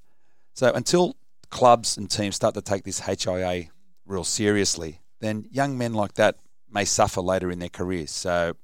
[0.55, 1.16] So until
[1.51, 3.64] clubs and teams start to take this HIA
[4.06, 6.36] real seriously, then young men like that
[6.70, 8.12] may suffer later in their careers.
[8.12, 8.55] So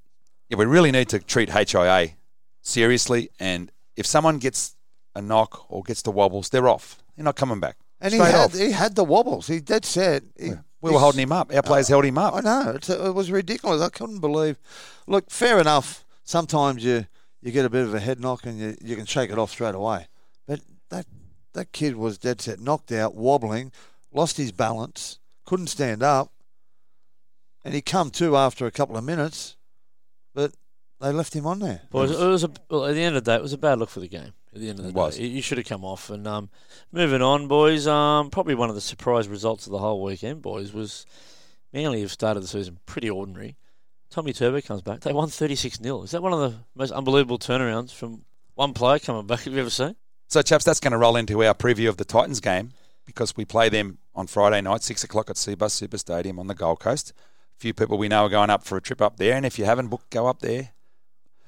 [0.48, 2.10] yeah, we really need to treat HIA
[2.60, 3.30] seriously.
[3.40, 4.76] And if someone gets
[5.14, 7.02] a knock or gets the wobbles, they're off.
[7.16, 7.76] They're not coming back.
[8.00, 8.54] And he Straight had off.
[8.54, 9.46] he had the wobbles.
[9.46, 10.24] He dead set.
[10.38, 11.54] He, We were holding him up.
[11.54, 12.34] Our players uh, held him up.
[12.34, 12.72] I know.
[12.74, 13.80] It's, it was ridiculous.
[13.80, 14.58] I couldn't believe.
[15.06, 16.04] Look, fair enough.
[16.24, 17.06] Sometimes you,
[17.40, 19.50] you get a bit of a head knock and you, you can shake it off
[19.50, 20.08] straight away.
[20.46, 20.60] But
[20.90, 21.06] that
[21.52, 23.72] that kid was dead set, knocked out, wobbling,
[24.12, 26.32] lost his balance, couldn't stand up,
[27.64, 29.56] and he come to after a couple of minutes,
[30.34, 30.52] but
[31.02, 31.82] they left him on there.
[31.90, 33.78] Boys, it was a, well, at the end of the day, it was a bad
[33.78, 34.32] look for the game.
[34.54, 35.18] At the end of the It was.
[35.18, 36.10] you should have come off.
[36.10, 36.50] And um,
[36.92, 37.86] moving on, boys.
[37.86, 41.06] Um, probably one of the surprise results of the whole weekend, boys, was
[41.72, 43.56] Manly have started the season pretty ordinary.
[44.10, 45.00] Tommy Turbo comes back.
[45.00, 48.24] They won thirty six 0 Is that one of the most unbelievable turnarounds from
[48.54, 49.40] one player coming back?
[49.44, 49.96] Have you ever seen?
[50.28, 52.72] So, chaps, that's going to roll into our preview of the Titans game
[53.06, 56.54] because we play them on Friday night, 6 o'clock at Cbus Super Stadium on the
[56.54, 57.12] Gold Coast.
[57.56, 59.58] A few people we know are going up for a trip up there, and if
[59.58, 60.70] you haven't booked, go up there.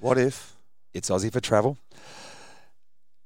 [0.05, 0.51] Wotif?
[0.93, 1.79] It's Aussie for travel.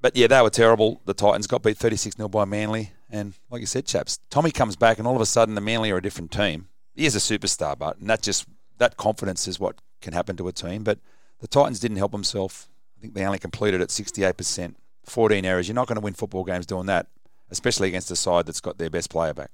[0.01, 1.01] But yeah, they were terrible.
[1.07, 2.93] The Titans got beat 36 0 by Manly.
[3.11, 5.91] And like you said, chaps, Tommy comes back, and all of a sudden the Manly
[5.91, 6.69] are a different team.
[6.95, 8.47] He is a superstar, but and that just
[8.79, 10.85] that confidence is what can happen to a team.
[10.85, 11.01] But
[11.41, 12.69] the Titans didn't help themselves.
[12.97, 14.75] I think they only completed at 68%,
[15.05, 15.69] 14 errors.
[15.69, 17.07] You're not going to win football games doing that,
[17.51, 19.51] especially against a side that's got their best player back.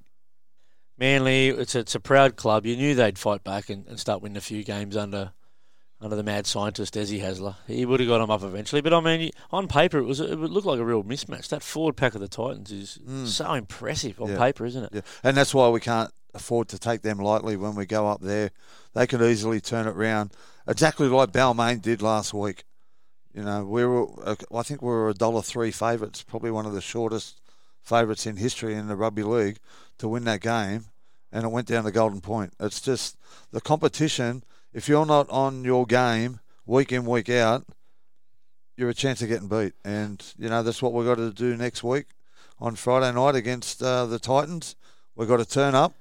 [0.98, 2.66] Manly, it's a, it's a proud club.
[2.66, 5.32] You knew they'd fight back and, and start winning a few games under
[6.04, 7.56] under the mad scientist Desi Hasler.
[7.66, 8.82] He would have got them up eventually.
[8.82, 11.48] But I mean, on paper, it was it would look like a real mismatch.
[11.48, 12.98] That forward pack of the Titans is
[13.32, 14.38] so impressive on Yeah.
[14.38, 14.90] paper, isn't it?
[14.92, 18.20] Yeah, and that's why we can't afford to take them lightly when we go up
[18.20, 18.50] there.
[18.92, 20.32] They could easily turn it round,
[20.68, 22.64] exactly like Balmain did last week.
[23.32, 26.66] You know, we were, uh, I think we were a dollar three favourites, probably one
[26.66, 27.40] of the shortest
[27.82, 29.58] favourites in history in the rugby league
[29.98, 30.84] to win that game,
[31.32, 32.52] and it went down to Golden Point.
[32.60, 33.16] It's just
[33.52, 34.44] the competition.
[34.74, 37.64] If you're not on your game week in week out,
[38.76, 41.56] you're a chance of getting beat, and you know that's what we've got to do
[41.56, 42.06] next week
[42.58, 44.74] on Friday night against uh, the Titans.
[45.14, 45.94] We've got to turn up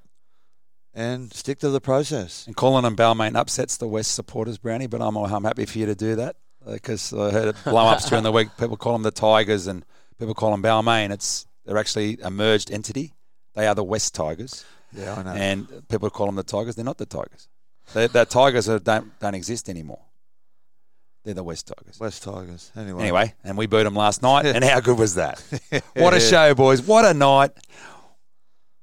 [0.91, 2.48] and stick to the process.
[2.48, 5.86] And calling them Balmain upsets the West supporters, Brownie, but I'm, I'm happy for you
[5.86, 6.36] to do that
[6.66, 8.50] because I heard it blow ups during the week.
[8.58, 9.86] People call them the Tigers and
[10.18, 11.12] people call them Balmain.
[11.12, 13.14] It's They're actually a merged entity.
[13.54, 14.66] They are the West Tigers.
[14.91, 15.32] Yeah, I know.
[15.32, 16.76] And people call them the Tigers.
[16.76, 17.48] They're not the Tigers.
[17.93, 19.99] They, the Tigers are, don't, don't exist anymore.
[21.23, 21.99] They're the West Tigers.
[21.99, 22.72] West Tigers.
[22.76, 23.01] Anyway.
[23.03, 24.45] Anyway, and we beat them last night.
[24.45, 25.41] And how good was that?
[25.95, 26.81] What a show, boys.
[26.81, 27.51] What a night.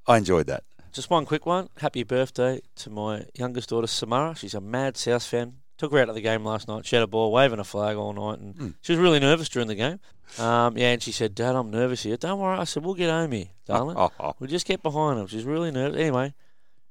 [0.06, 0.64] I enjoyed that.
[0.93, 1.68] Just one quick one.
[1.78, 4.35] Happy birthday to my youngest daughter, Samara.
[4.35, 5.56] She's a mad South fan.
[5.78, 6.85] Took her out of the game last night.
[6.86, 8.68] She had a ball, waving a flag all night, and Hmm.
[8.82, 10.01] she was really nervous during the game.
[10.39, 12.59] Um, yeah, and she said, "Dad, I'm nervous here." Don't worry.
[12.59, 13.97] I said, "We'll get home here, darling.
[14.39, 15.98] we'll just get behind them." She's really nervous.
[15.98, 16.35] Anyway,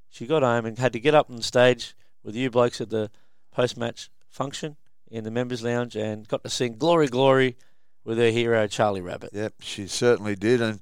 [0.10, 1.94] she got home and had to get up on the stage
[2.24, 3.10] with you blokes at the
[3.52, 4.78] post-match function
[5.10, 7.58] in the members' lounge, and got to sing "Glory, Glory"
[8.04, 9.32] with her hero Charlie Rabbit.
[9.34, 10.80] Yep, she certainly did, and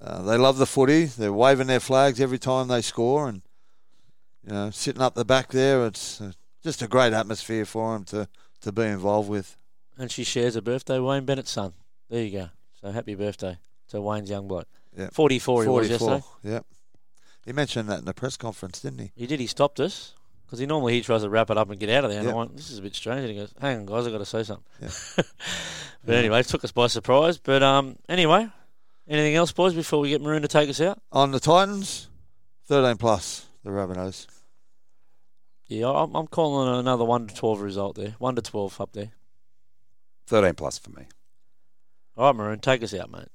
[0.00, 1.04] uh, they love the footy.
[1.04, 3.42] They're waving their flags every time they score, and
[4.46, 6.32] you know, sitting up the back there, it's uh,
[6.62, 8.28] just a great atmosphere for them to
[8.62, 9.56] to be involved with.
[9.96, 11.74] And she shares a birthday, Wayne Bennett's son.
[12.10, 12.48] There you go.
[12.80, 13.58] So happy birthday
[13.88, 14.66] to Wayne's young bloke.
[14.96, 16.52] Yeah, 44 he was 44, yesterday.
[16.54, 16.66] Yep.
[17.46, 19.12] He mentioned that in the press conference, didn't he?
[19.14, 19.40] He did.
[19.40, 20.14] He stopped us
[20.54, 22.20] because he normally he tries to wrap it up and get out of there.
[22.20, 22.34] And Yeah.
[22.34, 24.18] I went, "This is a bit strange." And he goes, "Hang on, guys, I've got
[24.18, 24.88] to say something." Yeah.
[26.04, 27.38] but anyway, it took us by surprise.
[27.38, 28.48] But um, anyway,
[29.08, 31.00] anything else, boys, before we get Maroon to take us out?
[31.12, 32.08] On the Titans,
[32.66, 34.26] thirteen plus the Rabbitohs.
[35.66, 38.14] Yeah, I'm, I'm calling another one to twelve result there.
[38.18, 39.12] One to twelve up there.
[40.26, 41.06] 13 plus for me.
[42.16, 43.28] All right, Maroon, take us out, mate.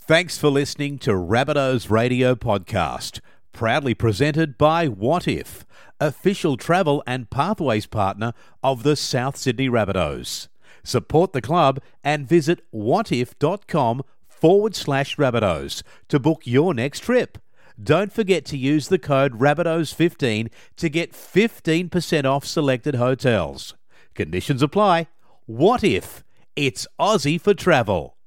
[0.00, 3.20] Thanks for listening to Rabbitohs Radio Podcast,
[3.52, 5.64] proudly presented by Wotif,
[6.00, 10.48] official travel and pathways partner of the South Sydney Rabbitohs.
[10.82, 17.38] Support the club and visit wotif.com forward slash Rabbitohs to book your next trip.
[17.80, 23.74] Don't forget to use the code Rabbitohs15 to get 15% off selected hotels.
[24.14, 25.06] Conditions apply.
[25.48, 26.22] Wotif?
[26.56, 28.17] It's Aussie for travel.